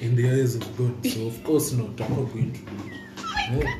[0.00, 1.06] in the eyes of God.
[1.06, 1.98] So of course not.
[2.00, 3.64] I'm not going to do it.
[3.64, 3.78] Eh?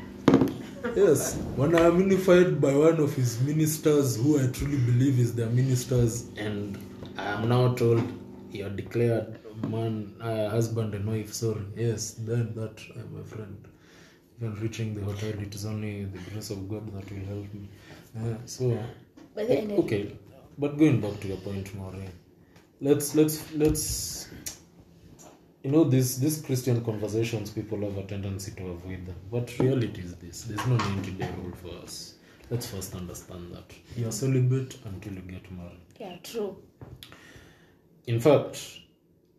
[0.83, 5.33] Yes, when I am unified by one of His ministers, who I truly believe is
[5.33, 6.77] their ministers, and
[7.17, 8.03] I am now told
[8.51, 11.33] you are declared man, uh, husband and wife.
[11.33, 13.67] Sorry, yes, then that uh, my friend.
[14.39, 17.69] Even reaching the hotel, it is only the grace of God that will help me.
[18.19, 18.77] Uh, so,
[19.35, 20.15] But okay,
[20.57, 22.11] but going back to your point, Maureen,
[22.81, 24.22] let's let's let's.
[25.63, 29.15] You know, these these Christian conversations, people have a tendency to avoid them.
[29.31, 32.15] But reality is this: there's no 90 day rule for us.
[32.49, 35.79] Let's first understand that you're celibate until you get married.
[35.99, 36.57] yeah, true.
[38.07, 38.79] in fact,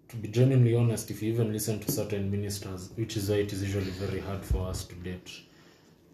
[0.08, 3.52] to be genuinely honest, if you even listen to certain ministers, which is why it
[3.52, 5.30] is usually very hard for us to date,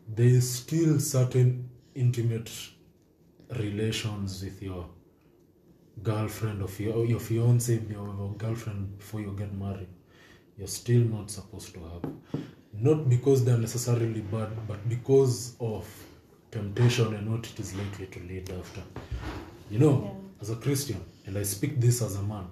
[0.09, 2.51] there is still certain intimate
[3.59, 4.87] relations with your
[6.03, 9.89] girlfriend or your, your fiance, your girlfriend before you get married.
[10.61, 12.43] You're still not supposed to have.
[12.75, 15.89] Not because they're necessarily bad, but because of
[16.51, 18.83] temptation and what it is likely to lead after.
[19.71, 22.47] You know, as a Christian, and I speak this as a man.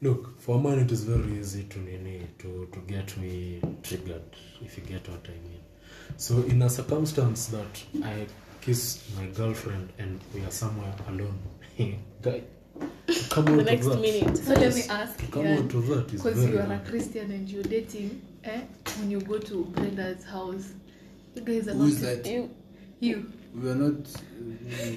[0.00, 1.78] Look, for a man, it is very easy to
[2.38, 5.64] to to get me triggered, if you get what I mean.
[6.18, 8.28] So, in a circumstance that I
[8.60, 11.38] kiss my girlfriend and we are somewhere alone,
[12.22, 12.44] guy,
[13.30, 14.36] come out The next that, minute.
[14.36, 16.78] So let me ask, come out of that is because you are a.
[16.88, 18.60] Christian and you're dating, eh?
[18.98, 20.72] When you go to Brenda's house,
[21.34, 22.26] you guys are Who's not that?
[22.30, 22.50] You,
[23.00, 23.32] you.
[23.54, 23.94] We are not.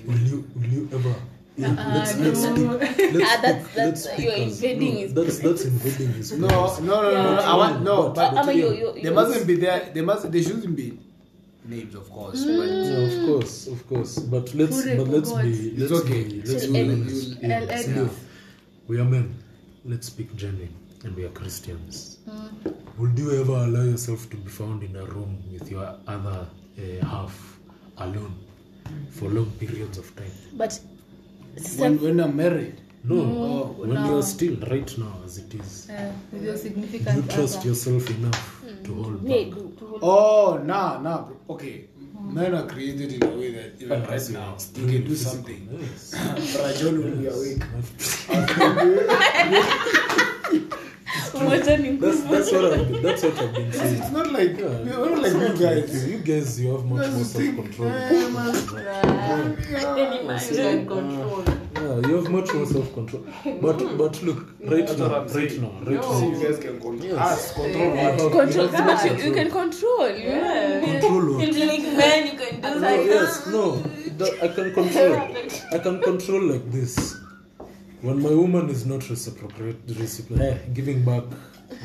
[0.05, 1.15] Will you will you ever?
[1.55, 2.79] Yeah, Uh, let's, let's no.
[2.79, 3.13] speak.
[3.13, 3.75] Let's Ah, that's- speak.
[3.75, 6.31] that's- let's speak you're invading no, his That's that's invading his.
[6.33, 6.81] No, privacy.
[6.83, 7.41] no, no, no, no.
[7.41, 9.91] I want no, But- but Ama, you, you, there mustn't be there.
[9.93, 10.31] There must.
[10.31, 10.97] There shouldn't be
[11.65, 12.43] names, of course.
[12.45, 14.19] But Yeah, of course, of course.
[14.19, 15.43] But let's Pure but let's God.
[15.45, 16.23] be It's okay.
[16.23, 17.37] be let's So be honest.
[17.41, 18.17] Yeah, L- see,
[18.87, 19.35] we are men.
[19.85, 20.73] Let's speak genuine,
[21.03, 22.17] and we are Christians.
[22.97, 26.47] Would you ever allow yourself to be found in a room with your other
[26.79, 27.57] uh, half
[27.97, 28.35] alone
[29.11, 30.31] for long periods of time?
[30.53, 30.79] but
[31.77, 34.05] when, when I'm married, No, No, when no.
[34.09, 35.89] you're still right now as it is.
[35.89, 36.55] Uh, with your
[37.15, 37.67] You trust other.
[37.69, 39.49] yourself enough to hold back.
[39.49, 41.21] do, to hold oh, nah, nah.
[41.21, 41.37] bro.
[41.51, 42.33] Okay, mm.
[42.33, 45.67] men are created in a way that even but right now you can do something.
[45.71, 46.13] Yes.
[46.59, 47.63] Rajon will be awake.
[51.33, 54.01] That's that's what I've been, that's what I've been saying.
[54.01, 56.07] It's not like Yeah, we're not like you guys.
[56.07, 57.89] You guys, you have much more self-control.
[57.89, 59.57] Yeah, man.
[59.69, 59.95] Yeah.
[59.97, 61.45] Any man You can control.
[61.83, 63.23] Yeah, you have much more self-control.
[63.61, 64.39] But but look,
[64.71, 65.61] right That's now, what I'm right saying.
[65.61, 67.17] now, right See, you guys can control Yes.
[67.27, 67.53] us.
[67.53, 67.97] Control You what?
[67.99, 69.27] have- Control, you have but you, control.
[69.27, 70.09] you can control.
[70.09, 70.85] Yeah.
[70.85, 71.41] Control what?
[71.45, 73.05] You'll be like, man, you can do No, that.
[73.05, 73.65] yes, no.
[74.21, 75.13] that- I can control.
[75.75, 77.17] I can control like this.
[78.01, 81.23] When my woman is not reciprocate, recipro- eh, giving back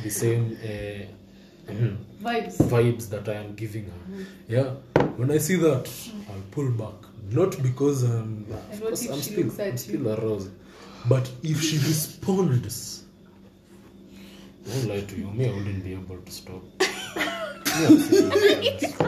[0.04, 1.72] the same uh,
[2.26, 2.56] Vibes.
[2.74, 4.24] vibes that I am giving her.
[4.48, 4.70] Yeah.
[5.16, 5.88] When I see that,
[6.30, 7.07] I'll pull back.
[7.30, 10.50] Not because I'm, of And what course, I'm she still, looks at I'm still aroused.
[11.08, 13.04] But if she responds,
[14.66, 16.62] I won't lie to you, me, I wouldn't be able to stop.
[17.78, 18.98] Me, I'm feeling honest.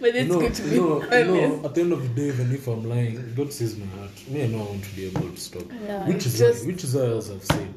[0.00, 1.10] But it's no, good to be no, honest.
[1.10, 1.64] no.
[1.64, 4.10] At the end of the day, even if I'm lying, God sees my heart.
[4.28, 5.62] Me, I know I want to be able to stop.
[5.84, 7.74] Yeah, which is just- why, which is why, as I've said,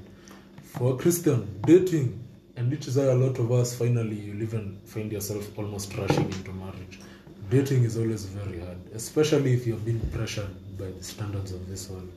[0.64, 2.20] for a Christian, dating,
[2.58, 6.26] and which is why a lot of us finally you'll even find yourself almost rushing
[6.26, 7.00] into marriage.
[7.54, 11.88] Dating is always very hard, especially if you've been pressured by the standards of this
[11.88, 12.12] world.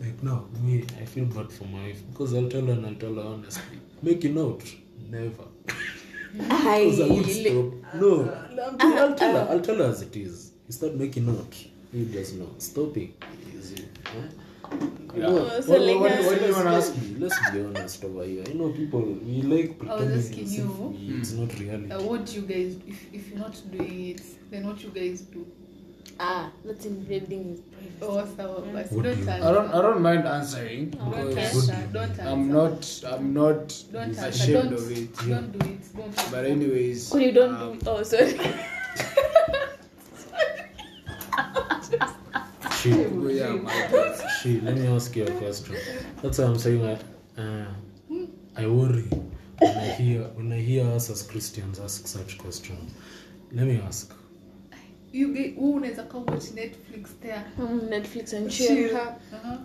[0.00, 2.94] Like now, me, I feel bad for my wife because I'll tell her and I'll
[2.94, 3.78] tell her honestly.
[4.02, 4.62] Making out,
[5.10, 5.44] never.
[6.32, 7.94] Because I would stop.
[8.00, 9.46] No, I'll, tell- I'll tell her.
[9.50, 10.52] I'll tell her as it is.
[10.66, 11.54] You start making out.
[11.92, 12.48] You just know.
[12.56, 13.12] Stopping.
[13.54, 13.84] Easy.
[14.06, 14.12] Huh?
[15.14, 15.26] Yeah.
[15.26, 17.14] No, Oh, so what, like what, that- what do you want to ask me?
[17.18, 18.44] Let's be honest over here.
[18.48, 21.18] You know, people we like I was pretending asking you.
[21.20, 21.92] it's not reality.
[21.92, 25.20] Uh, what do you guys, if, if you're not doing it, then what you guys
[25.22, 25.46] do?
[26.20, 27.98] Ah, that's invading his privacy.
[28.02, 29.74] Oh, so, but don't do I don't.
[29.74, 31.88] I don't mind answering Don't answer.
[31.92, 32.22] Don't answer.
[32.22, 33.02] I'm not.
[33.06, 35.16] I'm not Don't ashamed Don't, of it.
[35.16, 35.96] don't do it.
[35.96, 36.06] Don't.
[36.06, 36.30] answer.
[36.30, 38.34] But anyways, When you don't um, do Oh, sorry.
[42.80, 43.56] She, go, yeah,
[44.44, 45.76] my let me ask you a question.
[46.22, 47.66] That's why I'm saying I, uh,
[48.56, 49.08] I worry
[49.58, 52.92] when I hear when I hear us as Christians ask such questions.
[53.52, 54.12] Let me ask.
[55.12, 57.44] You get, who unaweza kaa watch Netflix there?
[57.58, 58.66] Mm, Netflix and Chill.
[58.66, 58.96] chill.
[58.96, 59.56] Uh-huh.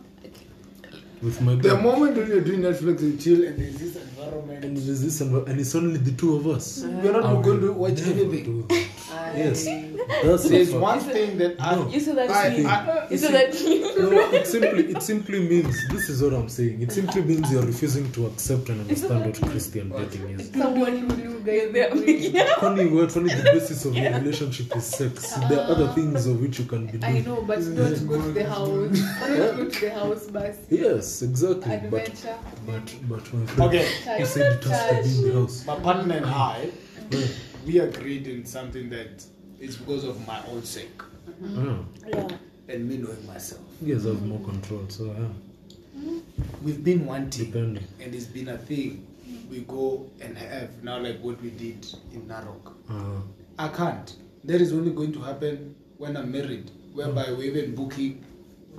[1.21, 4.77] With my The moment when you're doing Netflix and chill and there's this environment, and
[4.77, 6.83] there's this env- and it's only the two of us.
[6.83, 7.43] uh, we're not okay.
[7.43, 8.69] going to watch anything.
[9.35, 9.65] Yes,
[10.23, 10.81] There's fact.
[10.81, 11.87] one thing that I.
[11.87, 12.65] You said that I- me.
[12.65, 13.79] I- You said that me.
[14.09, 16.81] No, it simply it simply means this is what I'm saying.
[16.81, 20.49] It simply means you're refusing to accept and understand what Christian dating is.
[20.51, 22.35] Someone who you guys They're- doing.
[22.61, 25.33] Only what only the basis of your relationship is sex.
[25.49, 27.25] There are other uh, things of which you can be I doing.
[27.25, 28.99] know, but don't go to the house.
[29.29, 31.77] Don't go to the house, but Yes, exactly.
[31.89, 32.35] But adventure.
[32.65, 33.87] but but my friend, Okay,
[34.17, 35.65] who said it has to be in the house?
[35.65, 36.69] my partner and I,
[37.65, 39.23] we agreed in something that
[39.59, 40.97] is because of my own sake
[41.41, 41.81] mm-hmm.
[42.07, 42.15] Yeah.
[42.27, 42.37] Yeah.
[42.73, 43.61] and me knowing myself.
[43.81, 45.11] You guys have more control, so yeah.
[45.97, 46.19] Mm-hmm.
[46.63, 47.83] We've been wanting, Depending.
[47.99, 49.05] and it's been a thing.
[49.49, 52.73] We go and have now, like what we did in Narok.
[52.89, 53.21] Uh,
[53.57, 54.15] I can't.
[54.43, 57.37] That is only going to happen when I'm married, whereby mm.
[57.37, 58.23] we're even booking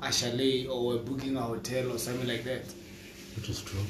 [0.02, 2.65] a chalet or we're booking a hotel or something like that.
[3.36, 3.81] It is true.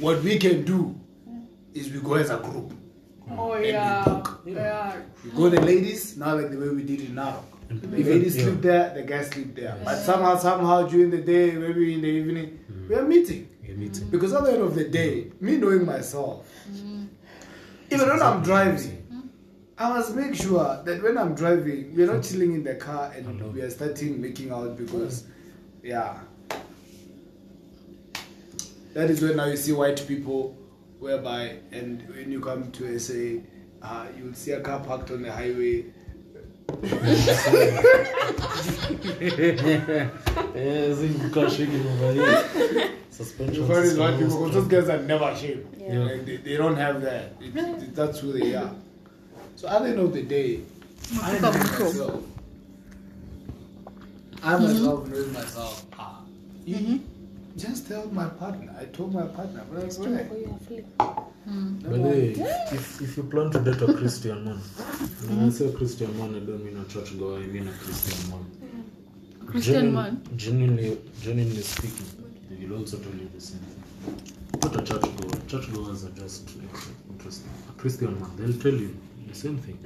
[0.00, 0.94] what we can do
[1.28, 1.46] mm.
[1.74, 2.72] is we go as a group.
[3.30, 4.04] Oh we yeah.
[4.04, 4.40] book.
[4.46, 4.96] Yeah.
[5.34, 7.42] Go the ladies, not like the way we did in Narok.
[7.68, 8.44] The ladies Yeah.
[8.44, 9.76] sleep there, the guys sleep there.
[9.84, 13.48] But somehow, somehow during the day, maybe in the evening, we are meeting.
[13.68, 14.08] A meeting.
[14.10, 16.48] Because at the end of the day, me knowing myself,
[17.90, 19.02] even when I'm driving,
[19.78, 23.52] I must make sure that when I'm driving, we're not chilling in the car and
[23.52, 25.24] we are starting making out because,
[25.82, 26.18] yeah.
[28.94, 30.56] That is when now you see white people,
[30.98, 33.40] whereby, and when you come to SA,
[33.82, 35.84] uh, you'll see a car parked on the highway.
[39.56, 42.90] Yeah, see, car shaking over here.
[43.10, 43.54] Suspension.
[43.54, 45.66] You find these system white people, because those guys are never shaved.
[45.80, 45.98] Yeah.
[46.00, 47.32] Like, they, they don't have that.
[47.40, 48.70] It, it- that's who they are.
[49.56, 50.60] So at the end of the day,
[51.22, 52.24] I know myself.
[54.42, 55.86] I myself know myself.
[55.98, 56.20] Ah,
[56.66, 57.00] you
[57.56, 58.74] just tell my partner.
[58.78, 62.30] I told my partner, but I was like, By the way,
[62.72, 64.58] if, if you plan to date a Christian man,
[65.28, 68.30] when I say Christian man, I don't mean a church goer, I mean a Christian
[68.30, 68.44] man.
[69.46, 70.22] Christian Genuine- man?
[70.36, 72.06] Genuinely, genuinely speaking,
[72.50, 74.60] they will also tell you the same thing.
[74.62, 75.40] Not a church goer.
[75.48, 76.68] Church goers are just like,
[77.10, 77.50] interesting.
[77.70, 78.94] A Christian man, they'll tell you
[79.28, 79.78] the same thing.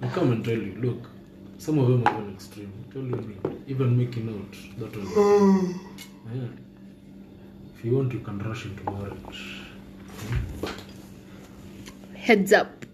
[0.00, 1.08] They come and tell you, look,
[1.58, 2.72] some of them are even extreme.
[2.92, 3.36] Tell you, me,
[3.68, 5.80] even making out, that one.
[6.34, 6.48] yeah.
[7.76, 9.60] If you want, you can rush into marriage.
[12.14, 12.86] Heads up.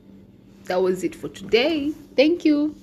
[0.65, 1.93] That was it for today.
[2.17, 2.75] Thank you.